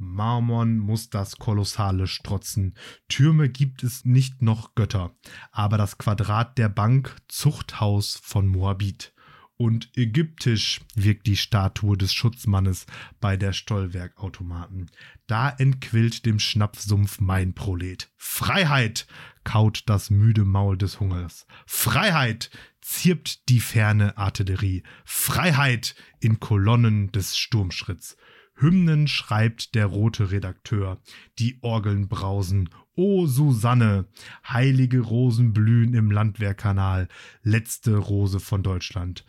Marmorn 0.00 0.78
muss 0.78 1.10
das 1.10 1.36
Kolossale 1.36 2.06
strotzen. 2.06 2.74
Türme 3.08 3.48
gibt 3.48 3.84
es 3.84 4.04
nicht 4.04 4.42
noch 4.42 4.74
Götter, 4.74 5.14
aber 5.52 5.78
das 5.78 5.98
Quadrat 5.98 6.58
der 6.58 6.68
Bank 6.68 7.16
Zuchthaus 7.28 8.18
von 8.22 8.46
Moabit. 8.46 9.12
Und 9.56 9.90
ägyptisch 9.94 10.80
wirkt 10.94 11.26
die 11.26 11.36
Statue 11.36 11.98
des 11.98 12.14
Schutzmannes 12.14 12.86
bei 13.20 13.36
der 13.36 13.52
Stollwerkautomaten. 13.52 14.90
Da 15.26 15.50
entquillt 15.50 16.24
dem 16.24 16.38
Schnapfsumpf 16.38 17.20
mein 17.20 17.52
Prolet. 17.52 18.10
Freiheit 18.16 19.06
kaut 19.44 19.82
das 19.84 20.08
müde 20.08 20.46
Maul 20.46 20.78
des 20.78 20.98
Hungers. 20.98 21.46
Freiheit 21.66 22.50
zirpt 22.80 23.50
die 23.50 23.60
ferne 23.60 24.16
Artillerie. 24.16 24.82
Freiheit 25.04 25.94
in 26.20 26.40
Kolonnen 26.40 27.12
des 27.12 27.36
Sturmschritts. 27.36 28.16
Hymnen 28.60 29.08
schreibt 29.08 29.74
der 29.74 29.86
rote 29.86 30.30
Redakteur, 30.30 30.98
die 31.38 31.58
Orgeln 31.62 32.08
brausen. 32.08 32.68
O 32.94 33.26
Susanne, 33.26 34.06
heilige 34.46 35.00
Rosen 35.00 35.52
blühen 35.52 35.94
im 35.94 36.10
Landwehrkanal, 36.10 37.08
letzte 37.42 37.96
Rose 37.96 38.40
von 38.40 38.62
Deutschland. 38.62 39.24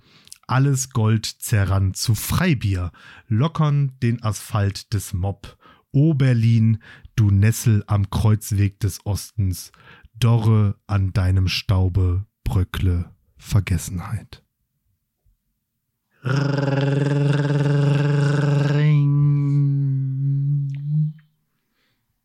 Alles 0.48 0.90
Gold 0.90 1.26
zerrannt 1.26 1.96
zu 1.96 2.14
Freibier, 2.14 2.92
lockern 3.28 3.94
den 4.04 4.22
Asphalt 4.22 4.94
des 4.94 5.14
Mob. 5.14 5.58
O 5.94 6.14
Berlin, 6.14 6.80
du 7.16 7.32
Nessel 7.32 7.84
am 7.88 8.10
Kreuzweg 8.10 8.80
des 8.80 9.06
Ostens, 9.06 9.72
Dorre 10.14 10.76
an 10.88 11.14
deinem 11.14 11.48
Staube, 11.48 12.26
bröckle 12.44 13.12
Vergessenheit. 13.38 14.44